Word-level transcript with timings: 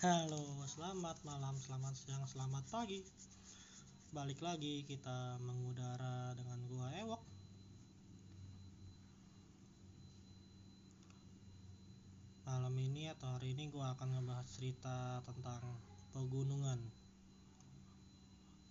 Halo, 0.00 0.40
selamat 0.64 1.20
malam, 1.28 1.52
selamat 1.60 1.92
siang, 1.92 2.24
selamat 2.24 2.64
pagi. 2.72 3.04
Balik 4.16 4.40
lagi 4.40 4.80
kita 4.88 5.36
mengudara 5.44 6.32
dengan 6.40 6.56
gua 6.72 6.88
Ewok. 7.04 7.20
Malam 12.48 12.72
ini 12.80 13.12
atau 13.12 13.28
hari 13.36 13.52
ini 13.52 13.68
gua 13.68 13.92
akan 13.92 14.16
ngebahas 14.16 14.48
cerita 14.48 15.20
tentang 15.20 15.68
pegunungan. 16.16 16.80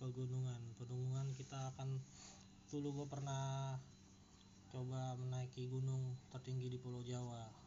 Pegunungan, 0.02 0.62
pegunungan 0.82 1.30
kita 1.38 1.70
akan 1.78 2.02
dulu 2.74 2.90
gua 2.90 3.06
pernah 3.06 3.78
coba 4.74 5.14
menaiki 5.14 5.70
gunung 5.70 6.10
tertinggi 6.34 6.74
di 6.74 6.78
Pulau 6.82 7.06
Jawa. 7.06 7.59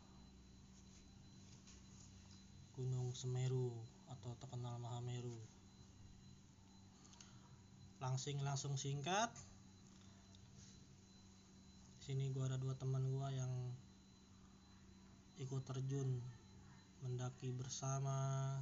Gunung 2.73 3.13
Semeru 3.13 3.69
atau 4.09 4.33
terkenal 4.41 4.81
Mahameru. 4.81 5.37
Langsing 8.01 8.41
langsung 8.41 8.73
singkat. 8.81 9.29
Sini 12.01 12.33
gua 12.33 12.49
ada 12.49 12.57
dua 12.57 12.73
teman 12.73 13.05
gua 13.13 13.29
yang 13.29 13.53
ikut 15.37 15.61
terjun 15.69 16.17
mendaki 17.05 17.53
bersama. 17.53 18.57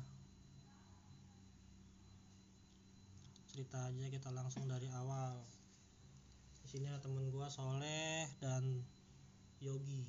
Cerita 3.48 3.88
aja 3.88 4.12
kita 4.12 4.28
langsung 4.36 4.68
dari 4.68 4.92
awal. 4.92 5.40
Di 6.62 6.68
sini 6.68 6.92
ada 6.92 7.00
temen 7.00 7.32
gua 7.32 7.48
Soleh 7.48 8.28
dan 8.44 8.84
Yogi. 9.64 10.04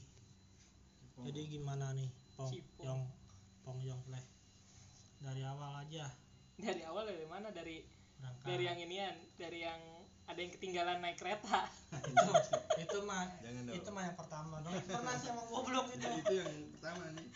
Jadi 1.23 1.55
gimana 1.55 1.95
nih, 1.95 2.11
Pong, 2.35 2.51
Cipong. 2.51 3.22
Pong 3.63 3.81
Yong 3.83 4.03
Pleh? 4.07 4.25
Dari 5.23 5.43
awal 5.47 5.87
aja. 5.87 6.11
Dari 6.59 6.83
awal 6.87 7.07
dari 7.07 7.27
mana? 7.27 7.49
Dari 7.55 7.83
berangkat. 8.23 8.47
dari 8.47 8.65
yang 8.67 8.79
inian 8.79 9.17
dari 9.35 9.59
yang 9.67 9.81
ada 10.31 10.39
yang 10.39 10.53
ketinggalan 10.55 10.99
naik 11.03 11.19
kereta. 11.19 11.67
Itu 11.91 12.31
itu 12.79 12.99
mah 13.03 13.27
itu 13.75 13.89
mah 13.91 14.03
yang 14.07 14.17
pertama 14.19 14.63
dong. 14.63 14.75
Pernah 14.87 15.15
sih 15.19 15.29
sama 15.31 15.43
goblok 15.51 15.91
itu. 15.91 16.07
Nah, 16.07 16.19
itu 16.23 16.35
yang 16.39 16.53
pertama 16.79 17.05
nih. 17.19 17.29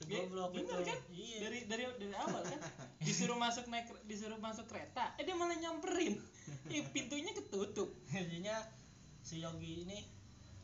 Goblok 0.00 0.52
itu. 0.56 0.72
kan? 0.72 0.98
iya. 1.12 1.38
Dari 1.44 1.58
dari 1.68 1.84
dari 2.00 2.14
awal 2.16 2.40
kan? 2.42 2.60
Disuruh 3.04 3.36
masuk 3.36 3.68
naik 3.68 3.92
disuruh 4.08 4.40
masuk 4.40 4.64
kereta 4.66 5.12
eh 5.20 5.24
dia 5.28 5.36
malah 5.36 5.56
nyamperin. 5.56 6.16
Eh, 6.70 6.82
pintunya 6.90 7.30
ketutup. 7.30 7.94
Jadinya 8.10 8.58
si 9.22 9.38
Yogi 9.38 9.86
ini 9.86 10.02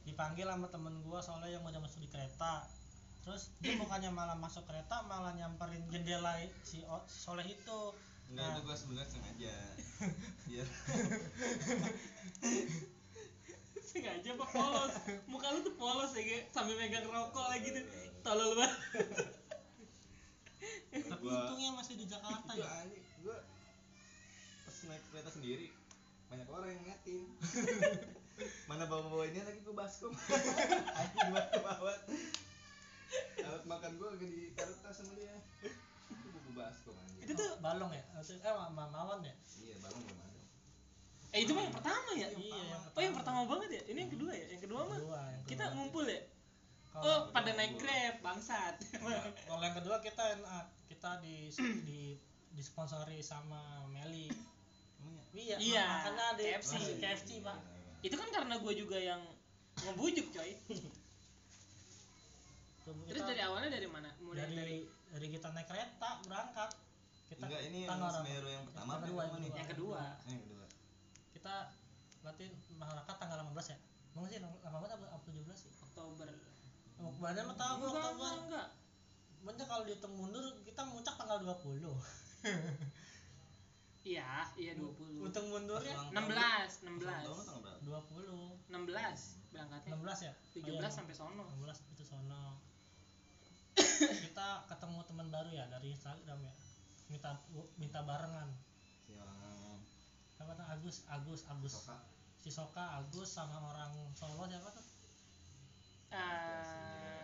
dipanggil 0.02 0.46
sama 0.46 0.66
temen 0.70 0.98
gua 1.02 1.22
soalnya 1.22 1.58
yang 1.58 1.62
udah 1.62 1.78
masuk 1.78 2.02
di 2.02 2.10
kereta 2.10 2.66
terus 3.26 3.50
dia 3.58 3.74
bukannya 3.74 4.08
malah 4.08 4.38
masuk 4.38 4.62
kereta 4.64 5.02
malah 5.02 5.34
nyamperin 5.34 5.82
jendela 5.90 6.38
si, 6.62 6.86
O- 6.86 7.02
si 7.04 7.18
Soleh 7.18 7.42
itu. 7.44 7.80
Enggak 8.26 8.42
Nah. 8.42 8.54
itu 8.54 8.60
gua 8.62 8.76
sebenarnya 8.76 9.06
sengaja. 9.08 9.54
Biar 10.46 10.66
sengaja 13.86 14.30
apa 14.30 14.46
polos? 14.46 14.92
Muka 15.26 15.46
lu 15.50 15.60
tuh 15.62 15.74
polos 15.74 16.10
ya 16.12 16.22
kayak 16.22 16.44
sambil 16.50 16.74
megang 16.76 17.06
rokok 17.06 17.46
lagi 17.48 17.66
gitu 17.66 17.80
tolol 18.20 18.54
banget. 18.54 18.74
Tapi 20.90 21.22
Gua- 21.22 21.34
untungnya 21.44 21.70
masih 21.72 21.94
di 21.94 22.06
Jakarta 22.06 22.50
gua 22.50 22.66
ya. 22.66 22.82
gua 23.22 23.38
pas 24.62 24.76
naik 24.86 25.02
kereta 25.08 25.30
sendiri 25.30 25.66
banyak 26.26 26.46
orang 26.46 26.68
yang 26.68 26.80
ngeliatin. 26.82 27.22
Mana 28.68 28.84
bawa 28.84 29.06
bawa 29.06 29.24
ini 29.24 29.40
lagi 29.40 29.62
gua 29.62 29.74
baskom? 29.80 30.12
Anjing 30.12 31.30
banget 31.30 31.58
banget 31.58 32.00
alat 33.38 33.64
makan 33.64 33.90
gua 33.96 34.08
lagi 34.12 34.26
di 34.26 34.40
kereta 34.52 34.88
sama 34.90 35.12
dia. 35.14 35.34
Itu 36.08 36.28
buku 36.28 36.50
baskom 36.52 36.94
anjing. 36.96 37.22
Itu 37.22 37.32
tuh 37.34 37.50
balong 37.58 37.90
ya? 37.90 38.04
Eh 38.16 38.52
Ma- 38.52 38.68
Ma- 38.68 38.90
Mawan 38.90 39.20
ya? 39.20 39.34
Iya 39.56 39.74
barang 39.78 40.00
belum 40.00 40.18
ada. 40.18 40.42
Eh 41.30 41.40
itu 41.42 41.52
mah 41.52 41.62
yang 41.62 41.74
pertama 41.74 42.10
ya? 42.12 42.28
Iya 42.28 42.60
yang 42.66 42.82
oh 42.88 43.02
yang 43.02 43.14
pertama 43.14 43.40
banget 43.44 43.68
ya? 43.72 43.82
Ini 43.86 43.98
yang 44.00 44.12
kedua 44.12 44.32
ya? 44.32 44.46
Yang 44.48 44.62
kedua 44.64 44.80
mah? 44.84 44.98
Kita 45.44 45.64
ngumpul 45.72 46.04
ya? 46.04 46.20
Oh 46.96 47.28
pada 47.28 47.50
naik 47.52 47.76
grab 47.76 48.14
bangsat. 48.20 48.80
Kalau 49.44 49.60
yang 49.60 49.76
kedua 49.76 50.00
kita 50.00 50.24
ah, 50.42 50.64
kita 50.86 51.20
di 51.20 51.52
di 51.82 52.00
disponsori 52.50 53.20
sama 53.20 53.84
Meli. 53.86 54.32
emang 54.96 55.20
ya 55.28 55.28
Iya, 55.36 55.56
Iya, 55.60 55.84
makanya 55.84 56.26
di 56.34 56.44
KFC. 56.48 56.72
KFC, 56.96 57.30
Iya, 57.36 57.44
Pak. 57.44 57.58
iya. 57.60 57.84
itu 58.02 58.14
kan 58.14 58.28
karena 58.30 58.54
gue 58.56 58.72
juga 58.74 58.96
yang 58.96 59.20
ngebujuk 59.78 60.32
coy 60.32 60.50
Tuh, 62.86 62.94
terus 63.02 63.18
kita 63.18 63.26
dari 63.26 63.42
awalnya 63.42 63.66
dari 63.68 63.88
mana 63.90 64.08
mulai 64.20 64.38
dari, 64.40 64.54
dari 64.54 64.78
dari 65.10 65.26
kita 65.28 65.50
naik 65.50 65.66
kereta 65.66 66.10
berangkat. 66.22 66.70
Kita 67.26 67.42
enggak 67.42 67.62
ini 67.66 67.78
yang? 67.82 67.98
Semeru 68.06 68.46
yang 68.46 68.62
pertama 68.62 68.90
Yang 68.92 69.02
kedua, 69.02 69.22
yang 69.26 69.42
yang 69.50 69.66
kedua 69.66 70.02
yang 70.24 70.40
kedua 70.40 70.64
Kita 71.34 71.54
berarti 72.22 72.44
berangkat 72.72 73.16
tanggal 73.18 73.38
18 73.44 73.74
ya? 73.74 73.78
Emang 74.14 74.24
sih 74.24 74.38
18 74.38 74.62
apa, 74.62 75.04
apa 75.10 75.26
17 75.26 75.42
sih? 75.52 75.70
Oktober 75.82 76.28
Oh, 76.96 77.10
Banyak 77.18 77.44
mah 77.44 77.56
tahu 77.56 77.72
enggak 77.76 77.90
enggak 77.90 78.06
Oktober. 78.06 78.38
enggak 78.46 78.66
Banyak 79.42 79.66
kalau 79.66 79.82
dihitung 79.82 80.14
mundur 80.14 80.44
kita 80.62 80.82
muncak 80.86 81.14
tanggal 81.16 81.38
20. 81.42 81.82
iya 84.06 84.46
iya 84.54 84.72
20 84.72 85.26
Hitung 85.26 85.46
mundurnya 85.50 85.92
Pas 85.92 86.06
ulang 86.08 86.30
16 86.30 86.30
tahun- 86.30 87.02
ulang 87.02 87.18
16 87.18 87.26
tahun 87.26 87.42
tanggal 87.44 87.74
berapa 87.82 88.10
20. 88.22 88.70
16 88.70 89.50
berangkatnya 89.50 89.90
16 89.92 90.18
ya? 90.22 90.32
17 90.54 90.62
Oh, 90.62 90.78
iya. 90.78 90.88
sampai 90.88 91.10
sono 91.12 91.42
16 91.58 91.90
itu 91.90 92.04
sono 92.06 92.42
kita 93.98 94.48
ketemu 94.68 94.98
teman 95.04 95.28
baru 95.30 95.50
ya 95.50 95.64
dari 95.68 95.90
Instagram 95.90 96.38
ya. 96.40 96.54
Minta 97.08 97.30
minta 97.76 98.00
barengan. 98.02 98.48
Siapa 100.36 100.52
tuh? 100.52 100.66
Agus 100.68 100.96
Agus 101.08 101.40
Agus. 101.48 101.72
Soka. 101.72 101.96
Si 102.38 102.50
Soka 102.52 102.84
Agus 103.00 103.28
sama 103.28 103.58
orang 103.58 103.92
Solo 104.14 104.44
siapa 104.46 104.68
tuh? 104.70 104.84
Eh, 106.14 107.22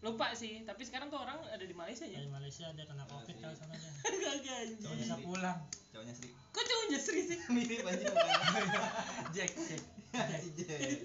lupa 0.00 0.32
sih 0.32 0.62
tapi 0.64 0.86
sekarang 0.86 1.10
tuh 1.10 1.18
orang 1.20 1.36
ada 1.50 1.64
di 1.66 1.74
Malaysia 1.74 2.06
ya? 2.06 2.22
Dari 2.22 2.30
Malaysia 2.30 2.70
dia 2.72 2.86
kena 2.86 3.04
Ah, 3.04 3.10
covid 3.10 3.36
kali 3.36 3.54
sana 3.58 3.74
dia. 3.76 3.92
Kagak 4.24 4.56
anjing. 4.62 4.80
Nggak 4.80 4.96
bisa 5.02 5.16
pulang. 5.20 5.58
Cowoknya 5.92 6.14
Sri. 6.16 6.28
Kok 6.32 6.64
cowoknya 6.64 6.98
Sri 7.02 7.20
sih? 7.26 7.38
Mirip 7.54 7.82
mukanya 7.82 8.08
Jack 9.36 9.50
Jack. 9.52 9.82
Jack. 10.56 10.98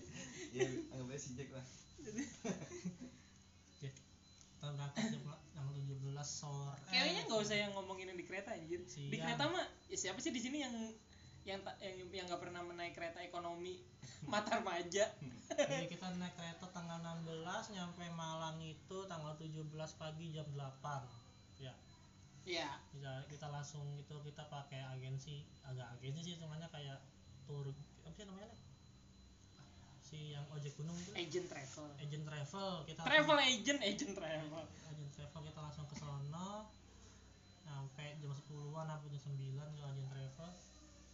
Ya 0.52 0.68
anggap 0.92 1.08
aja 1.10 1.20
si 1.20 1.30
Jack 1.36 1.50
lah 1.52 1.66
Jack 2.04 2.28
kita 4.52 4.68
berangkat 4.68 4.78
jam 4.78 4.81
tanggal 4.96 5.74
17 5.74 6.22
sore 6.24 6.80
kayaknya 6.92 7.22
nggak 7.28 7.42
usah 7.42 7.58
yang 7.58 7.72
ngomongin 7.74 8.12
yang 8.12 8.20
di 8.20 8.28
kereta 8.28 8.52
anjir. 8.52 8.84
Di 8.84 8.92
Siang. 8.92 9.24
kereta 9.24 9.44
mah 9.48 9.66
ya 9.88 9.98
siapa 9.98 10.20
sih 10.20 10.32
di 10.36 10.42
sini 10.44 10.62
yang 10.62 10.76
yang 11.42 11.60
yang 11.82 11.96
yang 12.14 12.26
nggak 12.30 12.42
pernah 12.42 12.62
menaik 12.62 12.94
kereta 12.94 13.24
ekonomi? 13.24 13.82
Mata 14.32 14.62
remaja 14.62 15.10
jadi 15.58 15.88
kita 15.88 16.08
naik 16.16 16.36
kereta 16.40 16.66
tanggal 16.72 17.00
16 17.28 17.76
nyampe 17.76 18.06
Malang 18.16 18.58
itu 18.64 18.98
tanggal 19.08 19.36
17 19.36 19.68
pagi 20.00 20.26
jam 20.32 20.48
8 20.56 21.60
ya. 21.60 21.74
Ya. 22.48 22.70
Kita, 22.92 23.28
kita 23.28 23.48
langsung 23.52 23.84
itu 24.00 24.16
kita 24.24 24.48
pakai 24.48 24.82
agensi 24.96 25.44
agak 25.68 25.88
agensi 26.00 26.32
sih 26.32 26.36
semuanya 26.40 26.72
kayak 26.72 27.04
tour 27.44 27.68
apa 27.68 28.16
sih 28.16 28.24
namanya? 28.24 28.50
Si 30.12 30.36
yang 30.36 30.44
ojek 30.52 30.76
gunung 30.76 30.92
itu? 31.00 31.16
Agent 31.16 31.48
travel. 31.48 31.88
Agent 32.04 32.24
travel 32.28 32.70
kita 32.84 33.00
travel 33.08 33.38
agent 33.40 33.80
agent 33.80 34.12
travel. 34.12 34.64
Agent 34.68 35.12
travel 35.16 35.42
kita 35.48 35.60
langsung 35.64 35.88
ke 35.88 35.96
sono. 35.96 36.68
Sampai 37.64 38.20
jam 38.20 38.36
10-an 38.36 38.86
sampai 38.92 39.08
jam 39.16 39.22
9 39.32 39.80
ke 39.80 39.84
agent 39.88 40.10
travel. 40.12 40.50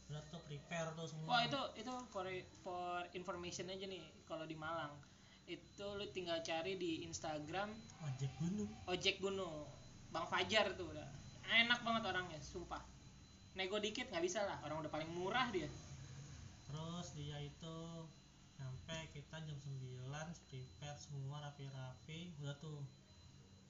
Udah 0.10 0.22
tuh 0.34 0.42
prepare 0.50 0.90
tuh 0.98 1.06
semua. 1.06 1.30
Wah 1.30 1.42
itu 1.46 1.62
itu 1.78 1.94
for 2.10 2.26
for 2.66 3.06
information 3.14 3.70
aja 3.70 3.86
nih 3.86 4.02
kalau 4.26 4.50
di 4.50 4.58
Malang. 4.58 4.98
Itu 5.46 5.94
lu 5.94 6.10
tinggal 6.10 6.42
cari 6.42 6.76
di 6.82 7.06
Instagram. 7.06 7.70
Ojek 8.02 8.32
gunung. 8.42 8.70
Ojek 8.90 9.16
gunung. 9.22 9.70
Bang 10.10 10.26
Fajar 10.26 10.74
tuh 10.74 10.90
udah. 10.90 11.08
Enak 11.48 11.86
banget 11.86 12.04
orangnya 12.10 12.42
sumpah. 12.42 12.82
Nego 13.54 13.78
dikit 13.78 14.10
nggak 14.10 14.26
bisa 14.26 14.42
lah. 14.42 14.58
Orang 14.66 14.82
udah 14.82 14.92
paling 14.92 15.08
murah 15.14 15.48
dia. 15.54 15.70
Terus 16.68 17.08
dia 17.16 17.38
itu 17.40 17.78
sampai 18.58 19.08
kita 19.14 19.38
jam 19.46 19.58
9 19.62 20.50
prepare 20.50 20.98
semua 20.98 21.38
rapi-rapi 21.46 22.34
udah 22.42 22.58
tuh. 22.58 22.82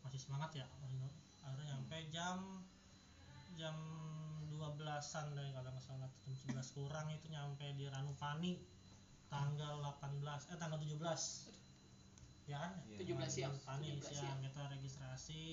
Masih 0.08 0.20
semangat 0.24 0.56
ya 0.56 0.66
masih 0.80 0.96
akhirnya 1.44 1.76
nyampe 1.76 1.98
jam 2.12 2.64
jam 3.60 3.76
12-an 4.56 5.26
dari 5.36 5.52
kalau 5.52 5.70
nggak 5.70 5.84
salah. 5.84 6.10
Jam 6.24 6.36
11 6.56 6.76
kurang 6.76 7.08
itu 7.12 7.28
nyampe 7.28 7.68
di 7.76 7.86
Ranupani 7.92 8.56
tanggal 9.28 9.84
18 9.84 10.24
eh 10.56 10.58
tanggal 10.58 10.80
17 10.80 10.96
ya 12.48 12.58
kan? 12.64 12.72
Iya. 12.88 13.04
17 13.04 13.28
siap 13.28 13.52
Ranupani 13.52 13.88
17 14.00 14.08
siap 14.08 14.24
siap 14.24 14.38
kita 14.40 14.62
registrasi 14.72 15.44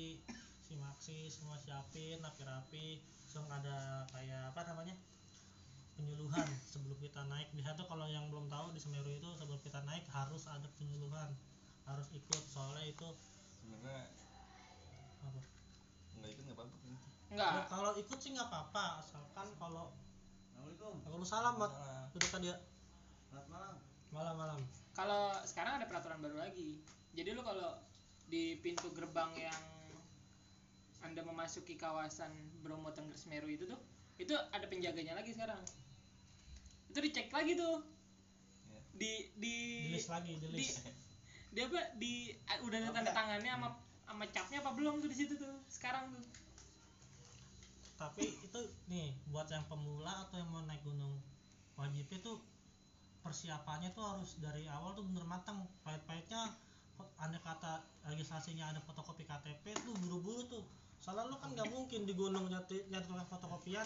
si 0.64 0.72
Maxi 0.78 1.26
semua 1.26 1.58
siapin 1.58 2.22
rapi-rapi. 2.22 3.02
Langsung 3.34 3.50
ada 3.50 4.06
kayak 4.14 4.54
apa 4.54 4.62
namanya 4.70 4.94
penyuluhan 5.94 6.48
sebelum 6.66 6.98
kita 6.98 7.22
naik. 7.30 7.48
Di 7.54 7.62
tuh 7.62 7.86
kalau 7.86 8.06
yang 8.10 8.26
belum 8.30 8.50
tahu 8.50 8.74
di 8.74 8.80
Semeru 8.82 9.10
itu 9.10 9.28
sebelum 9.38 9.60
kita 9.62 9.80
naik 9.86 10.04
harus 10.10 10.44
ada 10.50 10.66
penyuluhan 10.78 11.30
harus 11.86 12.08
ikut. 12.14 12.42
Soalnya 12.50 12.84
itu 12.90 13.08
sebenarnya 13.60 14.02
apa? 15.24 15.40
nggak 16.20 16.30
enggak 17.34 17.50
Ya, 17.50 17.66
kalau 17.66 17.90
ikut 17.98 18.18
sih 18.22 18.30
nggak 18.30 18.46
apa-apa 18.46 19.02
asalkan 19.02 19.48
kalau 19.58 19.90
Assalamualaikum. 20.54 20.94
Kalau 21.02 21.26
salam 21.26 21.54
mat 21.58 21.72
Salam. 21.74 22.14
udah 22.14 22.28
kan 22.30 22.40
dia 22.40 22.56
Selamat 23.28 23.48
malam. 23.50 23.74
Malam-malam 24.14 24.60
kalau 24.94 25.34
sekarang 25.42 25.82
ada 25.82 25.86
peraturan 25.90 26.22
baru 26.22 26.38
lagi. 26.38 26.78
Jadi 27.18 27.34
lu 27.34 27.42
kalau 27.42 27.74
di 28.30 28.58
pintu 28.62 28.88
gerbang 28.94 29.30
yang 29.36 29.62
anda 31.04 31.20
memasuki 31.20 31.76
kawasan 31.76 32.32
Bromo 32.64 32.94
Tengger 32.94 33.18
Semeru 33.18 33.50
itu 33.50 33.68
tuh 33.68 33.76
itu 34.18 34.34
ada 34.34 34.66
penjaganya 34.70 35.18
lagi 35.18 35.34
sekarang. 35.34 35.60
Itu 36.90 36.98
dicek 37.02 37.30
lagi 37.30 37.58
tuh. 37.58 37.82
Ya. 38.70 38.80
di 38.94 39.12
di 39.34 39.54
di 39.90 39.94
list 39.98 40.10
lagi 40.10 40.38
di 40.38 40.46
di 40.54 40.66
di 41.54 41.60
apa? 41.62 41.80
Di 41.98 42.12
ah, 42.46 42.58
udah 42.62 42.78
ada 42.78 42.90
tanda 42.94 43.12
tangannya 43.12 43.50
sama 43.50 43.68
sama 44.04 44.24
capnya 44.30 44.58
apa 44.62 44.70
belum 44.74 45.02
tuh 45.02 45.10
di 45.10 45.16
situ 45.18 45.34
tuh 45.34 45.54
sekarang 45.66 46.14
tuh. 46.14 46.22
Tapi 47.94 48.26
itu 48.26 48.60
nih 48.90 49.14
buat 49.30 49.50
yang 49.50 49.66
pemula 49.66 50.26
atau 50.28 50.38
yang 50.38 50.50
mau 50.50 50.62
naik 50.66 50.82
gunung 50.86 51.18
wajib 51.74 52.06
itu 52.10 52.32
persiapannya 53.24 53.90
tuh 53.96 54.04
harus 54.04 54.36
dari 54.38 54.68
awal 54.68 54.94
tuh 54.94 55.02
bener 55.08 55.24
matang 55.24 55.64
pahit-pahitnya 55.82 56.54
ada 57.18 57.38
kata 57.40 57.72
registrasinya 58.06 58.70
ada 58.70 58.80
fotokopi 58.84 59.26
KTP 59.26 59.74
tuh 59.82 59.94
buru-buru 59.98 60.44
tuh 60.46 60.64
soalnya 61.04 61.28
lu 61.28 61.36
kan 61.36 61.52
nggak 61.52 61.68
mungkin 61.68 62.08
di 62.08 62.16
gunung 62.16 62.48
nyari 62.48 62.80
nyari 62.88 63.04
tukang 63.04 63.28
fotokopian. 63.28 63.84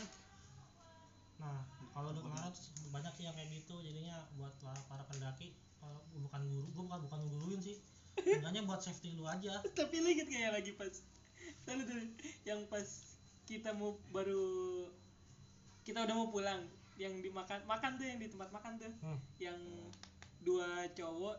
Nah 1.43 1.67
kalau 1.91 2.15
lu 2.15 2.23
kemarin 2.23 2.55
banyak 2.94 3.12
sih 3.19 3.25
yang 3.26 3.35
kayak 3.35 3.50
gitu. 3.50 3.75
Jadinya 3.82 4.23
buat 4.38 4.55
para, 4.62 4.79
para 4.87 5.03
pendaki 5.11 5.50
eh, 5.82 6.00
bukan 6.23 6.41
guru 6.47 6.67
gua 6.70 6.85
bukan 6.87 6.99
bukan 7.11 7.20
guruin 7.26 7.59
sih. 7.59 7.76
Enggaknya 8.19 8.62
buat 8.62 8.79
safety 8.79 9.19
lu 9.19 9.26
aja. 9.26 9.59
Tapi 9.79 9.99
lu 9.99 10.09
inget 10.11 10.31
kayak 10.31 10.62
lagi 10.62 10.73
pas 10.75 10.94
lalu 11.67 11.82
tuh 11.85 11.99
yang 12.47 12.62
pas 12.70 12.87
kita 13.44 13.75
mau 13.75 13.99
baru 14.15 14.87
kita 15.82 16.05
udah 16.05 16.15
mau 16.15 16.29
pulang 16.29 16.62
yang 17.00 17.19
dimakan 17.19 17.62
makan 17.65 17.97
tuh 17.97 18.06
yang 18.06 18.19
di 18.19 18.29
tempat 18.31 18.50
makan 18.50 18.79
tuh. 18.79 18.93
Hmm. 19.03 19.19
yang 19.41 19.59
dua 20.38 20.87
cowok 20.94 21.37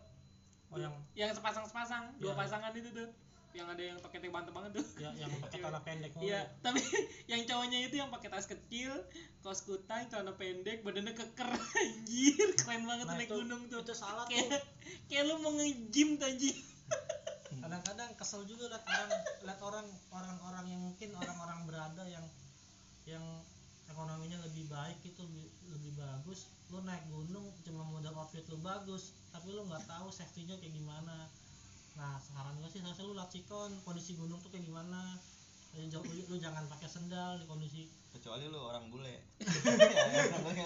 oh 0.70 0.78
yang 0.78 0.94
yang 1.16 1.32
sepasang 1.32 1.64
sepasang 1.64 2.04
dua 2.18 2.34
Iya. 2.34 2.40
pasangan 2.46 2.72
itu 2.76 2.90
tuh 2.92 3.10
yang 3.52 3.66
ada 3.66 3.82
yang 3.82 3.98
toketnya 3.98 4.30
banteng 4.30 4.54
banget 4.54 4.72
tuh 4.76 4.86
ya, 4.98 5.10
yang 5.16 5.32
pakai 5.36 5.58
celana 5.64 5.82
pendek 5.82 6.12
mulu. 6.14 6.26
Iya, 6.26 6.42
tapi 6.62 6.80
yang 7.32 7.42
cowoknya 7.44 7.80
itu 7.82 7.96
yang 7.96 8.10
pakai 8.10 8.30
tas 8.30 8.46
kecil, 8.46 8.94
kaos 9.40 9.62
kutang, 9.62 10.06
celana 10.06 10.34
pendek, 10.34 10.82
badannya 10.82 11.12
keker, 11.12 11.50
anjir, 11.82 12.48
keren 12.56 12.86
banget 12.86 13.06
Nah, 13.06 13.16
naik 13.16 13.26
itu- 13.26 13.38
gunung 13.38 13.62
tuh. 13.66 13.82
itu 13.82 13.94
salah 13.94 14.24
tuh 14.24 14.32
Kayak 14.32 14.62
kayak 15.06 15.24
lu 15.26 15.36
mau 15.40 15.52
nge-gym 15.52 16.18
anjing. 16.18 16.58
kadang-kadang 17.52 18.10
kesel 18.16 18.46
juga 18.46 18.70
liat 18.70 18.86
orang 18.86 19.10
liat 19.42 19.60
orang 19.60 19.88
orang-orang 20.10 20.66
yang 20.70 20.82
mungkin 20.82 21.10
orang-orang 21.12 21.60
berada 21.66 22.04
yang 22.06 22.26
yang 23.04 23.26
ekonominya 23.86 24.38
lebih 24.40 24.70
baik 24.70 25.02
itu 25.04 25.18
lebih, 25.20 25.46
lebih 25.68 25.92
bagus 25.96 26.46
lu 26.70 26.80
naik 26.80 27.02
gunung 27.10 27.50
cuma 27.60 27.82
modal 27.84 28.14
outfit 28.16 28.46
lu 28.46 28.58
bagus 28.60 29.12
tapi 29.28 29.50
lu 29.50 29.66
nggak 29.66 29.82
tahu 29.84 30.08
safety-nya 30.08 30.56
kayak 30.56 30.72
gimana 30.72 31.26
nah 31.98 32.20
saran 32.22 32.58
gue 32.62 32.70
sih 32.70 32.84
harusnya 32.84 33.06
lu 33.08 33.16
lacikon 33.18 33.72
kondisi 33.88 34.14
gunung 34.18 34.40
tuh 34.44 34.52
kayak 34.54 34.66
gimana? 34.68 35.18
Lu, 35.78 35.86
lu, 35.86 36.22
lu 36.30 36.36
jangan 36.42 36.66
pakai 36.66 36.90
sendal 36.90 37.38
di 37.38 37.46
kondisi 37.46 37.86
kecuali 38.10 38.50
lu 38.50 38.58
orang 38.58 38.90
bule. 38.90 39.16
Ya, 39.38 39.46
ya. 40.58 40.66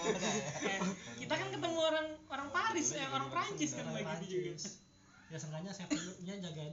Eh, 0.64 0.80
kita 1.20 1.34
kan 1.36 1.48
ketemu 1.52 1.78
orang 1.78 2.08
orang 2.32 2.48
Paris, 2.48 2.96
eh, 2.96 3.04
orang 3.12 3.28
Prancis 3.28 3.76
kan 3.76 3.84
lagi 3.92 4.26
juga. 4.26 4.56
Ya 5.28 5.36
seenggaknya 5.36 5.72
safety-nya 5.76 6.40
jaga 6.40 6.64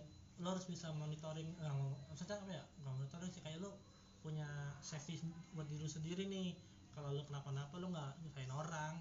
lo 0.42 0.58
harus 0.58 0.66
bisa 0.66 0.90
monitoring 0.96 1.48
eh, 1.60 1.74
maksudnya 2.08 2.40
apa 2.40 2.52
ya? 2.56 2.64
Nggak 2.82 2.94
monitoring 3.04 3.32
sih 3.36 3.44
kayak 3.44 3.60
lo 3.60 3.76
punya 4.24 4.48
safety 4.80 5.20
buat 5.52 5.68
diri 5.68 5.84
lu 5.84 5.92
sendiri 5.92 6.24
nih. 6.32 6.56
Kalau 6.96 7.12
lo 7.12 7.24
kenapa-napa 7.28 7.76
lo 7.78 7.92
nggak 7.92 8.12
nyusahin 8.24 8.52
orang 8.52 8.94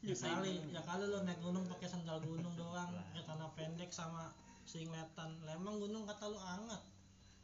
ya 0.00 0.14
kali 0.16 0.52
ya 0.72 0.80
kali 0.80 1.04
lo 1.08 1.18
naik 1.22 1.40
gunung 1.44 1.64
pakai 1.68 1.88
sandal 1.88 2.18
gunung 2.24 2.54
doang 2.56 2.88
pakai 2.88 3.22
celana 3.24 3.46
pendek 3.52 3.90
sama 3.92 4.32
singletan 4.64 5.30
lah 5.44 5.54
emang 5.56 5.76
gunung 5.76 6.08
kata 6.08 6.24
lo 6.30 6.40
anget 6.40 6.82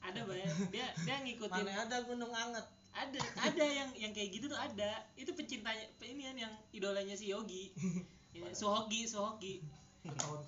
Ada 0.00 0.22
banyak 0.22 0.70
dia 0.70 0.86
dia 1.02 1.16
ngikutin 1.24 1.64
mana 1.66 1.82
ada 1.84 1.96
gunung 2.06 2.32
anget 2.32 2.66
ada 2.96 3.20
ada 3.44 3.66
yang 3.66 3.90
yang 3.92 4.12
kayak 4.16 4.32
gitu 4.32 4.48
tuh 4.48 4.56
ada. 4.56 5.04
Itu 5.20 5.36
pecintanya 5.36 5.84
ini 6.00 6.22
kan 6.24 6.36
yang 6.48 6.54
idolanya 6.72 7.12
si 7.12 7.28
Yogi. 7.28 7.76
Ini, 8.32 8.52
Suhogi, 8.56 9.04
Suhogi. 9.04 9.60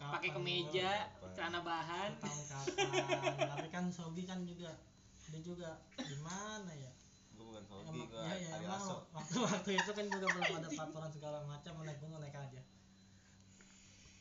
Pakai 0.01 0.33
kemeja, 0.33 1.13
Kapan? 1.13 1.33
celana 1.37 1.61
bahan. 1.61 2.11
Tahun 2.21 2.43
kapan 2.49 3.49
tapi 3.53 3.69
kan 3.69 3.85
Sogi 3.93 4.25
kan 4.25 4.49
juga 4.49 4.73
dia 5.29 5.41
juga 5.45 5.77
gimana 6.01 6.73
ya 6.73 6.89
bukan 7.67 7.85
Emang, 7.91 8.09
gua 8.13 8.23
ya, 8.29 8.37
ya, 8.37 8.49
emang 8.63 8.71
Lasso 8.79 8.97
waktu-waktu 9.11 9.71
itu 9.75 9.91
kan 9.91 10.07
juga 10.07 10.27
belum 10.31 10.51
ada 10.63 10.69
peraturan 10.71 11.11
segala 11.11 11.39
macam 11.49 11.73
naik 11.83 11.99
gunung 11.99 12.21
naik 12.23 12.37
aja. 12.37 12.63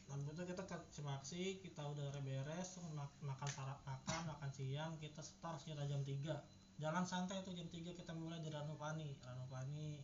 Lalu 0.08 0.32
itu 0.32 0.44
kita 0.48 0.64
ke 0.64 0.78
Cimaksi, 0.96 1.44
kita 1.60 1.82
udah 1.84 2.08
beres, 2.24 2.80
mak- 2.96 3.20
makan 3.20 3.50
sarap 3.52 3.80
makan, 3.84 4.22
makan 4.32 4.50
siang, 4.56 4.96
kita 5.04 5.20
start 5.20 5.60
sekitar 5.60 5.84
jam 5.86 6.00
3 6.02 6.32
Jalan 6.78 7.04
santai 7.04 7.42
tuh 7.42 7.58
jam 7.58 7.66
3 7.68 7.92
kita 7.92 8.14
mulai 8.14 8.38
di 8.40 8.54
Ranupani. 8.54 9.18
Ranupani 9.26 9.98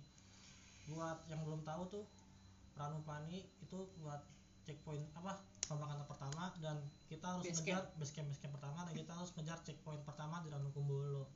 buat 0.89 1.21
yang 1.31 1.39
belum 1.45 1.63
tahu 1.63 1.87
tuh 1.87 2.05
Ranupani 2.75 3.45
itu 3.63 3.79
buat 4.01 4.19
checkpoint 4.65 5.05
apa 5.15 5.39
pemakaman 5.67 6.07
pertama 6.07 6.51
dan 6.59 6.79
kita 7.07 7.23
harus 7.23 7.45
Base 7.47 7.63
ngejar 7.63 7.83
base 7.99 8.11
camp 8.15 8.27
base 8.31 8.41
camp 8.43 8.53
pertama 8.59 8.79
dan 8.87 8.93
kita 8.95 9.11
harus 9.15 9.31
ngejar 9.35 9.59
checkpoint 9.63 10.03
pertama 10.03 10.39
di 10.43 10.49
Ranukumbolo 10.51 11.27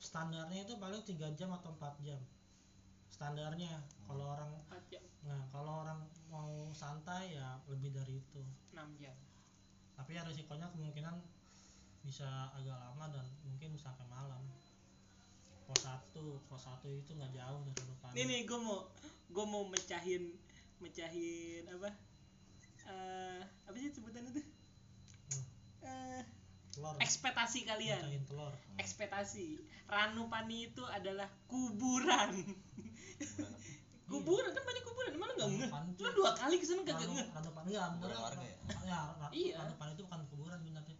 standarnya 0.00 0.64
itu 0.64 0.74
paling 0.80 1.04
3 1.04 1.36
jam 1.36 1.52
atau 1.52 1.70
4 1.76 2.00
jam 2.02 2.20
standarnya 3.12 3.84
kalau 4.08 4.32
orang 4.32 4.48
Empat 4.64 4.82
jam, 4.88 5.04
nah 5.28 5.40
kalau 5.52 5.84
orang 5.84 6.00
mau 6.32 6.72
santai 6.72 7.36
ya 7.36 7.60
lebih 7.68 7.92
dari 7.92 8.16
itu 8.16 8.40
enam 8.72 8.88
jam. 8.96 9.12
tapi 9.94 10.16
ya 10.16 10.24
risikonya 10.24 10.72
kemungkinan 10.72 11.20
bisa 12.00 12.48
agak 12.56 12.80
lama 12.80 13.12
dan 13.12 13.26
mungkin 13.44 13.76
sampai 13.76 14.08
malam 14.08 14.40
pos 15.68 15.84
satu 15.84 16.40
pos 16.48 16.64
satu 16.64 16.88
itu 16.88 17.12
nggak 17.12 17.36
jauh 17.36 17.60
dari 17.62 17.82
depan 17.84 18.10
Ini 18.16 18.22
nih 18.24 18.40
gue 18.48 18.58
mau 18.58 18.88
gue 19.30 19.44
mau 19.46 19.62
mecahin 19.68 20.32
mecahin 20.80 21.68
apa? 21.68 21.92
eh 22.88 23.40
apa 23.68 23.76
sih 23.76 23.92
sebutannya 23.92 24.32
tuh? 24.32 24.46
Hmm. 25.30 25.44
Eh, 25.84 26.22
telur 26.80 26.96
ekspektasi 26.96 27.58
kalian. 27.68 28.00
Mecahin 28.00 28.24
telur 28.24 28.52
Ekspektasi. 28.80 29.60
Ranupani 29.84 30.72
itu 30.72 30.84
adalah 30.88 31.28
kuburan. 31.44 32.32
kuburan 34.10 34.50
kan 34.50 34.62
banyak 34.64 34.84
kuburan, 34.88 35.12
malah 35.20 35.34
nggak 35.36 35.50
ngeh. 35.60 35.70
Lu 36.00 36.08
dua 36.16 36.32
kali 36.32 36.56
ke 36.56 36.64
sana 36.64 36.82
kagak 36.82 37.04
Ranu, 37.04 37.14
ngeh. 37.20 37.28
Ranupani 37.36 37.68
enggak 37.68 37.86
bener 37.92 38.00
Kuburan 38.00 38.20
warga 38.24 38.46
ya? 38.48 38.56
ya 38.88 39.00
Iya. 39.28 39.54
Ranupani 39.60 39.90
itu 39.92 40.02
bukan 40.08 40.20
kuburan 40.32 40.58
sebenarnya 40.64 40.96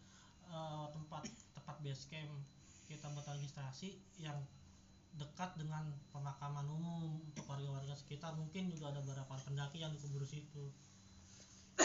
Eh, 0.51 0.87
tempat 0.91 1.23
tempat 1.55 1.77
base 1.79 2.11
camp 2.11 2.43
kita 2.91 3.07
buat 3.15 3.23
registrasi 3.23 3.95
yang 4.19 4.35
dekat 5.15 5.55
dengan 5.55 5.95
pemakaman 6.11 6.67
umum 6.67 7.23
untuk 7.23 7.47
warga-warga 7.47 7.95
sekitar 7.95 8.35
mungkin 8.35 8.67
juga 8.67 8.91
ada 8.91 8.99
beberapa 8.99 9.31
pendaki 9.47 9.79
yang 9.79 9.95
dikubur 9.95 10.27
situ 10.27 10.75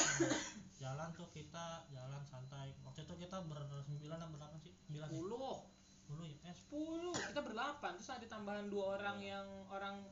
jalan 0.83 1.09
tuh 1.15 1.27
kita 1.31 1.87
jalan 1.91 2.21
santai. 2.27 2.75
Waktu 2.85 3.07
itu 3.07 3.13
kita 3.19 3.37
bersembilan 3.45 4.17
atau 4.19 4.31
berapa 4.33 4.55
sih? 4.61 4.73
Sembilan 4.87 5.07
ya? 5.07 5.13
Sepuluh. 5.13 5.57
Sepuluh 6.05 6.25
ya? 6.29 6.37
Eh, 6.45 6.55
sepuluh. 6.55 7.15
Kita 7.15 7.41
berdelapan. 7.41 7.91
Terus 7.97 8.11
ada 8.11 8.27
tambahan 8.27 8.67
dua 8.69 8.99
orang 8.99 9.17
yang 9.23 9.47
orang 9.71 10.05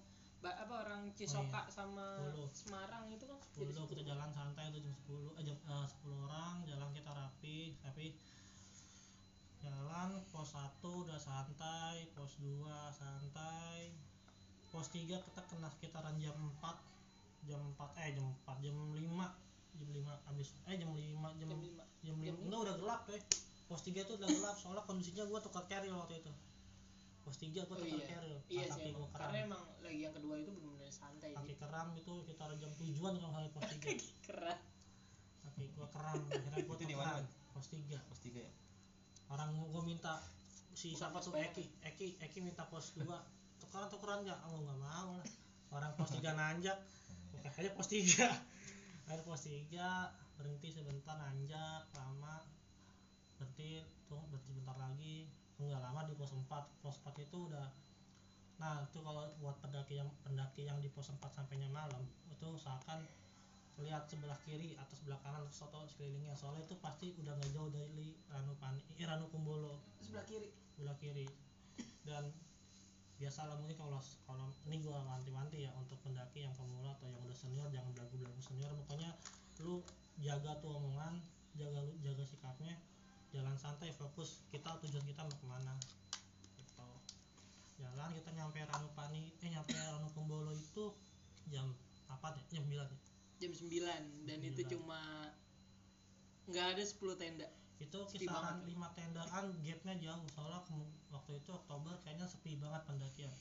apa 0.43 0.75
orang 0.83 1.07
Cisoka 1.15 1.71
sama 1.71 2.19
Sepuluh. 2.19 2.47
Semarang 2.51 3.07
itu 3.07 3.23
kan? 3.23 3.39
Jadi 3.55 3.71
sepuluh 3.71 3.89
kita 3.95 4.03
jalan 4.03 4.29
santai 4.35 4.67
tuh 4.75 4.81
jam 4.83 4.93
sepuluh. 4.95 5.31
Eh, 5.39 5.43
jam 5.47 5.55
eh, 5.55 5.85
sepuluh 5.87 6.17
orang 6.27 6.67
jalan 6.67 6.89
kita 6.91 7.11
rapi 7.15 7.79
tapi 7.79 8.15
jalan 9.63 10.19
pos 10.27 10.51
satu 10.51 11.07
udah 11.07 11.15
santai 11.15 12.11
pos 12.11 12.35
2 12.43 12.67
santai 12.91 13.95
pos 14.67 14.91
3 14.91 15.07
kita 15.07 15.41
kena 15.47 15.71
sekitaran 15.71 16.19
jam 16.19 16.35
4 16.59 17.47
jam 17.47 17.63
4 17.79 18.03
eh 18.03 18.11
jam 18.11 18.27
4 18.43 18.59
jam 18.59 18.75
5 18.75 18.99
jam 19.73 19.89
5 19.89 20.27
habis 20.29 20.47
eh 20.65 20.75
jam 20.77 20.89
5 20.91 20.99
jam 21.39 21.47
jam 21.49 21.59
lima. 21.59 21.83
jam 22.01 22.15
5 22.15 22.25
jam 22.25 22.35
enggak 22.39 22.59
udah 22.63 22.75
gelap 22.77 23.01
tuh 23.05 23.17
pos 23.67 23.81
3 23.81 24.05
tuh 24.05 24.15
udah 24.17 24.29
gelap 24.29 24.55
soalnya 24.59 24.83
kondisinya 24.85 25.23
gua 25.25 25.39
tukar 25.41 25.65
carrier 25.65 25.95
waktu 25.95 26.21
itu. 26.21 26.31
Pos 27.23 27.35
3 27.39 27.55
gua 27.65 27.73
Oh 27.73 27.79
tukar 27.79 27.97
iya. 27.97 28.05
carrier 28.05 28.39
iya 28.47 28.63
kaki 28.67 28.79
sih. 28.83 28.91
emang. 28.91 29.09
keram. 29.09 29.27
Karena 29.31 29.37
emang 29.47 29.61
lagi 29.81 29.99
yang 29.99 30.13
kedua 30.13 30.35
itu 30.37 30.49
benar-benar 30.51 30.91
santai 30.91 31.29
kaki 31.33 31.53
keram 31.57 31.87
itu 31.95 32.11
sekitar 32.21 32.49
jam 32.59 32.71
7an 32.75 33.13
kalau 33.17 33.31
salah 33.33 33.49
pos 33.49 33.63
3 33.65 34.27
keras 34.27 34.59
kaki 35.41 35.63
gua 35.73 35.87
keram 35.89 36.19
akhirnya 36.29 36.61
gua 36.63 36.75
Itu 36.77 36.85
di 36.85 36.95
mana, 36.95 37.13
Man? 37.17 37.25
pos 37.55 37.65
3 37.71 38.07
pos 38.09 38.19
tiga 38.21 38.41
ya? 38.43 38.51
Orang 39.31 39.49
gua 39.71 39.81
minta 39.81 40.21
si 40.73 40.93
siapa 40.93 41.17
tuh. 41.17 41.33
Eki 41.33 41.65
Eki 41.81 42.07
Eki 42.19 42.39
minta 42.41 42.67
pos 42.67 42.93
2 42.93 43.05
tukeran 43.57 43.87
tukeran 43.89 44.19
nggak 44.21 44.39
oh 44.45 44.59
nggak 44.59 44.77
mau 44.77 45.09
lah. 45.17 45.27
Orang 45.71 45.91
pos 45.97 46.11
3 46.11 46.21
nanjak. 46.35 46.77
Oke 47.33 47.49
aja 47.49 47.71
pos 47.73 47.87
3 47.89 48.29
akhirnya 49.05 49.25
pos 49.27 49.45
3 49.45 50.39
berhenti 50.39 50.69
sebentar 50.71 51.15
nanjak 51.19 51.87
lama. 51.95 52.43
Berhenti 53.37 53.83
tuh 54.07 54.21
berhenti 54.31 54.51
sebentar 54.55 54.77
lagi. 54.79 55.27
Nggak 55.59 55.81
lama 55.81 56.01
di 56.07 56.13
pos 56.15 56.31
4 56.31 56.47
pos 56.81 56.95
4 57.03 57.25
itu 57.25 57.37
udah 57.51 57.67
nah 58.61 58.85
itu 58.85 59.01
kalau 59.01 59.25
buat 59.41 59.57
pendaki 59.59 59.97
yang 59.97 60.07
pendaki 60.21 60.69
yang 60.69 60.77
di 60.79 60.87
pos 60.87 61.09
4 61.09 61.19
sampainya 61.33 61.67
malam 61.73 62.05
itu 62.29 62.45
usahakan 62.53 63.01
lihat 63.81 64.05
sebelah 64.05 64.37
kiri 64.45 64.77
atau 64.77 64.93
sebelah 64.93 65.17
kanan 65.25 65.43
atau 65.49 65.81
sekelilingnya. 65.89 66.37
Soalnya 66.37 66.61
itu 66.63 66.77
pasti 66.77 67.17
udah 67.17 67.33
nggak 67.33 67.51
jauh 67.51 67.69
dari 67.73 68.13
Ranu 68.29 68.53
Pani 68.61 68.81
eh, 69.01 69.05
Ranu 69.07 69.25
Kumbolo. 69.33 69.81
Sebelah 69.99 70.25
kiri. 70.29 70.53
Sebelah 70.77 70.95
kiri. 71.01 71.25
Dan 72.05 72.29
biasalah 73.17 73.55
mungkin 73.57 73.77
kalau 73.79 74.01
kalau 74.27 74.51
ini 74.67 74.83
gua 74.83 74.99
wanti-wanti 75.07 75.63
ya 75.63 75.71
untuk 75.79 75.95
pendaki 76.03 76.43
yang 76.43 76.53
pemula 76.53 76.91
atau 76.97 77.07
yang 77.07 77.21
udah 77.23 77.37
senior 77.37 77.67
jangan 77.71 77.89
belagu-belagu 77.95 78.22
senior 78.53 78.69
pokoknya 78.85 79.09
lu 79.65 79.81
jaga 80.21 80.61
tuh 80.61 80.77
omongan 80.77 81.17
jaga 81.57 81.81
jaga 82.05 82.21
sikapnya. 82.29 82.77
Jalan 83.33 83.57
santai 83.57 83.89
fokus. 83.97 84.45
Kita 84.53 84.77
tujuan 84.77 85.01
kita 85.09 85.25
mau 85.25 85.33
ke 85.33 85.45
mana? 85.49 85.73
Gitu. 86.53 86.85
Jalan 87.81 88.13
kita 88.13 88.29
nyampe 88.37 88.61
Ranupani 88.61 89.33
eh 89.41 89.49
nyampe 89.49 89.73
Ranu 89.73 90.13
Kumbolo 90.13 90.53
itu 90.53 90.93
jam 91.49 91.73
apa 92.05 92.37
deh? 92.37 92.45
Jam 92.53 92.61
9 92.69 92.77
ya 92.77 92.85
jam 93.41 93.51
9 93.51 94.29
dan 94.29 94.39
itu 94.39 94.61
9. 94.63 94.71
cuma 94.77 95.01
nggak 96.45 96.77
ada 96.77 96.83
10 96.85 97.17
tenda. 97.17 97.49
Itu 97.81 98.05
kisaran. 98.05 98.61
5 98.69 98.69
tendaan 98.93 99.45
gapnya 99.65 99.93
jauh. 99.97 100.29
Soalnya 100.29 100.61
waktu 101.09 101.41
itu 101.41 101.49
Oktober 101.49 101.97
kayaknya 102.05 102.29
sepi 102.29 102.53
banget 102.61 102.85
pendakian 102.85 103.33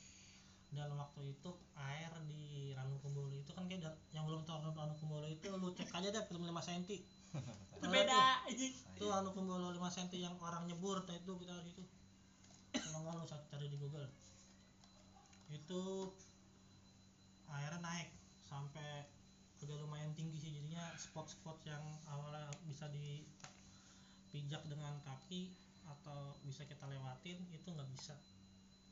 dan 0.72 0.88
waktu 0.96 1.36
itu 1.36 1.50
air 1.76 2.12
di 2.24 2.72
Ranu 2.72 2.96
Kumbolo 3.04 3.28
itu 3.32 3.52
kan 3.52 3.68
kayak 3.68 3.92
yang 4.16 4.24
belum 4.24 4.44
tahu 4.48 4.72
Ranu 4.72 4.96
Kumbolo 4.96 5.28
itu 5.28 5.52
lu 5.52 5.72
cek 5.76 5.92
aja 5.92 6.08
deh 6.08 6.24
film 6.28 6.48
5 6.48 6.52
cm 6.64 6.82
itu 7.76 7.86
beda 7.86 8.48
itu 8.48 9.04
Ranu 9.04 9.36
Kumbolo 9.36 9.72
5 9.72 9.78
cm 9.78 10.08
yang 10.16 10.34
orang 10.40 10.64
nyebur 10.64 11.04
nah 11.04 11.16
itu 11.16 11.32
kita 11.36 11.52
di 11.64 11.72
situ 11.76 11.84
kalau 12.72 13.04
nggak 13.04 13.14
lu 13.20 13.24
cari 13.28 13.66
di 13.68 13.76
Google. 13.76 14.08
Itu 15.52 16.08
airnya 17.52 17.84
naik 17.84 18.08
sampai 18.48 19.04
udah 19.62 19.76
lumayan 19.78 20.16
tinggi 20.16 20.40
sih 20.40 20.50
jadinya 20.56 20.90
spot-spot 20.98 21.62
yang 21.68 21.84
awalnya 22.10 22.50
bisa 22.66 22.90
dipijak 22.90 24.64
dengan 24.66 24.98
kaki 25.06 25.52
atau 25.86 26.34
bisa 26.42 26.66
kita 26.66 26.82
lewatin 26.90 27.38
itu 27.54 27.68
nggak 27.70 27.86
bisa 27.94 28.16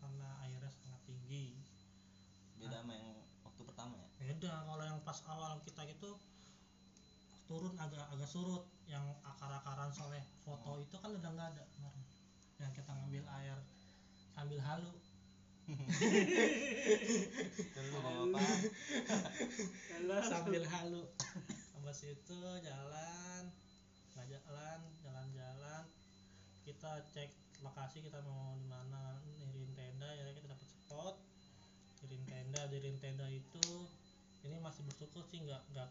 karena 0.00 0.28
airnya 0.48 0.72
sangat 0.72 1.00
tinggi. 1.04 1.54
Beda 2.56 2.80
sama 2.80 2.92
yang 2.96 3.12
waktu 3.44 3.62
pertama 3.62 3.94
ya? 4.00 4.10
beda. 4.20 4.52
Kalau 4.64 4.84
yang 4.84 5.00
pas 5.04 5.20
awal 5.28 5.60
kita 5.64 5.84
gitu 5.88 6.16
turun 7.44 7.76
agak 7.76 8.08
agak 8.08 8.28
surut. 8.28 8.64
Yang 8.90 9.06
akar-akaran 9.22 9.94
soleh 9.94 10.24
foto 10.42 10.82
itu 10.82 10.96
kan 10.98 11.14
udah 11.14 11.30
nggak 11.30 11.48
ada 11.54 11.64
kemarin. 11.76 12.04
Yang 12.58 12.72
kita 12.82 12.90
ngambil 12.96 13.24
air 13.38 13.58
sambil 14.34 14.60
halu. 14.64 14.92
Sambil 20.26 20.64
halu. 20.66 21.02
Habis 21.76 22.00
itu 22.06 22.40
jalan 22.64 23.42
nggak 24.16 24.26
jalan 24.26 24.80
jalan-jalan. 25.04 25.84
Kita 26.66 26.90
cek 27.14 27.30
lokasi 27.60 28.00
kita 28.04 28.20
mau 28.24 28.56
di 28.56 28.66
mana 28.66 29.20
nirin 29.24 29.70
tenda 30.00 30.16
ya 30.16 30.32
kita 30.32 30.48
dapat 30.48 30.64
spot. 30.64 31.14
Nirin 32.00 32.24
tenda 32.24 32.60
nirin 32.72 32.96
tenda 33.04 33.28
itu 33.28 33.84
ini 34.48 34.56
masih 34.64 34.80
bersyukur 34.88 35.20
sih 35.28 35.44
nggak 35.44 35.60
nggak 35.76 35.88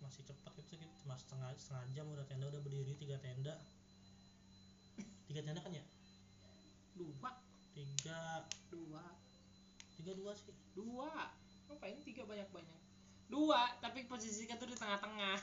masih 0.00 0.24
cepat 0.24 0.56
itu 0.64 0.80
kita 0.80 0.88
cuma 1.04 1.12
setengah 1.20 1.52
setengah 1.60 1.84
jam 1.92 2.08
udah 2.08 2.24
tenda 2.24 2.48
udah 2.48 2.56
berdiri 2.64 2.96
tiga 2.96 3.20
tenda. 3.20 3.60
Tiga 5.28 5.44
tenda 5.44 5.60
kan 5.60 5.76
ya? 5.76 5.84
Dua. 6.96 7.36
Tiga. 7.76 8.48
Dua. 8.72 9.04
Tiga 10.00 10.12
dua 10.16 10.32
sih. 10.40 10.56
Dua. 10.72 11.12
Ngapain 11.68 12.00
tiga 12.00 12.24
banyak 12.24 12.48
banyak 12.48 12.78
dua 13.28 13.76
tapi 13.84 14.08
posisi 14.08 14.48
tuh 14.48 14.68
di 14.72 14.74
tengah-tengah. 14.80 15.36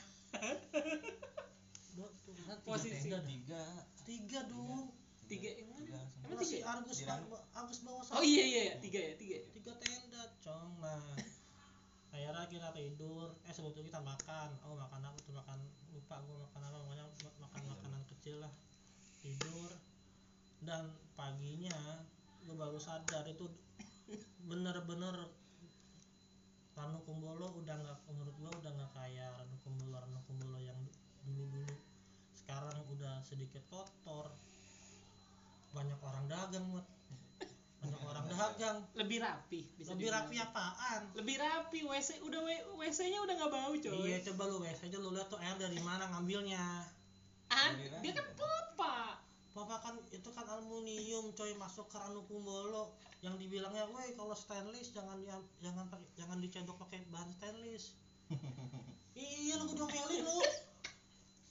Dua 1.94 2.08
tuh 2.26 2.34
tiga 2.34 2.58
Posisi. 2.66 3.14
dah. 3.14 3.22
tiga 3.22 3.62
tiga. 4.02 4.40
dong 4.50 4.90
tiga 5.28 5.50
yang 5.54 5.68
mana? 5.70 6.00
Tiga 6.10 6.26
Emang 6.26 6.40
tiga? 6.42 6.66
Argus 6.66 6.98
Ranu. 7.04 7.26
ba- 7.28 7.46
Argus 7.54 7.78
bawa 7.84 8.00
oh 8.02 8.24
iya 8.24 8.44
iya 8.44 8.60
iya, 8.68 8.74
tiga 8.80 8.98
ya 9.00 9.12
tiga 9.14 9.34
ya? 9.38 9.44
Tiga 9.52 9.72
tenda 9.78 10.22
cong 10.40 10.70
nah 10.80 11.00
akhirnya 12.12 12.44
kita 12.48 12.68
tidur. 12.72 13.28
Eh 13.44 13.52
sebelum 13.52 13.72
itu 13.72 13.88
kita 13.88 14.00
makan. 14.00 14.48
Oh 14.64 14.74
makan 14.74 15.00
apa 15.04 15.18
tuh? 15.22 15.34
Makan 15.36 15.58
lupa 15.92 16.16
gua 16.24 16.36
makan 16.48 16.60
apa. 16.64 16.76
Pokoknya 16.80 17.04
ma- 17.22 17.36
makan 17.44 17.62
makanan 17.68 18.02
kecil 18.08 18.36
lah. 18.40 18.52
Tidur. 19.20 19.70
Dan 20.64 20.88
paginya 21.14 21.76
gua 22.42 22.56
baru 22.58 22.80
sadar 22.80 23.28
itu 23.28 23.44
bener-bener 24.48 25.14
Ranu 26.72 26.98
Kumbolo 27.02 27.50
udah 27.58 27.74
nggak 27.76 27.98
menurut 28.08 28.34
gua 28.38 28.50
udah 28.56 28.70
nggak 28.72 28.92
kayak 28.94 29.28
Ranu 29.36 29.56
Kumbolo. 29.60 29.96
Ranu 29.98 30.18
Kumbolo 30.24 30.58
yang 30.58 30.78
dulu-dulu. 31.22 31.76
Sekarang 32.32 32.80
udah 32.88 33.20
sedikit 33.20 33.60
kotor 33.68 34.32
banyak 35.72 35.98
orang 36.00 36.24
dagang 36.28 36.66
Mut. 36.72 36.86
banyak 37.78 38.02
orang 38.02 38.26
dagang. 38.26 38.78
Lebih 38.98 39.18
rapi 39.22 39.60
bisa 39.78 39.94
lebih 39.94 40.10
rapi 40.10 40.36
apaan? 40.42 41.02
Lebih 41.14 41.36
rapi 41.38 41.80
wc 41.86 42.08
udah 42.26 42.40
wc 42.74 42.98
nya 43.06 43.18
udah 43.22 43.34
nggak 43.38 43.52
bau 43.52 43.72
coy. 43.74 43.98
Iya 44.08 44.18
coba 44.30 44.42
lu 44.50 44.58
wes 44.66 44.78
aja 44.82 44.96
lu 44.98 45.14
lihat 45.14 45.28
tuh 45.30 45.38
air 45.38 45.54
dari 45.60 45.78
mana 45.78 46.10
ngambilnya. 46.10 46.84
Ah, 47.48 47.70
Lebih 47.78 48.02
dia 48.02 48.12
kan 48.18 48.26
rapi. 48.26 48.34
pipa 48.38 48.96
Papa 49.58 49.76
kan 49.82 49.94
itu 50.14 50.28
kan 50.30 50.46
aluminium 50.46 51.34
coy 51.34 51.50
masuk 51.58 51.90
ke 51.90 51.96
Ranu 51.98 52.22
Kumbolo. 52.26 52.94
Yang 53.18 53.42
dibilangnya 53.42 53.90
woi 53.90 54.14
kalau 54.14 54.34
stainless 54.34 54.94
jangan 54.94 55.18
di, 55.18 55.26
jangan 55.58 55.90
pakai 55.90 56.06
jangan 56.14 56.38
dicendok 56.38 56.78
pakai 56.78 57.02
bahan 57.10 57.30
stainless. 57.34 57.94
Iya 59.18 59.58
lu 59.58 59.74
udah 59.74 59.90
melin 59.90 60.22
lu. 60.22 60.38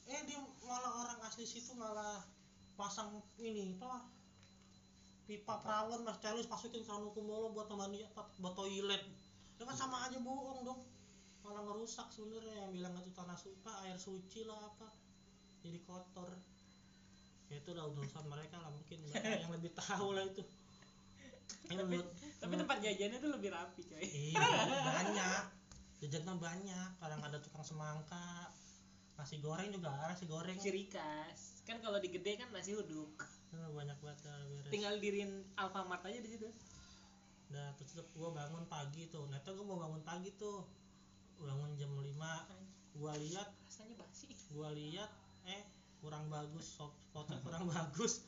Eh 0.08 0.22
dia 0.24 0.40
malah 0.64 1.04
orang 1.04 1.20
asli 1.28 1.44
situ 1.44 1.76
malah 1.76 2.24
pasang 2.78 3.10
ini 3.42 3.74
apa 3.82 4.06
pipa 5.28 5.60
perawan 5.60 6.08
mas 6.08 6.16
stainless 6.22 6.48
masukin 6.48 6.86
ke 6.86 6.88
Ranu 6.88 7.12
Kumbolo 7.12 7.52
buat 7.52 7.68
mandi 7.76 8.06
apa 8.06 8.32
buat 8.40 8.56
toilet. 8.56 9.04
Itu 9.58 9.68
kan 9.68 9.76
sama 9.76 10.08
aja 10.08 10.22
bohong 10.24 10.64
dong. 10.64 10.80
Malah 11.44 11.68
ngerusak 11.68 12.08
sebenarnya 12.14 12.64
yang 12.64 12.72
bilang 12.72 12.94
itu 13.02 13.12
tanah 13.12 13.36
suci 13.36 13.68
air 13.84 13.98
suci 14.00 14.48
lah 14.48 14.56
apa. 14.56 14.88
Jadi 15.66 15.84
kotor. 15.84 16.32
Ya 17.52 17.60
itu 17.60 17.70
udah 17.76 17.92
urusan 17.92 18.24
mereka 18.30 18.56
lah 18.62 18.72
mungkin 18.72 19.04
mereka 19.10 19.36
yang 19.44 19.52
lebih 19.52 19.76
tahu 19.76 20.16
lah 20.16 20.24
itu. 20.24 20.46
Ini 21.68 21.84
menurut 21.84 22.08
tapi 22.40 22.54
tempat 22.56 22.78
jajannya 22.80 23.18
tuh 23.20 23.32
lebih 23.36 23.50
rapi 23.52 23.82
coy. 23.84 24.06
Iya 24.06 24.40
banyak. 24.86 25.44
Jajannya 26.06 26.34
banyak 26.38 26.90
kadang 27.02 27.22
ada 27.26 27.42
tukang 27.42 27.66
semangka 27.66 28.54
nasi 29.18 29.42
goreng 29.42 29.70
juga 29.74 29.90
nasi 30.08 30.30
goreng 30.30 30.58
ciri 30.62 30.88
khas 30.88 31.66
kan 31.66 31.82
kalau 31.82 31.98
di 31.98 32.14
gede 32.14 32.38
kan 32.38 32.50
nasi 32.54 32.78
uduk 32.78 33.18
Nah, 33.48 33.72
banyak 33.72 33.96
banget 34.04 34.28
beres 34.28 34.70
tinggal 34.70 35.00
dirin 35.00 35.40
Alfamart 35.56 36.04
aja 36.04 36.20
di 36.20 36.30
situ 36.36 36.52
Nah, 37.48 37.72
terus 37.80 37.96
gue 38.04 38.30
bangun 38.32 38.68
pagi 38.68 39.08
tuh. 39.08 39.24
Nah, 39.32 39.40
itu 39.40 39.52
gue 39.56 39.66
mau 39.66 39.80
bangun 39.80 40.04
pagi 40.04 40.36
tuh. 40.36 40.68
Bangun 41.40 41.80
jam 41.80 41.92
5. 41.96 42.12
Gua 42.98 43.14
lihat, 43.22 43.54
rasanya 43.62 43.94
basi 44.02 44.26
gua 44.50 44.74
lihat 44.74 45.06
eh 45.46 45.62
kurang 46.02 46.34
bagus 46.34 46.82
spotnya 46.82 47.38
kurang 47.46 47.70
bagus. 47.78 48.26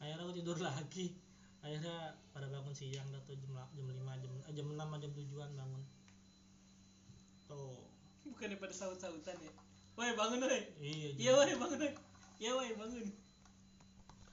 Akhirnya 0.00 0.24
gue 0.24 0.36
tidur 0.40 0.58
lagi. 0.58 1.12
Akhirnya 1.60 2.16
pada 2.32 2.48
bangun 2.48 2.72
siang 2.72 3.04
dah 3.12 3.20
tuh 3.28 3.36
jam 3.36 3.52
jam 3.76 3.86
5 3.86 4.24
jam 4.24 4.32
eh, 4.34 4.52
jam 4.56 4.66
6 4.72 5.02
jam 5.04 5.12
7-an 5.12 5.50
bangun. 5.54 5.82
Tuh. 7.50 7.86
bukannya 8.30 8.62
pada 8.62 8.70
saut-sautan 8.70 9.36
ya 9.42 9.52
woi 10.00 10.16
bangun 10.16 10.40
woi. 10.48 10.62
Iya, 10.80 11.08
iya 11.20 11.30
woi 11.36 11.52
bangun 11.60 11.84
woi. 11.84 11.92
Iya 12.40 12.50
woi 12.56 12.72
bangun. 12.72 13.04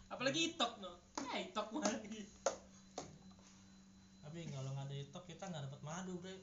Apalagi 0.07 0.55
itok 0.55 0.79
no. 0.79 0.91
Ya 1.27 1.43
itok 1.43 1.67
mah. 1.75 1.83
Lagi 1.83 2.23
Tapi 4.23 4.39
kalau 4.47 4.71
nggak 4.71 4.87
ada 4.87 4.95
itok 4.95 5.23
kita 5.27 5.43
nggak 5.51 5.63
dapat 5.67 5.81
madu, 5.83 6.15
Bre. 6.23 6.39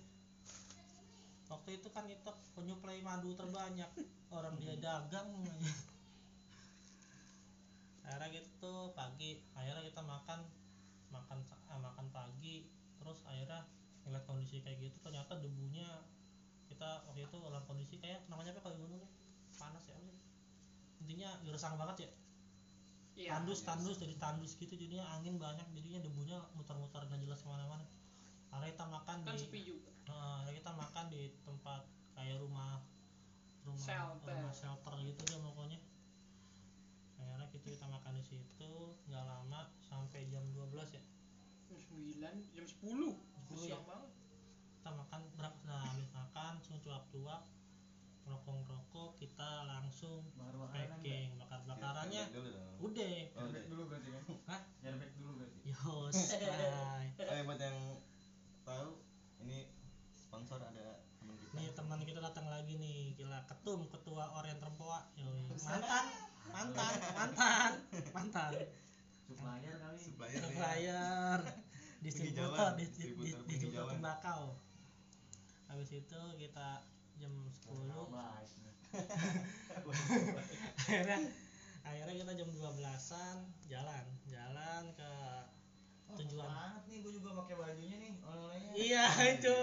Waktu 1.49 1.71
itu 1.81 1.89
kan 1.89 2.05
itok 2.05 2.37
penyuplai 2.53 3.01
madu 3.01 3.33
terbanyak. 3.33 3.89
Orang 4.29 4.61
dia 4.61 4.77
dagang. 4.77 5.33
akhirnya 8.05 8.29
gitu 8.29 8.93
pagi. 8.93 9.41
Akhirnya 9.57 9.89
kita 9.89 10.05
makan. 10.05 10.45
Makan 11.09 11.39
ah, 11.73 11.81
makan 11.81 12.07
pagi. 12.13 12.69
Terus 13.01 13.25
akhirnya 13.25 13.65
ngeliat 14.05 14.25
kondisi 14.29 14.61
kayak 14.61 14.85
gitu 14.85 15.01
ternyata 15.01 15.41
debunya 15.41 15.89
kita 16.75 17.07
waktu 17.07 17.23
itu 17.23 17.37
dalam 17.39 17.63
kondisi 17.71 17.97
kayak 18.03 18.27
namanya 18.27 18.51
apa 18.51 18.61
kalau 18.67 18.77
gunung 18.83 18.99
ya? 18.99 19.09
panas 19.55 19.87
ya 19.87 19.95
intinya 21.05 21.31
gersang 21.45 21.77
banget 21.77 22.09
ya. 22.09 22.11
Iya. 23.15 23.31
Tandus 23.39 23.61
tandus 23.63 23.97
jadi 24.01 24.17
tandus 24.19 24.57
gitu 24.59 24.75
jadinya 24.75 25.07
angin 25.15 25.37
banyak 25.39 25.69
jadinya 25.77 26.01
debunya 26.03 26.41
muter-muter 26.57 27.05
nggak 27.07 27.21
jelas 27.23 27.45
ke 27.45 27.49
mana-mana. 27.53 27.85
Akhirnya 28.51 28.73
kita 28.75 28.87
makan 28.89 29.17
kan 29.23 29.35
di 29.37 29.41
sepi 29.45 29.61
juga. 29.63 29.91
Nah, 30.09 30.43
akhirnya 30.43 30.59
kita 30.65 30.73
makan 30.75 31.05
di 31.13 31.23
tempat 31.45 31.83
kayak 32.17 32.37
rumah 32.43 32.83
rumah 33.69 33.85
Shelter. 33.87 34.35
rumah 34.35 34.55
shelter 34.57 34.95
gitu 35.05 35.23
deh 35.29 35.41
pokoknya. 35.45 35.79
Akhirnya 37.21 37.47
kita 37.53 37.67
kita 37.79 37.87
makan 37.87 38.13
di 38.19 38.25
situ 38.25 38.71
nggak 39.07 39.25
lama 39.29 39.61
sampai 39.85 40.27
jam 40.33 40.43
12 40.51 40.73
jam 40.91 41.05
10 41.69 42.35
10 42.83 43.61
siang 43.61 43.85
ya? 43.85 43.89
banget 43.89 44.11
kita 44.85 45.01
makan 45.01 45.23
berapa 45.33 45.57
nah 45.65 45.81
habis 45.81 46.13
makan 46.13 46.61
langsung 46.61 46.77
cuap-cuap 46.85 47.41
rokok-rokok 48.21 49.17
kita 49.17 49.65
langsung 49.65 50.29
packing 50.37 51.41
bakar 51.41 51.65
bakarannya 51.65 52.21
Feedback 52.21 52.37
dulu 52.37 52.49
dong. 52.53 52.77
udah 52.85 53.17
Oh, 53.33 53.45
udah. 53.49 53.63
dulu 53.65 53.83
berarti 53.89 54.09
kan? 54.13 54.25
Hah? 54.45 54.61
Dulu 55.17 55.31
berarti. 55.41 55.59
yos 55.65 56.19
bye 56.37 57.09
Oh, 57.17 57.41
buat 57.49 57.61
yang 57.65 57.79
tahu 58.61 58.89
ini 59.41 59.73
sponsor 60.13 60.61
ada 60.61 61.01
teman 61.17 61.33
kita. 61.33 61.53
nih 61.57 61.69
teman 61.73 62.01
kita 62.05 62.21
datang 62.21 62.47
lagi 62.53 62.73
nih 62.77 63.17
gila 63.17 63.41
ketum 63.49 63.89
ketua 63.89 64.37
orient 64.37 64.61
rempoa 64.61 65.01
Yoi. 65.17 65.49
mantan 65.65 66.05
mantan 66.53 66.93
mantan 67.17 67.71
mantan 68.13 68.53
Supplier 69.25 69.81
kali. 69.81 69.97
Supplier 70.05 70.37
ya. 70.37 70.45
supplier 70.45 71.39
distributor 72.05 72.77
distributor 72.77 73.89
tembakau 73.89 74.61
habis 75.75 75.91
itu 75.93 76.21
kita 76.39 76.69
jam 77.17 77.33
10 77.67 77.91
Baik. 78.09 78.51
nih. 78.63 78.75
akhirnya 80.79 81.19
akhirnya 81.83 82.15
kita 82.17 82.33
jam 82.37 82.49
12an 82.49 83.37
jalan 83.67 84.05
jalan 84.25 84.83
ke 84.93 85.13
Oh, 86.05 86.21
Tujuan. 86.21 86.47
banget 86.47 86.83
nih 86.85 86.99
gua 87.01 87.13
juga 87.13 87.31
pakai 87.35 87.55
bajunya 87.57 87.97
nih 87.99 88.13
oleh-olehnya. 88.23 88.71
iya 88.77 89.05
itu 89.35 89.57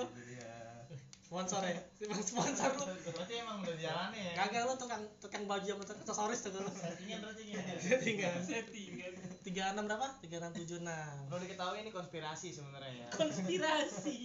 sponsor 1.22 1.64
ya 1.64 1.80
sponsor 2.28 2.70
lu 2.76 2.86
Berarti 3.08 3.34
emang 3.38 3.64
udah 3.64 3.78
jalannya 3.78 4.20
ya. 4.20 4.34
kagak 4.36 4.64
lu 4.66 4.74
tukang 4.76 5.00
tukang 5.18 5.44
baju 5.46 5.64
sama 5.64 5.84
tukang 5.86 6.02
aksesoris 6.02 6.40
tuh 6.44 6.52
lu 6.52 6.68
Settingnya 6.68 7.18
berarti 7.22 7.44
ya. 7.46 7.62
tinggal 8.04 8.34
settingan 8.42 9.14
tiga 9.42 9.64
enam 9.72 9.86
berapa 9.86 10.08
tiga 10.20 10.36
enam 10.40 10.52
tujuh 10.52 10.78
enam 10.82 11.16
Perlu 11.26 11.40
diketahui 11.42 11.78
ini 11.80 11.90
konspirasi 11.90 12.48
sebenarnya 12.52 12.92
ya. 12.98 13.08
konspirasi 13.14 14.18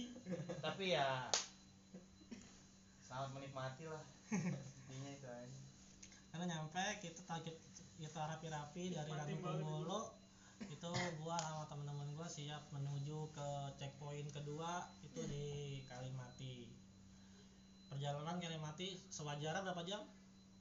Tapi 0.59 0.85
ya 0.91 1.31
selamat 3.07 3.31
menikmati 3.39 3.87
lah. 3.87 4.03
Intinya 4.27 5.11
itu 5.15 5.27
aja. 5.31 5.59
karena 6.27 6.53
nyampe 6.53 6.83
kita 6.99 7.23
target 7.23 7.55
kita 7.97 8.19
rapi-rapi 8.19 8.93
dari 8.93 9.09
Nikmatin 9.09 9.39
Ranu 9.39 9.41
banget. 9.41 9.63
Kumbolo 9.63 10.01
itu 10.67 10.91
gua 11.23 11.37
sama 11.39 11.63
teman-teman 11.71 12.07
gua 12.13 12.27
siap 12.27 12.67
menuju 12.75 13.31
ke 13.31 13.49
checkpoint 13.79 14.29
kedua 14.35 14.91
itu 15.01 15.23
di 15.23 15.79
Kalimati. 15.87 16.67
Perjalanan 17.87 18.37
Kalimati 18.43 19.01
sewajarnya 19.07 19.63
berapa 19.63 19.81
jam? 19.87 20.03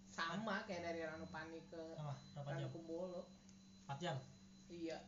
Sama 0.08 0.64
kayak 0.64 0.86
dari 0.86 1.02
Ranupani 1.02 1.60
ke 1.66 1.82
sama 1.98 2.14
berapa 2.14 2.50
jam? 2.56 2.70
Ranukumbolo 2.70 3.26
4 3.90 4.00
jam? 4.00 4.16
Iya. 4.70 5.02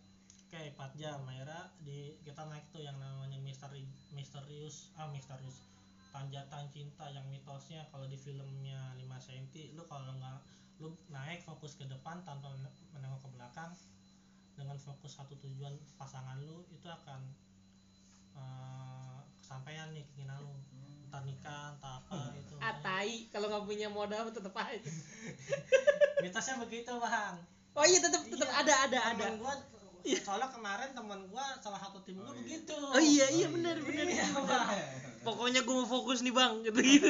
Oke 0.51 0.75
4 0.75 1.01
jam. 1.01 1.23
Akhirnya 1.25 1.73
di 1.81 2.19
kita 2.27 2.45
naik 2.51 2.67
tuh 2.75 2.83
yang 2.83 2.99
namanya 2.99 3.39
misteri 3.41 3.87
misterius 4.13 4.93
ah 5.01 5.09
misterius 5.09 5.65
tanjatan 6.19 6.67
cinta 6.69 7.07
yang 7.09 7.23
mitosnya 7.25 7.87
kalau 7.87 8.03
di 8.05 8.19
filmnya 8.19 8.91
5 8.93 9.07
cm 9.23 9.47
lu 9.73 9.87
kalau 9.87 10.11
nggak 10.13 10.39
lu 10.77 10.91
naik 11.09 11.39
fokus 11.41 11.75
ke 11.75 11.87
depan 11.87 12.19
tanpa 12.21 12.51
men- 12.53 12.67
menengok 12.91 13.23
ke 13.23 13.29
belakang 13.31 13.71
dengan 14.53 14.75
fokus 14.77 15.15
satu 15.15 15.39
tujuan 15.39 15.71
pasangan 15.95 16.35
lu 16.41 16.67
itu 16.69 16.89
akan 16.89 17.23
eh, 18.35 19.19
kesampaian 19.39 19.87
nih 19.91 20.03
keinginan 20.09 20.43
lu 20.43 20.51
entar 21.05 21.23
nikah 21.23 21.71
entah 21.73 22.03
apa 22.03 22.35
itu 22.35 22.55
atai 22.61 23.31
kalau 23.31 23.47
nggak 23.47 23.65
punya 23.65 23.87
modal 23.89 24.27
tetep 24.29 24.53
aja 24.53 24.83
mitosnya 26.19 26.59
begitu 26.59 26.91
bang 26.99 27.35
oh 27.73 27.85
iya 27.87 27.99
tetep 28.01 28.23
tetep 28.25 28.43
Iya. 28.45 28.59
ada 28.59 28.75
ada 28.85 28.99
ada 29.15 29.27
gua 29.37 29.55
soalnya 30.19 30.49
kemarin 30.49 30.91
teman 30.93 31.21
gua 31.29 31.55
salah 31.59 31.79
satu 31.79 32.03
tim 32.03 32.17
gua 32.17 32.29
Oh, 32.29 32.35
iya. 32.35 32.41
begitu 32.41 32.75
oh 32.75 32.99
iya 33.01 33.27
iya 33.31 33.47
benar 33.47 33.77
iya. 33.77 33.85
benar 33.85 34.07
Iya, 34.09 34.27
Bang. 34.37 34.69
pokoknya 35.23 35.61
gue 35.67 35.75
mau 35.75 35.89
fokus 35.89 36.23
nih 36.23 36.35
bang. 36.35 36.63
Gitu 36.67 36.81
gitu. 36.99 37.09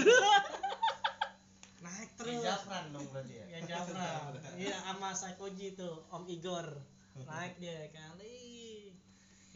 Naik 1.85 2.11
Terus 2.18 2.38
terus. 2.38 2.44
Jafran 2.44 2.85
dong 2.94 3.07
berarti 3.11 3.35
ya. 3.38 3.44
ya 3.55 3.59
Jafra 3.66 4.09
iya 4.62 4.77
sama 4.83 5.11
Saikoji 5.14 5.79
tuh 5.79 6.05
Om 6.11 6.25
Igor. 6.29 6.66
Naik 7.18 7.59
dia 7.59 7.90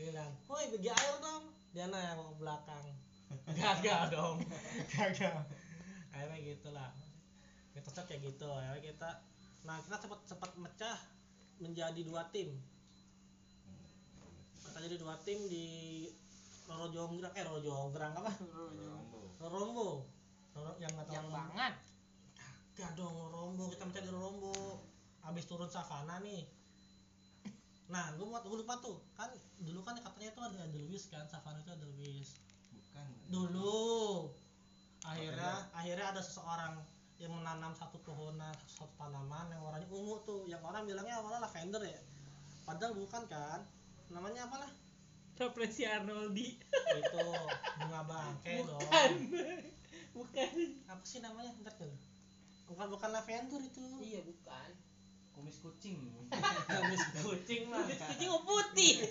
dia 0.02 0.10
bilang 0.10 0.34
woi 0.50 0.66
bagi 0.72 0.90
air 0.90 1.14
dong. 1.22 1.44
Dia 1.72 1.86
naik 1.86 2.18
ke 2.18 2.34
belakang. 2.42 2.86
Gagal 3.62 4.02
dong. 4.10 4.36
Gagal. 4.90 5.36
Akhirnya 6.10 6.38
gitulah. 6.42 6.90
Kita 7.72 7.88
set 7.88 8.04
kayak 8.10 8.34
gitu. 8.34 8.50
Akhirnya 8.50 8.82
kita 8.82 9.10
nah 9.62 9.78
kita 9.78 9.96
cepat 10.02 10.20
cepat 10.26 10.50
mecah 10.58 10.98
menjadi 11.62 12.00
dua 12.02 12.26
tim. 12.34 12.50
Kita 14.58 14.78
jadi 14.82 14.96
dua 14.98 15.14
tim 15.22 15.38
di 15.46 15.66
Roro 16.66 16.86
Jonggrang 16.90 17.32
eh 17.34 17.42
Roro 17.46 17.60
Jonggrang 17.60 18.12
apa? 18.16 18.32
Rombo. 18.38 19.20
Rorombo 19.42 19.88
Roro 20.52 20.72
yang 20.78 20.92
nggak 20.92 21.06
tahu 21.08 21.16
yang 21.16 21.28
banget. 21.30 21.74
Gak 22.72 22.96
dong 22.96 23.14
Rombo, 23.28 23.68
kita 23.68 23.84
mencari 23.84 24.08
Rombo. 24.08 24.80
Abis 25.22 25.44
turun 25.44 25.68
savana 25.68 26.18
nih. 26.24 26.48
Nah, 27.92 28.08
gue 28.16 28.24
mau 28.24 28.40
gue 28.40 28.58
lupa 28.64 28.80
tuh. 28.80 29.04
Kan 29.12 29.28
dulu 29.60 29.84
kan 29.84 30.00
katanya 30.00 30.32
itu 30.32 30.40
ada 30.40 30.58
Edelweiss 30.64 31.12
kan 31.12 31.28
Savana 31.28 31.60
itu 31.60 31.70
Edelweiss 31.76 32.40
Bukan. 32.72 33.06
Dulu. 33.28 34.32
Akhirnya 35.04 35.68
akhirnya? 35.76 36.06
ada 36.14 36.22
seseorang 36.24 36.80
yang 37.20 37.36
menanam 37.36 37.76
satu 37.76 38.00
pohonan, 38.02 38.54
satu 38.66 38.90
tanaman 38.96 39.52
yang 39.52 39.60
warnanya 39.60 39.88
ungu 39.92 40.24
tuh. 40.24 40.48
Yang 40.48 40.62
orang 40.64 40.88
bilangnya 40.88 41.20
awalnya 41.20 41.44
lavender 41.44 41.82
ya. 41.84 42.00
Padahal 42.64 42.96
bukan 42.96 43.22
kan. 43.28 43.60
Namanya 44.08 44.48
apa 44.48 44.56
lah? 44.64 44.70
Referensi 45.36 45.82
Arnoldi. 45.88 46.46
Itu 46.98 47.24
bunga 47.80 48.00
bangke 48.04 48.62
dong. 48.62 48.80
Bukan. 48.80 49.10
Bukan 50.12 50.50
Apa 50.92 51.04
sih 51.08 51.20
namanya? 51.24 51.50
Ntar 51.64 51.74
dulu. 51.80 51.96
Bukan 52.68 52.86
bukan 52.92 53.10
lavender 53.12 53.60
itu. 53.64 53.84
Iya 54.04 54.20
bukan. 54.24 54.70
Kumis 55.32 55.58
kucing. 55.64 55.98
Kumis 56.68 57.04
kucing 57.24 57.62
mah. 57.72 57.84
Kucing 57.88 58.28
mau 58.28 58.44
putih. 58.44 59.08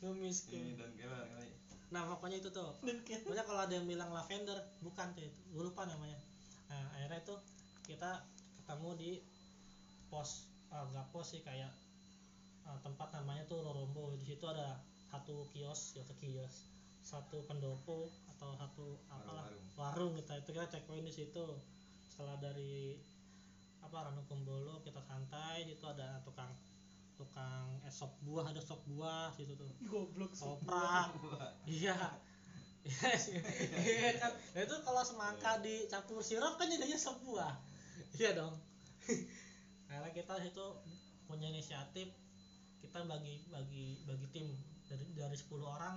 Kumis 0.00 0.44
Ini 0.48 0.48
kucing 0.48 0.64
dan 0.76 0.90
kelar 0.96 1.24
kali. 1.32 1.50
Nah 1.90 2.02
pokoknya 2.06 2.36
itu 2.44 2.50
tuh. 2.52 2.76
Pokoknya 2.80 3.44
kalau 3.48 3.60
ada 3.64 3.74
yang 3.74 3.88
bilang 3.88 4.12
lavender 4.12 4.60
Bukan 4.84 5.16
tuh 5.16 5.24
itu. 5.24 5.40
Gue 5.56 5.64
lupa 5.66 5.88
namanya. 5.88 6.16
Nah 6.68 6.84
akhirnya 6.94 7.20
itu 7.24 7.36
Kita 7.88 8.22
ketemu 8.62 8.90
di 8.94 9.10
Pos 10.12 10.46
ah, 10.70 10.86
Gak 10.94 11.10
pos 11.10 11.34
sih 11.34 11.42
kayak 11.42 11.72
ah, 12.66 12.78
Tempat 12.82 13.08
namanya 13.16 13.46
tuh 13.46 13.62
Rorombo 13.62 14.16
Di 14.16 14.24
situ 14.24 14.44
ada 14.48 14.80
Satu 15.08 15.46
kios 15.54 15.94
Ya 15.96 16.02
kios 16.06 16.68
Satu 17.00 17.44
pendopo 17.46 18.10
Atau 18.36 18.56
satu 18.56 18.98
apalah 19.08 19.46
Warung-warung. 19.48 20.12
Warung 20.12 20.12
kita 20.18 20.32
Itu 20.40 20.50
kita 20.56 20.66
checkpoint 20.68 21.06
di 21.06 21.14
situ 21.14 21.46
Setelah 22.10 22.36
dari 22.40 23.00
apa 23.80 24.06
Ranu 24.06 24.22
Kumbolo 24.28 24.84
kita 24.84 25.00
santai 25.02 25.64
itu 25.66 25.82
ada 25.88 26.20
tukang 26.22 26.52
tukang 27.16 27.80
es 27.82 27.96
sop 27.96 28.12
buah 28.22 28.52
ada 28.52 28.60
sop 28.60 28.80
buah 28.86 29.32
situ 29.34 29.56
tuh 29.56 29.66
goblok 29.88 30.32
toprak 30.36 31.10
iya 31.66 31.96
Iya. 32.80 33.12
Iya 33.76 34.10
kan. 34.16 34.32
Nah, 34.56 34.60
itu 34.64 34.76
kalau 34.80 35.02
semangka 35.04 35.60
dicampur 35.60 36.24
sirup 36.24 36.56
kan 36.56 36.64
jadinya 36.64 36.96
sop 36.96 37.20
buah. 37.28 37.52
Iya 38.16 38.32
dong. 38.32 38.56
Karena 39.84 40.08
kita 40.16 40.40
itu 40.40 40.66
punya 41.28 41.52
inisiatif 41.52 42.08
kita 42.90 43.06
bagi 43.06 43.38
bagi 43.46 44.02
bagi 44.02 44.26
tim. 44.34 44.50
Dari 44.90 45.06
dari 45.14 45.38
10 45.38 45.62
orang 45.62 45.94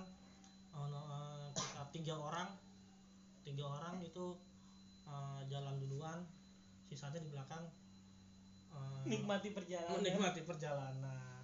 eh, 0.78 1.46
kita 1.50 1.82
tiga 1.90 2.14
orang 2.14 2.46
tiga 3.42 3.66
orang 3.66 3.98
itu 3.98 4.38
eh, 5.02 5.40
jalan 5.50 5.74
duluan 5.82 6.22
sisanya 6.86 7.18
di 7.18 7.34
belakang 7.34 7.66
eh, 8.70 9.02
nikmati 9.10 9.50
perjalanan 9.50 9.98
menikmati 9.98 10.46
perjalanan. 10.46 11.42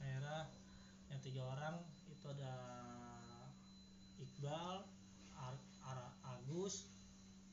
Akhirnya 0.00 0.48
yang 1.12 1.20
tiga 1.20 1.42
orang 1.44 1.84
itu 2.08 2.24
ada 2.32 2.54
Iqbal 4.16 4.88
Ar- 5.36 5.68
Ara- 5.84 6.16
Agus 6.32 6.88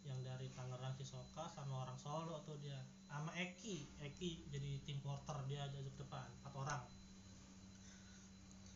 yang 0.08 0.24
dari 0.24 0.48
Tangerang 0.56 0.96
Cisoka 0.96 1.52
sama 1.52 1.84
orang 1.84 2.00
Solo 2.00 2.40
tuh 2.48 2.56
dia. 2.64 2.80
Sama 3.12 3.36
Eki. 3.36 3.92
Eki 4.00 4.48
jadi 4.56 4.80
tim 4.88 5.04
porter 5.04 5.36
dia 5.52 5.68
duduk 5.76 6.00
depan 6.00 6.32
empat 6.40 6.56
orang 6.56 6.80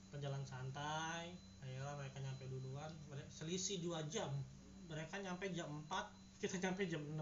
perjalanan 0.10 0.46
santai 0.46 1.34
akhirnya 1.62 1.94
mereka 1.96 2.18
nyampe 2.22 2.44
duluan. 2.50 2.92
Selisih 3.30 3.80
dua 3.80 4.04
jam 4.10 4.30
mereka 4.90 5.22
nyampe 5.22 5.46
jam 5.54 5.70
4 5.86 6.42
kita 6.42 6.56
nyampe 6.66 6.82
jam 6.90 7.02
6 7.06 7.22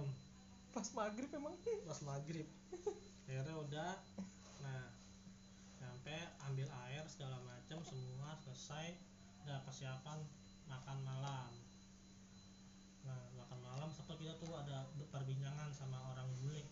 pas 0.71 0.87
maghrib 0.95 1.29
emang? 1.35 1.55
Pas 1.83 1.99
maghrib. 2.07 2.47
Akhirnya 3.27 3.55
udah 3.59 3.91
nah 4.63 4.87
sampai 5.77 6.17
ambil 6.47 6.67
air 6.87 7.03
segala 7.11 7.37
macam 7.43 7.83
semua 7.83 8.39
selesai 8.45 8.95
udah 9.43 9.59
persiapan 9.67 10.19
makan 10.71 10.97
malam. 11.03 11.51
Nah 13.03 13.19
makan 13.35 13.59
malam 13.59 13.89
setelah 13.91 14.15
kita 14.15 14.33
tuh 14.39 14.55
ada 14.55 14.87
perbincangan 15.11 15.69
sama 15.75 15.99
orang 16.15 16.29
bule. 16.39 16.63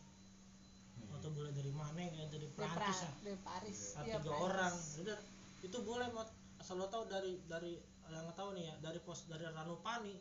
Atau 1.11 1.31
bule 1.35 1.51
dari 1.51 1.71
mana 1.75 2.07
ya 2.07 2.23
dari 2.31 2.47
Prancis 2.55 3.03
ya? 3.03 3.11
dari 3.19 3.39
Paris. 3.43 3.79
Iya, 3.99 4.15
tiga 4.21 4.31
orang 4.31 4.75
udah 5.03 5.19
itu 5.65 5.77
boleh 5.81 6.07
buat 6.13 6.29
asal 6.61 6.77
lo 6.77 6.87
tahu 6.87 7.09
dari 7.09 7.41
dari 7.49 7.81
yang 8.05 8.29
nggak 8.29 8.37
tahu 8.37 8.53
nih 8.53 8.69
ya 8.69 8.75
dari 8.85 9.01
pos 9.01 9.25
dari 9.25 9.43
Ranupani 9.49 10.13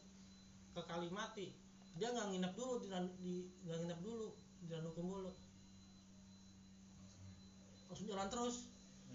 ke 0.72 0.80
Kalimati. 0.88 1.52
Dia 2.00 2.11
nggak 2.11 2.33
nginep 2.33 2.52
dulu 2.57 2.74
di 2.80 2.88
di 3.20 3.35
nggak 3.68 3.78
nginep 3.85 4.00
dulu 4.00 4.26
di 4.64 4.72
Ranukumbolo. 4.72 5.33
Langsung 7.92 8.09
jalan 8.09 8.28
terus. 8.33 8.57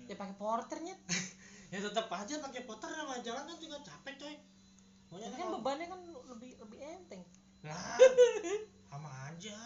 Ya 0.06 0.18
pakai 0.18 0.38
porternya 0.38 0.96
ya 1.74 1.80
tetap 1.86 2.10
aja 2.10 2.42
pakai 2.42 2.66
putar 2.66 2.90
sama 2.90 3.22
jalan 3.22 3.44
kan 3.46 3.58
juga 3.58 3.78
capek 3.82 4.16
coy. 4.22 4.36
Pokoknya 5.10 5.28
tapi 5.34 5.42
kan 5.42 5.50
bebannya 5.58 5.86
kan 5.90 6.02
lebih 6.38 6.52
lebih 6.62 6.80
enteng. 6.82 7.22
Lah 7.66 7.98
sama 8.90 9.10
aja 9.30 9.58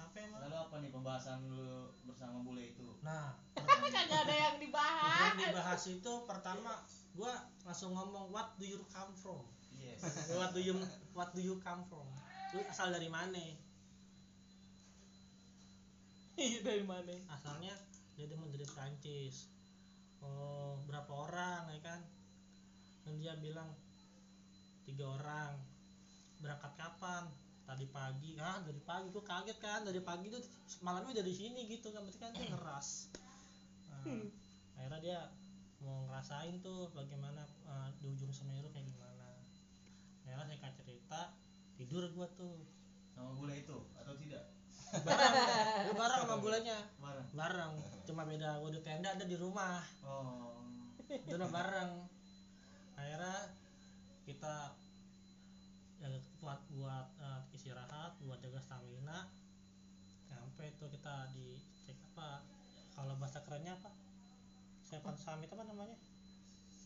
capek 0.00 0.24
mah 0.32 0.38
Lalu 0.48 0.56
apa 0.56 0.74
nih 0.80 0.90
pembahasan 0.90 1.38
lu 1.44 1.92
bersama 2.08 2.40
bule 2.40 2.72
itu? 2.72 2.88
nah 3.04 3.36
kagak 3.94 4.22
ada 4.28 4.34
yang 4.34 4.56
dibahas. 4.56 5.34
Yang 5.36 5.52
dibahas 5.52 5.82
itu 5.90 6.12
pertama 6.24 6.72
gua 7.12 7.34
langsung 7.66 7.92
ngomong 7.92 8.32
what 8.32 8.56
do 8.56 8.64
you 8.64 8.80
come 8.88 9.12
from? 9.12 9.44
Yes. 9.76 10.00
what 10.38 10.56
do 10.56 10.60
you 10.62 10.72
what 11.12 11.30
do 11.36 11.40
you 11.44 11.60
come 11.60 11.84
from? 11.90 12.06
Lu 12.56 12.64
asal 12.64 12.94
dari 12.94 13.12
mana? 13.12 13.36
Iya, 16.40 16.64
dari 16.64 16.80
mana? 16.80 17.12
Asalnya 17.28 17.76
dia 18.16 18.24
demen 18.24 18.48
dari 18.48 18.64
Prancis 18.64 19.52
oh 20.24 20.80
berapa 20.88 21.12
orang 21.12 21.68
ya 21.76 21.80
kan? 21.84 22.00
Dan 23.04 23.20
dia 23.20 23.36
bilang 23.36 23.68
tiga 24.88 25.04
orang. 25.20 25.60
Berangkat 26.40 26.72
kapan 26.80 27.28
tadi 27.68 27.86
pagi 27.86 28.34
ah 28.40 28.58
dari 28.66 28.80
pagi 28.82 29.08
gua 29.14 29.24
kaget 29.24 29.58
kan 29.62 29.80
dari 29.86 30.02
pagi 30.02 30.26
tuh 30.28 30.42
malamnya 30.82 31.20
udah 31.20 31.24
di 31.26 31.34
sini 31.34 31.70
gitu 31.70 31.94
kan 31.94 32.02
berarti 32.02 32.18
kan 32.18 32.30
dia 32.34 32.46
ngeras. 32.50 32.88
Nah, 33.90 34.04
akhirnya 34.80 35.00
dia 35.00 35.18
mau 35.80 36.04
ngerasain 36.08 36.60
tuh 36.60 36.92
bagaimana 36.92 37.44
eh, 37.46 37.88
di 38.00 38.06
ujung 38.10 38.32
Semeru 38.32 38.68
kayak 38.74 38.88
gimana. 38.88 39.28
Akhirnya 40.24 40.44
saya 40.46 40.58
kasih 40.66 40.84
cerita 40.84 41.20
tidur 41.78 42.04
gua 42.12 42.26
tuh. 42.36 42.64
Sama 43.16 43.30
bule 43.36 43.54
itu 43.60 43.78
atau 43.96 44.14
tidak? 44.16 44.44
bareng. 44.90 45.34
Gua 45.86 45.94
bareng 45.94 46.20
sama 46.26 46.36
bulannya 46.42 46.78
Bareng. 46.98 47.26
bareng 47.30 47.72
cuma 48.10 48.26
beda 48.26 48.58
gua 48.58 48.70
di 48.74 48.80
tenda 48.82 49.14
ada 49.14 49.22
di 49.22 49.36
rumah. 49.38 49.78
Oh. 50.02 50.58
dulu 51.30 51.46
bareng. 51.46 51.90
Akhirnya 52.98 53.54
kita 54.26 54.74
ya 56.00 56.08
buat 56.40 56.60
buat 56.72 57.06
istirahat 57.60 58.16
buat 58.24 58.40
jaga 58.40 58.56
stamina. 58.64 59.28
Sampai 60.24 60.72
itu 60.72 60.88
kita 60.88 61.28
dicek 61.36 62.00
apa 62.08 62.40
kalau 62.96 63.20
bahasa 63.20 63.44
kerennya 63.44 63.76
apa? 63.76 63.92
Seven 64.88 65.12
Summit 65.20 65.52
apa 65.52 65.68
namanya? 65.68 66.00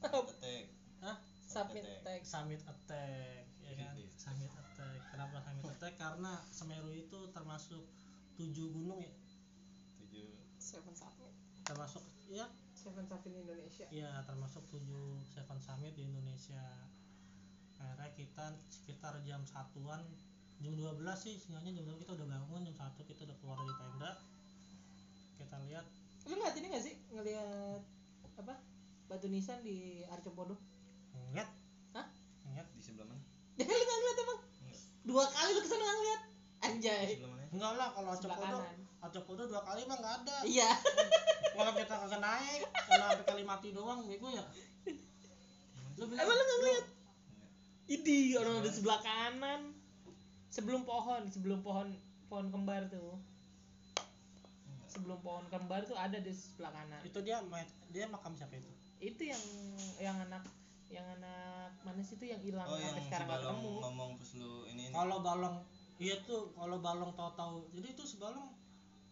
Attack. 0.02 0.66
Hah? 0.98 1.16
submit 1.46 1.86
Attack. 1.86 2.26
Summit 2.26 2.60
Attack 2.66 3.46
ya 3.62 3.72
kan? 3.78 3.94
Gitu. 3.94 4.10
Summit 4.18 4.50
Attack. 4.50 4.98
Kenapa 5.14 5.38
Summit 5.46 5.64
Attack? 5.78 5.94
Karena 5.94 6.42
Semeru 6.50 6.90
itu 6.90 7.30
termasuk 7.30 7.86
tujuh 8.34 8.66
gunung 8.74 8.98
ya? 8.98 9.14
Tujuh. 10.02 10.26
Seven 10.58 10.90
summit. 10.90 11.30
Termasuk 11.62 12.02
ya? 12.34 12.50
Seven 12.74 13.06
summit 13.06 13.30
Indonesia. 13.30 13.86
Iya, 13.94 14.26
termasuk 14.26 14.66
7 14.68 15.22
Seven 15.22 15.56
Summit 15.62 15.94
di 15.94 16.04
Indonesia. 16.04 16.60
Akhirnya 17.80 18.10
kita 18.12 18.52
sekitar 18.68 19.24
jam 19.24 19.40
satuan, 19.48 20.04
jam 20.64 20.72
12 20.80 20.96
sih, 21.20 21.36
sebenarnya 21.36 21.76
jam 21.76 21.84
12 21.92 22.00
kita 22.08 22.12
udah 22.16 22.28
bangun, 22.32 22.60
jam 22.64 22.76
1 22.88 23.04
kita 23.04 23.20
udah 23.28 23.36
keluar 23.44 23.56
dari 23.60 23.74
tenda. 23.76 24.10
Kita 25.36 25.56
lihat, 25.68 25.84
lu 26.24 26.34
ngeliat 26.40 26.56
ini 26.56 26.66
gak 26.72 26.84
sih? 26.88 26.94
Ngeliat 27.12 27.80
apa? 28.40 28.54
Batu 29.04 29.28
nisan 29.28 29.60
di 29.60 30.00
Arcopodo 30.08 30.56
ngeliat, 31.12 31.48
Hah? 31.92 32.08
ngeliat. 32.48 32.66
di 32.72 32.80
sebelah 32.80 33.12
mana? 33.12 33.20
Jadi 33.60 33.68
lu 33.68 33.84
gak 33.84 33.98
ngeliat 34.00 34.18
emang. 34.24 34.40
Enggak. 34.40 34.80
dua 35.04 35.24
kali 35.28 35.50
lu 35.52 35.60
ke 35.60 35.68
sana 35.68 35.82
gak 35.84 35.96
ngeliat? 36.00 36.20
Anjay. 36.64 37.06
Sebelah 37.12 37.30
mana 37.36 37.44
Enggak 37.52 37.72
lah, 37.76 37.88
kalau 37.92 38.12
kanan. 38.16 38.76
Acopodo 39.04 39.42
dua 39.44 39.62
kali 39.68 39.84
mah 39.84 39.96
nggak 40.00 40.14
ada. 40.24 40.36
iya. 40.48 40.70
Kalau 41.52 41.76
kita 41.76 41.92
kagak 41.92 42.24
naik, 42.24 42.64
karena 42.72 43.04
sampai 43.12 43.26
kali 43.28 43.42
mati 43.44 43.68
doang, 43.76 44.08
bego 44.08 44.32
ya. 44.32 44.42
Lu 46.00 46.08
bilang, 46.08 46.24
Emang 46.24 46.34
lu 46.34 46.42
nggak 46.42 46.58
ngeliat? 46.64 46.84
Idi 47.84 48.32
orang 48.40 48.64
di 48.64 48.72
sebelah 48.72 49.00
kanan 49.04 49.83
sebelum 50.54 50.86
pohon 50.86 51.26
sebelum 51.26 51.58
pohon 51.66 51.90
pohon 52.30 52.46
kembar 52.54 52.86
tuh. 52.86 53.18
Enggak. 54.70 54.88
sebelum 54.94 55.18
pohon 55.26 55.44
kembar 55.50 55.82
tuh 55.82 55.98
ada 55.98 56.22
di 56.22 56.30
sebelah 56.30 56.70
kanan. 56.70 57.02
Itu 57.02 57.18
dia 57.26 57.42
dia 57.90 58.06
makam 58.06 58.38
siapa 58.38 58.54
itu? 58.54 58.70
itu 59.04 59.22
yang 59.28 59.42
yang 60.00 60.16
anak 60.16 60.40
yang 60.88 61.04
anak 61.18 61.76
mana 61.84 62.00
sih 62.00 62.16
itu 62.16 62.24
yang 62.30 62.40
hilang 62.40 62.64
oh 62.64 62.78
yang 62.80 62.94
sampai 62.94 63.02
si 63.02 63.08
sekarang 63.10 63.26
nggak 63.28 63.40
balong 63.42 63.58
ketemu? 63.60 63.72
ngomong 63.84 64.10
terus 64.16 64.32
lu 64.38 64.52
ini 64.70 64.82
ini. 64.88 64.94
Kalau 64.94 65.16
balong, 65.20 65.56
iya 66.00 66.16
tuh, 66.24 66.42
kalau 66.54 66.76
balong 66.80 67.12
tahu-tahu, 67.12 67.56
jadi 67.74 67.86
itu 67.92 68.02
si 68.06 68.16
balong 68.16 68.48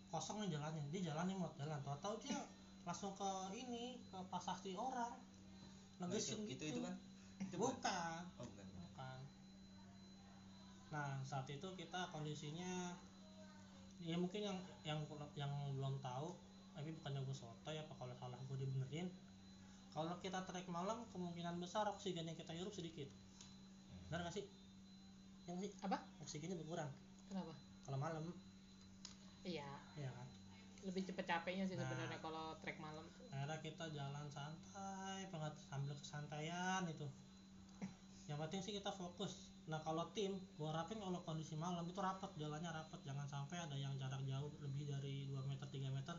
kosong 0.08 0.46
nih 0.46 0.56
jalannya, 0.56 0.84
dia 0.94 1.12
jalan 1.12 1.24
nih 1.28 1.36
mau 1.36 1.50
jalan, 1.58 1.76
tahu-tahu 1.84 2.14
dia 2.24 2.38
langsung 2.86 3.12
ke 3.18 3.30
ini, 3.58 3.98
ke 4.08 4.18
pasakti 4.30 4.72
orang, 4.78 5.12
Oh, 6.02 6.10
itu, 6.10 6.18
negesin 6.18 6.38
itu 6.46 6.50
gitu. 6.50 6.64
itu 6.66 6.80
kan? 6.82 6.94
Itu 7.42 7.56
bukan. 7.58 7.74
Bukan, 7.78 8.22
oh 8.42 8.46
bukan. 8.46 8.61
Nah 10.92 11.24
saat 11.24 11.48
itu 11.48 11.64
kita 11.74 12.12
kondisinya, 12.12 12.92
ya 14.04 14.14
mungkin 14.20 14.44
yang 14.44 14.58
yang 14.84 15.00
yang 15.34 15.52
belum 15.74 15.98
tahu, 16.04 16.36
tapi 16.76 16.92
bukannya 17.00 17.24
gue 17.24 17.36
soto 17.36 17.70
ya, 17.72 17.82
apa 17.88 17.96
kalau 17.96 18.14
salah 18.20 18.36
gue 18.36 18.56
dibenerin. 18.60 19.08
Kalau 19.92 20.16
kita 20.24 20.44
trek 20.44 20.68
malam, 20.68 21.04
kemungkinan 21.12 21.60
besar 21.60 21.84
oksigen 21.88 22.24
yang 22.28 22.36
kita 22.36 22.52
hirup 22.52 22.72
sedikit. 22.72 23.08
Benar 24.08 24.28
nggak 24.28 24.36
sih? 24.36 24.44
Yang 25.48 25.58
sih? 25.68 25.70
apa 25.82 25.98
Oksigennya 26.22 26.54
berkurang 26.54 26.88
kenapa 27.32 27.52
kalau 27.82 27.98
malam 27.98 28.24
iya 29.42 29.80
ya 29.96 30.10
kan 30.12 30.28
lebih 30.82 31.02
cepet 31.08 31.24
capeknya 31.24 31.64
sih 31.66 31.76
Nah. 31.78 31.88
sebenarnya 31.88 32.18
kalau 32.20 32.54
trek 32.60 32.76
malam 32.78 33.06
akhirnya 33.32 33.58
kita 33.64 33.84
jalan 33.96 34.26
santai 34.28 35.24
banget 35.32 35.54
sambil 35.66 35.94
kesantaian 35.96 36.82
itu 36.86 37.08
yang 38.30 38.38
penting 38.38 38.60
sih 38.62 38.72
kita 38.74 38.90
fokus. 38.94 39.50
Nah 39.66 39.78
kalau 39.82 40.10
tim 40.14 40.34
gua 40.58 40.74
harapin 40.74 40.98
kalau 40.98 41.22
kondisi 41.26 41.54
malam 41.58 41.82
itu 41.86 41.98
rapat 41.98 42.30
jalannya 42.38 42.70
rapat. 42.70 43.00
Jangan 43.02 43.26
sampai 43.26 43.58
ada 43.58 43.76
yang 43.78 43.94
jarak 43.98 44.22
jauh 44.26 44.50
lebih 44.62 44.90
dari 44.90 45.26
2 45.30 45.38
meter 45.50 45.66
3 45.66 45.90
meter. 45.90 46.16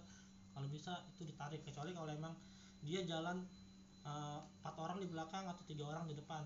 Kalau 0.54 0.68
bisa 0.68 1.04
itu 1.16 1.24
ditarik. 1.28 1.64
Kecuali 1.64 1.92
kalau 1.96 2.12
emang 2.12 2.34
dia 2.84 3.04
jalan 3.08 3.44
eh, 4.04 4.40
empat 4.44 4.76
orang 4.80 5.00
di 5.00 5.08
belakang 5.08 5.48
atau 5.48 5.64
tiga 5.64 5.88
orang 5.88 6.08
di 6.08 6.16
depan. 6.16 6.44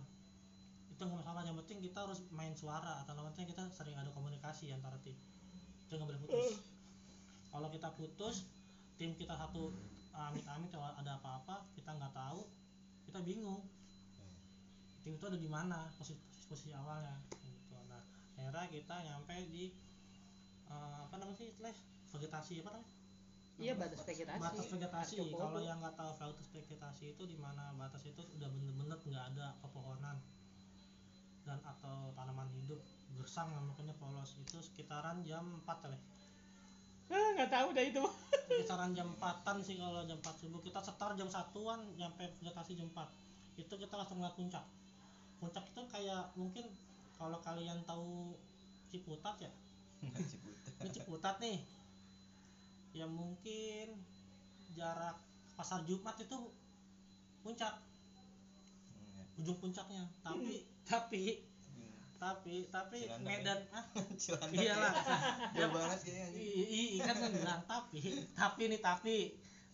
Itu 0.93 1.02
nggak 1.06 1.26
masalah. 1.26 1.41
Yang 1.46 1.58
penting 1.65 1.78
kita 1.89 2.06
harus 2.06 2.20
main 2.30 2.54
suara. 2.54 3.02
Atau 3.02 3.17
yang 3.17 3.30
penting 3.34 3.50
kita 3.50 3.65
sering 3.74 3.98
ada 3.98 4.13
komunikasi 4.13 4.70
antara 4.74 4.98
tim. 5.02 5.17
Itu 5.89 5.98
nggak 5.98 6.08
boleh 6.10 6.22
putus. 6.22 6.62
Kalau 7.50 7.67
kita 7.74 7.89
putus 7.98 8.46
tim 8.98 9.13
kita 9.13 9.38
satu 9.38 9.70
amit-amit 10.17 10.74
kalau 10.74 10.89
ada 10.98 11.22
apa-apa 11.22 11.70
kita 11.78 11.93
nggak 11.93 12.13
tahu 12.17 12.50
kita 13.06 13.22
bingung 13.22 13.62
tim 15.08 15.15
itu 15.15 15.24
ada 15.24 15.39
di 15.39 15.48
mana 15.48 15.88
posisi, 15.96 16.20
posisi, 16.20 16.48
posisi 16.52 16.72
awalnya 16.76 17.15
gitu. 17.32 17.80
Nah 17.88 18.04
akhirnya 18.36 18.67
kita 18.67 18.96
nyampe 19.08 19.39
di 19.48 19.72
eh, 20.67 20.98
apa 21.08 21.15
namanya 21.15 21.39
sih 21.39 21.56
les 21.63 21.80
vegetasi 22.12 22.60
apa 22.60 22.76
namanya? 22.76 22.91
Iya 23.56 23.74
batas 23.80 24.04
vegetasi. 24.04 24.43
Batas 24.43 24.67
vegetasi. 24.67 25.15
Kalau 25.32 25.63
yang 25.63 25.80
nggak 25.80 25.96
tahu 25.96 26.12
batas 26.12 26.48
vegetasi 26.52 27.15
itu 27.15 27.24
di 27.24 27.39
mana? 27.39 27.72
Batas 27.80 28.04
itu 28.04 28.20
udah 28.20 28.52
bener-bener 28.52 29.00
nggak 29.00 29.26
ada 29.32 29.56
pepohonan 29.63 30.20
dan 31.48 31.63
atau 31.63 32.12
tanaman 32.12 32.52
hidup 32.60 32.84
gersang 33.15 33.48
makanya 33.63 33.96
polos. 33.96 34.36
Itu 34.43 34.60
sekitaran 34.60 35.24
jam 35.24 35.63
4 35.63 35.88
ya 35.88 36.00
ah 37.08 37.30
nggak 37.39 37.48
tahu 37.48 37.67
dah 37.72 37.86
itu. 37.88 38.04
Kisaran 38.60 38.91
jam 38.91 39.08
4an 39.15 39.63
sih 39.63 39.80
kalau 39.80 40.04
jam 40.04 40.20
4 40.20 40.43
subuh. 40.43 40.60
Kita 40.60 40.84
setar 40.84 41.15
jam 41.15 41.32
satuan 41.32 41.80
nyampe 41.96 42.28
vegetasi 42.43 42.76
jam 42.76 42.91
4 42.91 43.08
itu 43.58 43.74
kita 43.74 43.93
langsung 43.98 44.22
ngeliat 44.22 44.38
puncak 44.38 44.63
puncak 45.38 45.65
itu 45.69 45.82
kayak 45.89 46.34
mungkin 46.34 46.65
kalau 47.17 47.38
kalian 47.41 47.82
tahu 47.86 48.38
Ciputat 48.88 49.36
ya? 49.41 49.52
Ciputat. 50.00 50.80
ini 50.80 50.89
Ciputat 50.93 51.36
nih. 51.43 51.58
Ya 52.95 53.06
mungkin 53.06 54.00
jarak 54.73 55.17
pasar 55.58 55.84
Jumat 55.84 56.15
itu 56.21 56.38
puncak. 57.41 57.73
Enggak. 58.95 59.28
ujung 59.43 59.58
puncaknya. 59.60 60.06
Tapi 60.23 60.65
tapi 60.88 61.23
tapi 62.17 62.65
tapi 62.73 62.97
Cilandak 63.06 63.28
Medan 63.30 63.60
ah 63.76 63.86
Cilandak 64.21 64.58
iyalah. 64.58 64.93
Ya. 65.54 65.65
Jauh 65.65 65.71
banget 65.73 66.00
kayaknya. 66.06 66.28
Iya 66.34 67.02
kan 67.06 67.15
bilang 67.30 67.62
tapi 67.65 68.02
tapi 68.34 68.62
nih 68.71 68.82
tapi. 68.82 69.17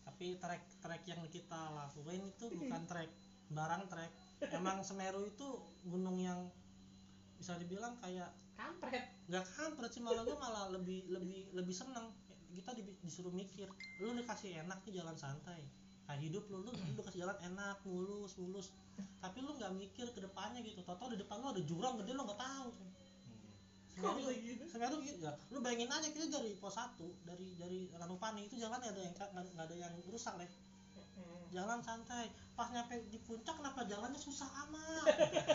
Tapi 0.03 0.35
trek 0.35 0.63
trek 0.83 1.01
yang 1.07 1.23
kita 1.31 1.71
lakuin 1.73 2.27
itu 2.27 2.45
bukan 2.51 2.83
trek 2.87 3.07
barang 3.55 3.87
trek 3.87 4.11
emang 4.51 4.83
Semeru 4.83 5.23
itu 5.23 5.47
gunung 5.87 6.19
yang 6.19 6.51
bisa 7.39 7.55
dibilang 7.59 7.95
kayak 7.99 8.31
kampret 8.55 9.03
nggak 9.27 9.45
kampret 9.55 9.91
sih 9.91 10.01
malah 10.03 10.23
gue 10.23 10.37
malah 10.37 10.71
lebih 10.71 11.07
lebih 11.11 11.51
lebih 11.55 11.75
seneng 11.75 12.11
kita 12.53 12.71
di- 12.77 12.99
disuruh 13.01 13.33
mikir 13.33 13.65
lu 13.99 14.13
dikasih 14.13 14.63
enak 14.63 14.79
nih 14.85 15.01
jalan 15.01 15.15
santai 15.17 15.63
kayak 16.05 16.19
hidup 16.21 16.43
lu 16.51 16.61
lu 16.63 16.71
lu 16.71 17.01
kasih 17.01 17.25
jalan 17.25 17.37
enak 17.41 17.77
mulus 17.87 18.35
mulus 18.37 18.71
tapi 19.23 19.41
lu 19.41 19.55
nggak 19.55 19.73
mikir 19.73 20.05
ke 20.11 20.19
depannya 20.21 20.61
gitu 20.61 20.83
tau 20.85 21.09
di 21.09 21.17
depan 21.17 21.39
lu 21.41 21.47
ada 21.49 21.61
jurang 21.63 21.95
gede 21.99 22.11
lu 22.13 22.23
nggak 22.23 22.39
tahu 22.39 22.69
Semeru, 23.93 24.25
gitu? 24.33 24.65
Semeru 24.65 24.97
gitu 25.05 25.21
ya. 25.21 25.37
Lu 25.53 25.61
bayangin 25.61 25.85
aja 25.85 26.09
kita 26.09 26.25
dari 26.25 26.57
pos 26.57 26.73
1 26.73 26.97
dari 27.29 27.53
dari 27.61 27.85
Ranupani 27.93 28.49
itu 28.49 28.57
jalan 28.57 28.81
ada 28.81 28.97
yang 28.97 29.13
nggak 29.13 29.29
nggak 29.53 29.65
ada 29.69 29.75
yang 29.77 29.93
rusak 30.09 30.33
deh. 30.41 30.49
Jalan 31.53 31.79
santai. 31.85 32.33
Pas 32.57 32.69
nyampe 32.73 32.97
di 33.09 33.19
puncak 33.21 33.57
kenapa 33.57 33.85
jalannya 33.85 34.17
susah 34.17 34.49
amat? 34.67 35.05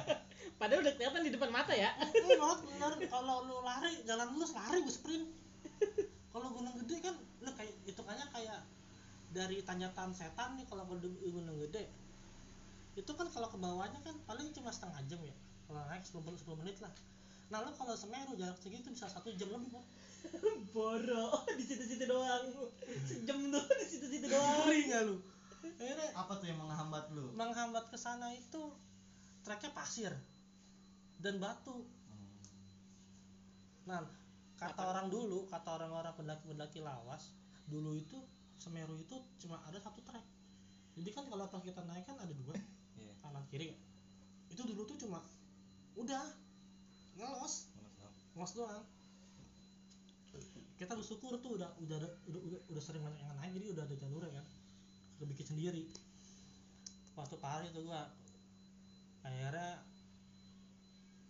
Padahal 0.61 0.83
udah 0.83 0.95
kelihatan 0.95 1.23
di 1.27 1.33
depan 1.35 1.51
mata 1.51 1.75
ya. 1.75 1.91
Banget 1.99 2.59
bener 2.67 2.93
kalau 3.11 3.47
lu 3.47 3.63
lari 3.67 3.99
jalan 4.07 4.31
lurus 4.35 4.55
lari 4.55 4.83
gue 4.83 4.95
sprint. 4.95 5.27
Kalau 6.35 6.55
gunung 6.55 6.77
gede 6.85 7.03
kan 7.03 7.17
lu 7.43 7.51
kayak 7.51 7.75
hitungannya 7.83 8.27
kayak 8.31 8.61
dari 9.33 9.61
tanjakan 9.61 10.15
setan 10.17 10.57
nih 10.57 10.65
kalau 10.69 10.89
gunung 10.89 11.59
gede 11.67 11.89
itu 12.99 13.13
kan 13.15 13.31
kalau 13.31 13.47
ke 13.47 13.59
bawahnya 13.61 14.01
kan 14.03 14.17
paling 14.27 14.51
cuma 14.51 14.75
setengah 14.75 14.99
jam 15.07 15.21
ya 15.23 15.37
kalau 15.69 15.85
naik 15.87 16.03
10, 16.03 16.19
10 16.19 16.61
menit 16.65 16.77
lah 16.83 16.93
nah 17.49 17.63
lu 17.65 17.71
kalau 17.77 17.95
semeru 17.95 18.35
jarak 18.35 18.59
segitu 18.59 18.91
bisa 18.93 19.09
satu 19.09 19.33
jam 19.37 19.53
lebih 19.55 19.73
Bro. 19.73 19.83
Boro 20.75 21.47
di 21.55 21.63
situ-situ 21.63 22.03
doang. 22.11 22.51
Sejam 23.07 23.39
tuh 23.55 23.65
di 23.79 23.87
situ-situ 23.87 24.27
doang. 24.27 24.67
ngeri 24.67 24.81
nggak 24.91 25.03
lu 25.07 25.17
akhirnya 25.77 26.09
apa 26.17 26.33
tuh 26.41 26.47
yang 26.49 26.59
menghambat 26.63 27.05
lu? 27.13 27.33
Menghambat 27.37 27.85
ke 27.93 27.99
sana 28.01 28.33
itu 28.33 28.73
treknya 29.45 29.71
pasir 29.77 30.13
dan 31.19 31.37
batu. 31.43 31.85
Hmm. 32.09 32.39
nah 33.89 34.01
kata 34.57 34.83
orang 34.83 35.07
dulu 35.09 35.49
kata 35.49 35.81
orang-orang 35.81 36.15
pendaki-pendaki 36.15 36.81
lawas 36.83 37.33
dulu 37.69 37.95
itu 37.95 38.19
Semeru 38.59 38.99
itu 38.99 39.15
cuma 39.39 39.63
ada 39.71 39.79
satu 39.79 40.03
trek 40.03 40.27
jadi 40.99 41.15
kan 41.15 41.31
kalau 41.31 41.47
pas 41.47 41.63
kita 41.63 41.79
naik 41.87 42.03
kan 42.11 42.19
ada 42.19 42.35
dua 42.35 42.59
Iya. 42.99 43.15
kanan 43.23 43.47
kiri. 43.47 43.71
Itu 44.51 44.67
dulu 44.67 44.83
tuh 44.83 44.99
cuma 44.99 45.23
udah 45.95 46.25
ngelos. 47.15 47.71
Ngelos 48.35 48.53
doang. 48.59 48.85
Kita 50.75 50.95
bersyukur 50.95 51.39
tuh 51.39 51.59
udah 51.59 51.71
udah 51.83 51.97
ada- 52.03 52.17
udah 52.31 52.41
udah, 52.43 52.61
udah 52.71 52.83
sering 52.83 53.03
banyak 53.03 53.19
yang 53.19 53.35
naik 53.39 53.51
jadi 53.55 53.67
udah 53.75 53.83
ada 53.87 53.95
jalurnya 53.99 54.31
kan 54.35 54.47
udah 55.19 55.27
bikin 55.35 55.55
sendiri. 55.55 55.83
Waktu 57.19 57.35
Pak 57.43 57.51
Hari 57.51 57.69
tuh 57.75 57.83
gua. 57.83 58.07
Akhirnya 59.27 59.83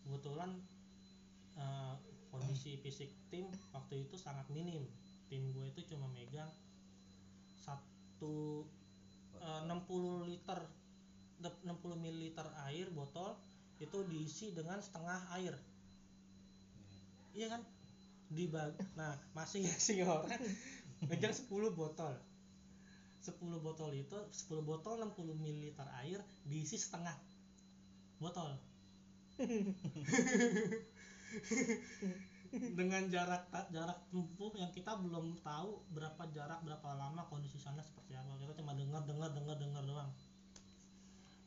kebetulan 0.05 0.53
eh, 1.57 1.95
kondisi 2.29 2.77
fisik 2.85 3.09
tim 3.33 3.49
waktu 3.73 4.05
itu 4.05 4.21
sangat 4.21 4.45
minim. 4.53 4.85
Tim 5.33 5.53
gue 5.53 5.73
itu 5.73 5.97
cuma 5.97 6.09
megang 6.13 6.53
satu 7.65 8.69
eh, 9.41 9.61
60 9.65 10.29
liter 10.29 10.61
60 11.41 11.65
ml 11.97 12.25
air 12.69 12.87
botol 12.93 13.37
itu 13.81 13.99
diisi 14.05 14.53
dengan 14.53 14.85
setengah 14.85 15.33
air. 15.41 15.55
Iya 17.33 17.57
kan? 17.57 17.63
Dibag 18.29 18.77
nah 19.01 19.17
masing-masing 19.33 20.05
orang. 20.09 20.29
megang 21.09 21.33
10 21.33 21.49
botol 21.73 22.13
10 23.23 23.35
botol 23.59 23.91
itu 23.95 24.15
10 24.15 24.63
botol 24.63 25.03
60 25.03 25.15
ml 25.35 25.75
air 26.05 26.21
diisi 26.47 26.79
setengah 26.79 27.15
botol. 28.23 28.55
Dengan 32.49 33.03
jarak 33.13 33.45
jarak 33.69 33.99
tempuh 34.09 34.57
yang 34.57 34.73
kita 34.73 34.97
belum 34.97 35.37
tahu 35.45 35.85
berapa 35.93 36.23
jarak 36.33 36.65
berapa 36.65 36.89
lama 36.97 37.29
kondisi 37.29 37.61
sana 37.61 37.85
seperti 37.85 38.17
apa. 38.17 38.41
Kita 38.41 38.57
cuma 38.57 38.73
dengar 38.73 39.05
dengar 39.05 39.31
dengar 39.37 39.61
dengar 39.61 39.85
doang. 39.85 40.11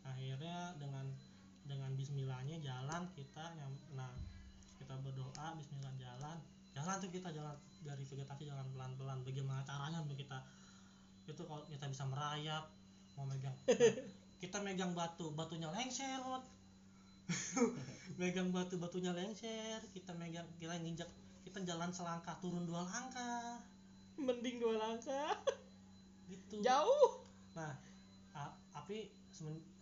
Akhirnya 0.05 0.77
dengan 0.77 1.10
dengan 1.65 1.93
Bismillahnya 1.97 2.62
jalan 2.62 3.10
kita 3.17 3.53
nyam, 3.57 3.73
nah 3.97 4.13
kita 4.77 4.93
berdoa 5.01 5.57
Bismillah 5.57 5.93
jalan. 5.97 6.38
Jalan 6.71 6.95
tuh 7.03 7.10
kita 7.12 7.34
jalan 7.34 7.57
dari 7.81 8.05
vegetasi 8.05 8.47
jalan 8.47 8.63
pelan 8.71 8.93
pelan 8.95 9.19
bagaimana 9.25 9.65
caranya 9.65 10.05
biar 10.05 10.15
kita 10.15 10.38
itu 11.29 11.41
kalau 11.45 11.63
kita 11.69 11.86
bisa 11.89 12.03
merayap 12.10 12.69
mau 13.17 13.25
megang 13.27 13.53
kita 14.41 14.57
megang 14.63 14.95
batu 14.97 15.29
batunya 15.36 15.69
lengser 15.69 16.21
megang 18.19 18.49
batu 18.49 18.75
batunya 18.81 19.13
lengser 19.13 19.79
kita 19.93 20.12
megang 20.17 20.47
kita 20.57 20.73
nginjak 20.81 21.10
kita 21.51 21.67
jalan 21.67 21.91
selangkah 21.91 22.38
turun 22.39 22.63
dua 22.63 22.86
langkah. 22.86 23.60
Mending 24.15 24.62
dua 24.62 24.79
langkah. 24.79 25.36
gitu. 26.31 26.63
Jauh. 26.63 27.27
nah 27.51 27.75
tapi 28.71 29.12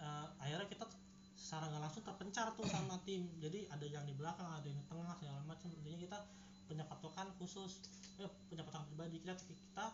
eh, 0.02 0.28
akhirnya 0.41 0.65
kita 0.65 0.89
secara 1.38 1.69
nggak 1.69 1.82
langsung 1.86 2.02
terpencar 2.02 2.49
tuh 2.58 2.65
sama 2.65 2.97
tim. 3.08 3.30
Jadi 3.38 3.69
ada 3.69 3.86
yang 3.86 4.02
di 4.10 4.17
belakang 4.17 4.49
ada 4.49 4.65
yang 4.65 4.82
di 4.82 4.88
tengah 4.89 5.13
segala 5.13 5.45
macam. 5.45 5.69
Intinya 5.69 5.99
kita 6.02 6.17
punya 6.65 6.84
patokan 6.89 7.30
khusus 7.38 7.86
eh, 8.17 8.32
punya 8.49 8.65
patokan 8.65 8.89
pribadi. 8.89 9.21
Kita 9.21 9.38
kita 9.38 9.86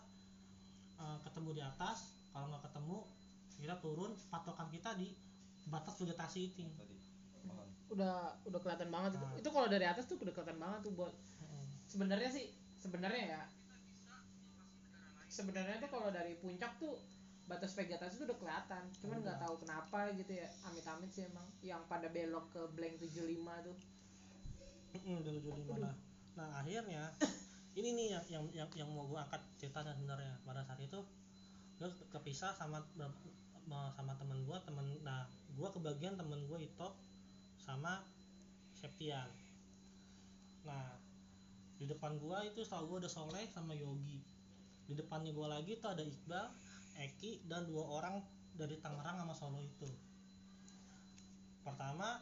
di 1.56 1.64
atas 1.64 2.12
kalau 2.36 2.52
nggak 2.52 2.68
ketemu 2.68 2.98
kita 3.56 3.76
turun 3.80 4.12
patokan 4.28 4.68
kita 4.68 4.92
di 5.00 5.16
batas 5.72 5.96
vegetasi 5.98 6.52
itu 6.52 6.62
Tadi. 6.76 6.98
Pohon. 7.48 7.68
Udah 7.96 8.36
udah 8.44 8.60
kelihatan 8.60 8.92
banget 8.92 9.18
itu. 9.18 9.26
Nah. 9.26 9.40
Itu 9.40 9.50
kalau 9.56 9.68
dari 9.72 9.86
atas 9.88 10.06
tuh 10.06 10.20
udah 10.20 10.34
kelihatan 10.36 10.60
banget 10.60 10.80
tuh 10.84 10.94
buat 10.94 11.14
Heeh. 11.16 11.66
sebenarnya 11.88 12.30
sih 12.30 12.46
sebenarnya 12.84 13.24
ya 13.40 13.42
sebenarnya 15.36 15.82
tuh 15.84 15.90
kalau 15.90 16.10
dari 16.14 16.38
puncak 16.40 16.78
tuh 16.78 16.96
batas 17.46 17.78
vegetasi 17.78 18.24
tuh 18.24 18.26
udah 18.30 18.40
kelihatan 18.42 18.84
cuman 19.04 19.22
nggak 19.22 19.38
tahu 19.38 19.56
kenapa 19.62 20.10
gitu 20.18 20.32
ya 20.34 20.48
amit-amit 20.66 21.12
sih 21.14 21.30
emang 21.30 21.46
yang 21.62 21.82
pada 21.86 22.10
belok 22.10 22.50
ke 22.50 22.62
blank 22.74 22.98
75 22.98 23.68
tuh 23.68 23.78
tujuh 24.96 25.52
lima 25.54 25.76
nah 25.78 25.96
nah 26.36 26.50
akhirnya 26.64 27.12
ini 27.78 27.90
nih 27.94 28.08
yang 28.18 28.26
yang 28.32 28.44
yang, 28.56 28.70
yang 28.74 28.90
mau 28.90 29.06
gua 29.06 29.28
angkat 29.28 29.44
ceritanya 29.60 29.94
sebenarnya 29.94 30.34
pada 30.48 30.64
saat 30.66 30.80
itu 30.82 31.00
gue 31.76 31.90
kepisah 32.12 32.56
sama 32.56 32.80
sama- 33.66 34.18
temen 34.22 34.46
gua 34.46 34.62
temen 34.62 34.86
nah 35.02 35.26
gua 35.58 35.74
kebagian 35.74 36.14
temen 36.16 36.46
gua 36.46 36.62
itu 36.62 36.88
sama 37.58 38.06
Septian. 38.78 39.26
Nah 40.68 40.94
di 41.82 41.90
depan 41.90 42.16
gua 42.22 42.46
itu 42.46 42.62
setahu 42.62 42.96
gua 42.96 42.98
ada 43.02 43.10
Soleh 43.10 43.50
sama 43.50 43.74
Yogi. 43.74 44.22
Di 44.86 44.94
depannya 44.94 45.34
gua 45.34 45.58
lagi 45.58 45.82
tuh 45.82 45.90
ada 45.92 46.06
Iqbal 46.06 46.46
Eki 46.96 47.50
dan 47.50 47.66
dua 47.68 47.84
orang 47.84 48.22
dari 48.56 48.80
Tangerang 48.80 49.20
sama 49.20 49.34
Solo 49.36 49.60
itu. 49.60 49.90
Pertama 51.66 52.22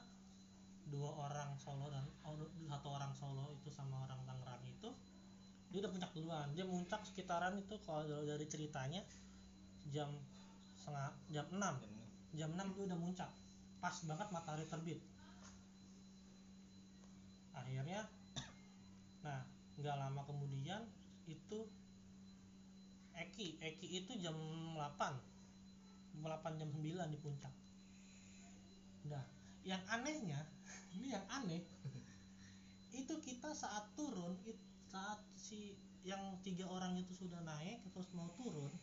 dua 0.87 1.29
orang 1.29 1.53
Solo 1.59 1.91
dan 1.91 2.07
oh, 2.25 2.39
satu 2.71 2.87
orang 2.89 3.11
Solo 3.13 3.53
itu 3.59 3.69
sama 3.69 4.07
orang 4.07 4.23
Tangerang 4.23 4.63
itu 4.65 4.89
dia 5.69 5.79
udah 5.83 5.91
puncak 5.91 6.11
duluan. 6.15 6.47
Dia 6.55 6.65
muncak 6.65 7.01
sekitaran 7.05 7.59
itu 7.59 7.75
kalau 7.83 8.05
dari 8.23 8.45
ceritanya 8.45 9.01
jam 9.93 10.09
setengah 10.81 11.13
jam 11.29 11.45
6 11.53 11.53
Jam 11.53 11.55
enam. 11.55 11.75
jam 12.33 12.49
6 12.57 12.75
dia 12.75 12.83
udah 12.89 12.99
muncak. 12.99 13.29
Pas 13.77 13.95
banget 14.09 14.27
matahari 14.33 14.65
terbit. 14.65 14.99
Akhirnya 17.53 18.09
nah 19.23 19.39
nggak 19.79 19.95
lama 19.95 20.21
kemudian 20.27 20.83
itu 21.29 21.59
Eki 23.15 23.61
Eki 23.61 23.87
itu 24.03 24.11
jam 24.19 24.35
8 24.75 24.81
jam 26.11 26.19
8 26.25 26.59
jam 26.59 26.69
9 26.73 27.13
di 27.13 27.19
puncak. 27.21 27.53
Nah 29.07 29.23
yang 29.63 29.79
anehnya 29.87 30.41
ini 30.97 31.13
yang 31.13 31.25
aneh 31.29 31.61
itu 32.99 33.13
kita 33.21 33.55
saat 33.55 33.93
turun 33.95 34.35
it, 34.43 34.57
saat 34.89 35.21
si 35.37 35.77
yang 36.03 36.35
tiga 36.43 36.67
orang 36.67 36.99
itu 36.99 37.15
sudah 37.15 37.39
naik 37.47 37.79
terus 37.95 38.11
mau 38.11 38.27
turun 38.35 38.73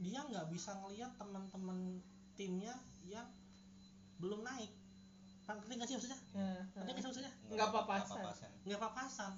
dia 0.00 0.20
nggak 0.24 0.48
bisa 0.48 0.72
ngelihat 0.80 1.12
teman-teman 1.20 2.00
timnya 2.34 2.72
yang 3.04 3.28
belum 4.16 4.40
naik. 4.40 4.72
Ngerti 5.44 5.72
nggak 5.76 5.88
sih 5.88 5.96
maksudnya? 6.00 6.20
Ngerti 6.72 6.88
nggak 6.88 7.02
sih 7.04 7.08
maksudnya? 7.12 7.32
Nggak 7.52 7.70
papasan. 7.74 8.22
nggak 8.64 8.80
papasan. 8.80 9.32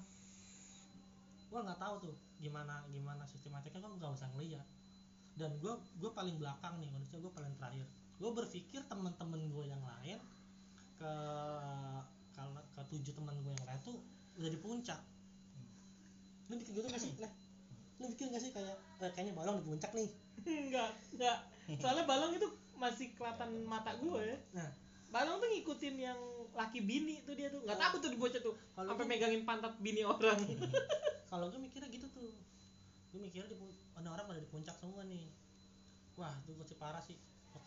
Gua 1.51 1.59
nggak 1.67 1.79
tahu 1.79 1.95
tuh 2.09 2.15
gimana 2.39 2.83
gimana 2.89 3.23
sistematiknya 3.27 3.83
kan 3.83 3.91
nggak 3.99 4.11
usah 4.15 4.29
ngeliat. 4.31 4.65
Dan 5.35 5.51
gua 5.59 5.75
gua 5.99 6.11
paling 6.15 6.39
belakang 6.39 6.79
nih 6.79 6.89
manusia 6.95 7.19
gua 7.19 7.33
paling 7.35 7.51
terakhir. 7.59 7.83
Gua 8.21 8.31
berpikir 8.31 8.81
teman-teman 8.87 9.41
gua 9.51 9.67
yang 9.67 9.83
lain 9.83 10.19
ke 10.95 11.13
kalau 12.33 12.63
ke 12.71 12.81
tujuh 12.87 13.11
teman 13.11 13.35
gua 13.43 13.51
yang 13.51 13.67
lain 13.67 13.81
tuh 13.83 13.99
udah 14.39 14.49
di 14.49 14.59
puncak. 14.63 15.01
Lu 16.47 16.55
bikin 16.55 16.71
gitu 16.71 16.87
nggak 16.87 17.03
sih? 17.03 17.13
Nah 17.19 17.31
lu 18.03 18.11
bikin 18.11 18.35
nggak 18.35 18.43
sih 18.43 18.51
kayak 18.51 18.75
eh, 18.99 19.11
kayaknya 19.15 19.33
balong 19.39 19.63
di 19.63 19.65
puncak 19.71 19.91
nih. 19.95 20.11
Enggak 20.67 20.91
enggak 21.15 21.37
soalnya 21.79 22.03
balong 22.03 22.35
itu 22.35 22.47
masih 22.75 23.15
kelihatan 23.15 23.63
mata 23.63 23.95
gue 23.95 24.19
ya. 24.19 24.37
Nah. 24.59 24.69
Balong 25.13 25.39
tuh 25.39 25.47
ngikutin 25.47 25.95
yang 25.95 26.19
laki 26.51 26.83
bini 26.83 27.23
tuh 27.23 27.37
dia 27.37 27.47
tuh. 27.47 27.63
Nggak 27.63 27.79
takut 27.79 27.99
tuh 28.03 28.11
di 28.11 28.19
bocah 28.19 28.41
tuh. 28.43 28.51
Kalau 28.75 28.87
sampai 28.91 29.07
megangin 29.07 29.47
pantat 29.47 29.71
bini 29.79 30.03
orang. 30.03 30.35
Kalau 31.31 31.47
gue 31.47 31.59
mikirnya 31.61 31.87
gitu 31.87 32.11
tuh. 32.11 32.33
Gue 33.15 33.19
mikirnya 33.23 33.47
di 33.47 33.55
ada 33.95 34.09
orang 34.11 34.25
pada 34.27 34.39
di 34.43 34.49
puncak 34.51 34.75
semua 34.75 35.07
nih. 35.07 35.31
Wah 36.19 36.35
itu 36.43 36.51
gue 36.51 36.65
parah 36.75 36.99
sih. 36.99 37.15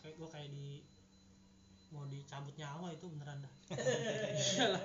Kayak 0.05 0.21
gue 0.21 0.29
kayak 0.29 0.49
di 0.53 0.85
mau 1.89 2.03
dicabut 2.05 2.53
nyawa 2.59 2.93
itu 2.93 3.05
beneran 3.09 3.41
dah. 3.41 3.53
Iyalah 4.59 4.83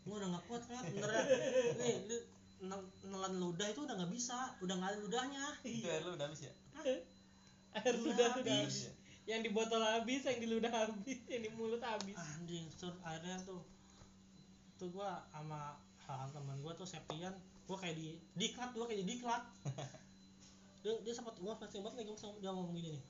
gue 0.00 0.16
udah 0.16 0.28
nggak 0.34 0.44
kuat 0.50 0.62
kan 0.66 0.84
beneran. 0.90 1.24
Nih 1.78 1.96
lu 2.10 2.18
nelan 2.60 3.34
ludah 3.40 3.66
itu 3.72 3.80
udah 3.82 3.94
nggak 3.96 4.12
bisa 4.12 4.36
udah 4.60 4.74
nggak 4.76 4.90
ada 4.92 4.98
ludahnya. 5.00 5.44
Itu 5.64 5.88
air 5.88 6.02
lu 6.04 6.12
udah 6.16 6.26
habis 6.28 6.40
ya? 6.44 6.52
Air 7.80 7.96
ludah 7.96 8.26
tuh 8.36 8.42
Udah 8.44 8.46
di 8.46 8.52
habis. 8.52 8.76
Ya 8.88 8.92
yang 9.30 9.46
di 9.46 9.50
botol 9.52 9.78
habis 9.78 10.26
yang 10.26 10.38
di 10.42 10.48
ludah 10.50 10.72
habis 10.72 11.18
yang 11.30 11.42
di 11.46 11.50
mulut 11.54 11.80
habis. 11.80 12.18
Anjing 12.18 12.66
sur 12.74 12.90
akhirnya 13.06 13.38
tuh 13.46 13.62
tuh 14.80 14.88
gua 14.90 15.22
sama 15.30 15.76
hal 16.08 16.26
teman 16.34 16.58
gua 16.64 16.72
tuh 16.74 16.88
Septian 16.88 17.32
gua 17.70 17.76
kayak 17.78 17.94
di 17.94 18.18
diklat 18.34 18.74
gua 18.74 18.90
kayak 18.90 19.06
di 19.06 19.16
diklat. 19.16 19.42
Dia, 20.80 20.96
dia 21.04 21.12
sempat 21.12 21.36
gua 21.36 21.52
masih 21.60 21.84
banget 21.84 22.00
nih 22.00 22.04
gua 22.08 22.16
sama 22.16 22.40
dia 22.40 22.50
ngomong 22.56 22.72
gini 22.72 22.96
nih. 22.96 23.02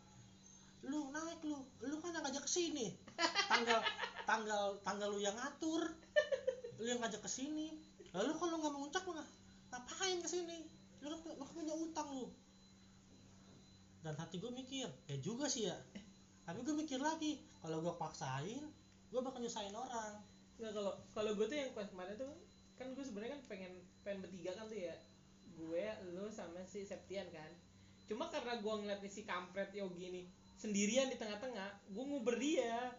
Lu 0.90 1.06
naik 1.14 1.38
lu 1.46 1.62
lu 1.86 1.96
kan 2.02 2.10
yang 2.10 2.26
ngajak 2.26 2.42
ke 2.42 2.50
sini 2.50 2.90
tanggal 3.46 3.78
tanggal 4.30 4.64
tanggal 4.82 5.08
lu 5.14 5.22
yang 5.22 5.36
ngatur 5.38 5.86
lu 6.82 6.86
yang 6.88 6.98
ngajak 6.98 7.22
ke 7.22 7.30
sini 7.30 7.70
lalu 8.10 8.34
kalau 8.34 8.58
nggak 8.58 8.72
mau 8.74 8.80
nguncak 8.82 9.02
lu 9.06 9.12
nggak- 9.14 9.32
ngapain 9.70 10.18
ke 10.22 10.28
sini 10.28 10.66
lu 11.00 11.08
kan 11.08 11.32
lu 11.32 11.34
kan 11.40 11.54
punya 11.56 11.74
utang 11.74 12.08
lu. 12.12 12.28
Dan 14.00 14.16
hati 14.16 14.36
gue 14.36 14.52
mikir 14.52 14.88
ya 15.08 15.16
juga 15.22 15.48
sih 15.48 15.68
ya. 15.68 15.76
Tapi 16.44 16.60
gue 16.66 16.74
mikir 16.76 17.00
lagi 17.00 17.40
kalau 17.64 17.80
gue 17.80 17.94
paksain 17.96 18.64
gue 19.10 19.20
bakal 19.20 19.40
nyusahin 19.40 19.74
orang. 19.74 20.20
Nggak 20.60 20.72
kalau 20.76 20.92
kalau 21.16 21.32
gue 21.34 21.46
tuh 21.48 21.56
yang 21.56 21.70
kemarin 21.72 22.14
tuh 22.20 22.32
kan 22.76 22.92
gue 22.92 23.04
sebenarnya 23.04 23.40
kan 23.40 23.42
pengen 23.48 23.72
pengen 24.04 24.18
bertiga 24.24 24.52
kan 24.58 24.68
tuh 24.68 24.78
ya. 24.78 24.96
Gue 25.56 25.84
lu 26.12 26.28
sama 26.28 26.60
si 26.68 26.84
Septian 26.84 27.28
kan. 27.32 27.50
Cuma 28.10 28.28
karena 28.28 28.58
gue 28.58 28.74
ngeliat 28.74 29.00
nih 29.00 29.12
si 29.12 29.22
kampret 29.24 29.72
Yogi 29.72 30.10
nih 30.10 30.26
sendirian 30.60 31.08
di 31.08 31.16
tengah-tengah 31.16 31.88
gue 31.88 32.04
nguber 32.04 32.36
dia 32.36 32.92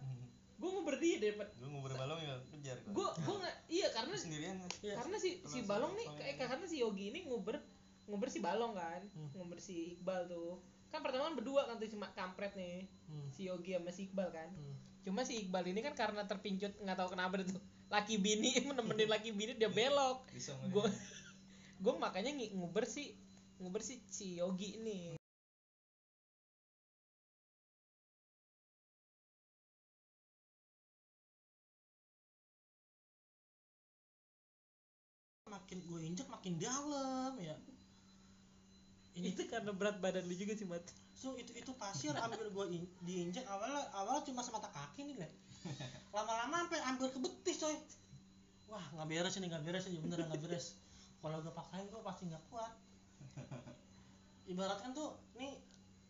gue 0.61 0.69
nguber 0.69 0.95
dia 0.95 1.17
daripada 1.17 1.49
gue 1.51 1.65
ngubur 1.67 1.91
balong 1.91 2.19
ya 2.19 2.37
kejar 2.47 2.77
gue 2.83 3.07
gue 3.17 3.35
nggak 3.35 3.55
iya 3.67 3.87
karena 3.89 4.13
sendirian 4.15 4.57
Iya. 4.79 4.93
karena 4.95 5.17
si 5.17 5.41
si 5.43 5.59
balong 5.63 5.93
nih 5.95 6.05
kayak 6.11 6.27
yang- 6.31 6.39
karena 6.47 6.65
si 6.65 6.77
Yogi 6.77 7.05
ini 7.09 7.19
nguber 7.23 7.57
nguber 8.03 8.29
si 8.29 8.39
balong 8.39 8.73
kan 8.73 9.01
Hmm. 9.09 9.29
nguber 9.33 9.57
si 9.57 9.95
Iqbal 9.95 10.25
tuh. 10.27 10.61
Kan 10.89 10.99
pertama 10.99 11.23
kan 11.23 11.35
berdua 11.35 11.63
kan 11.63 11.75
tuh 11.75 11.87
si 11.87 11.95
mak- 11.95 12.11
kampret 12.11 12.51
nih 12.53 12.83
hmm. 13.07 13.29
si 13.31 13.47
Yogi 13.47 13.73
sama 13.73 13.89
si 13.89 14.05
Iqbal 14.05 14.29
kan. 14.29 14.49
Hmm. 14.51 14.75
cuma 15.01 15.21
si 15.21 15.33
Iqbal 15.39 15.65
ini 15.65 15.81
kan 15.81 15.95
karena 15.95 16.21
terpincut 16.23 16.77
nggak 16.77 16.93
tahu 16.95 17.09
kenapa 17.09 17.41
tuh 17.41 17.57
laki 17.87 18.17
bini 18.17 18.53
menemenin 18.67 19.07
laki 19.07 19.31
bini 19.31 19.55
dia 19.55 19.67
belok. 19.67 20.29
Gue 20.67 20.85
gue 21.79 21.93
makanya 22.03 22.29
ngi- 22.31 22.53
nguber 22.53 22.85
si 22.85 23.17
nguber 23.57 23.79
si 23.79 23.97
si 24.05 24.35
Yogi 24.35 24.77
ini 24.77 25.17
makin 35.61 35.77
gue 35.85 35.99
injek 36.01 36.27
makin 36.27 36.57
dalam 36.57 37.37
ya. 37.37 37.53
Ini 39.13 39.37
itu 39.37 39.45
karena 39.45 39.69
berat 39.69 40.01
badan 40.01 40.25
lu 40.25 40.33
juga 40.33 40.57
sih 40.57 40.65
mat. 40.65 40.81
So 41.13 41.37
itu 41.37 41.53
itu 41.53 41.69
pasir 41.77 42.17
ambil 42.17 42.49
gue 42.49 42.65
in, 42.73 42.83
diinjek. 43.05 43.45
Awalnya 43.45 43.93
awalnya 43.93 44.25
cuma 44.25 44.41
semata 44.41 44.73
kaki 44.73 45.05
nih 45.05 45.21
lihat 45.21 45.33
lama-lama 46.09 46.65
sampai 46.65 46.81
ambil 46.89 47.07
ke 47.13 47.19
betis 47.21 47.61
coy. 47.61 47.77
Wah 48.73 48.81
nggak 48.97 49.07
beres 49.13 49.37
ini 49.37 49.45
nggak 49.45 49.63
beres 49.63 49.85
ini 49.85 50.01
beneran 50.01 50.25
nggak 50.33 50.41
beres. 50.41 50.73
Kalau 51.21 51.37
gue 51.45 51.53
paksain 51.53 51.85
gue 51.85 52.01
pasti 52.01 52.23
nggak 52.25 52.43
kuat. 52.49 52.73
Ibaratkan 54.49 54.97
tuh 54.97 55.13
nih 55.37 55.53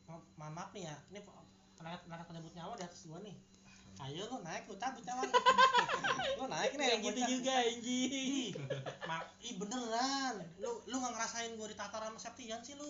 ma- 0.07 0.27
ma- 0.39 0.53
maaf 0.55 0.71
nih 0.71 0.87
ya 0.87 0.95
ini 1.11 1.19
tenaga 1.75 1.99
tenaga 2.07 2.23
penyebut 2.29 2.53
nyawa 2.55 2.79
di 2.79 2.85
atas 2.87 3.03
gue 3.03 3.19
nih 3.19 3.35
ayo 4.01 4.21
lu 4.27 4.37
naik 4.41 4.65
lu 4.65 4.75
cabut 4.75 5.05
lu. 5.05 5.23
lu 6.41 6.45
naik 6.49 6.71
nih 6.73 6.85
kayak 6.89 6.99
gua 7.05 7.11
gitu 7.13 7.21
juga 7.37 7.53
anjing 7.61 8.51
mak, 9.05 9.23
ih 9.45 9.53
beneran. 9.61 10.35
Lu 10.57 10.71
lu 10.89 10.95
nggak 10.97 11.13
ngerasain 11.13 11.51
gua 11.53 11.67
ditatar 11.69 12.01
sama 12.01 12.17
Septian 12.17 12.61
sih 12.65 12.73
lu. 12.73 12.89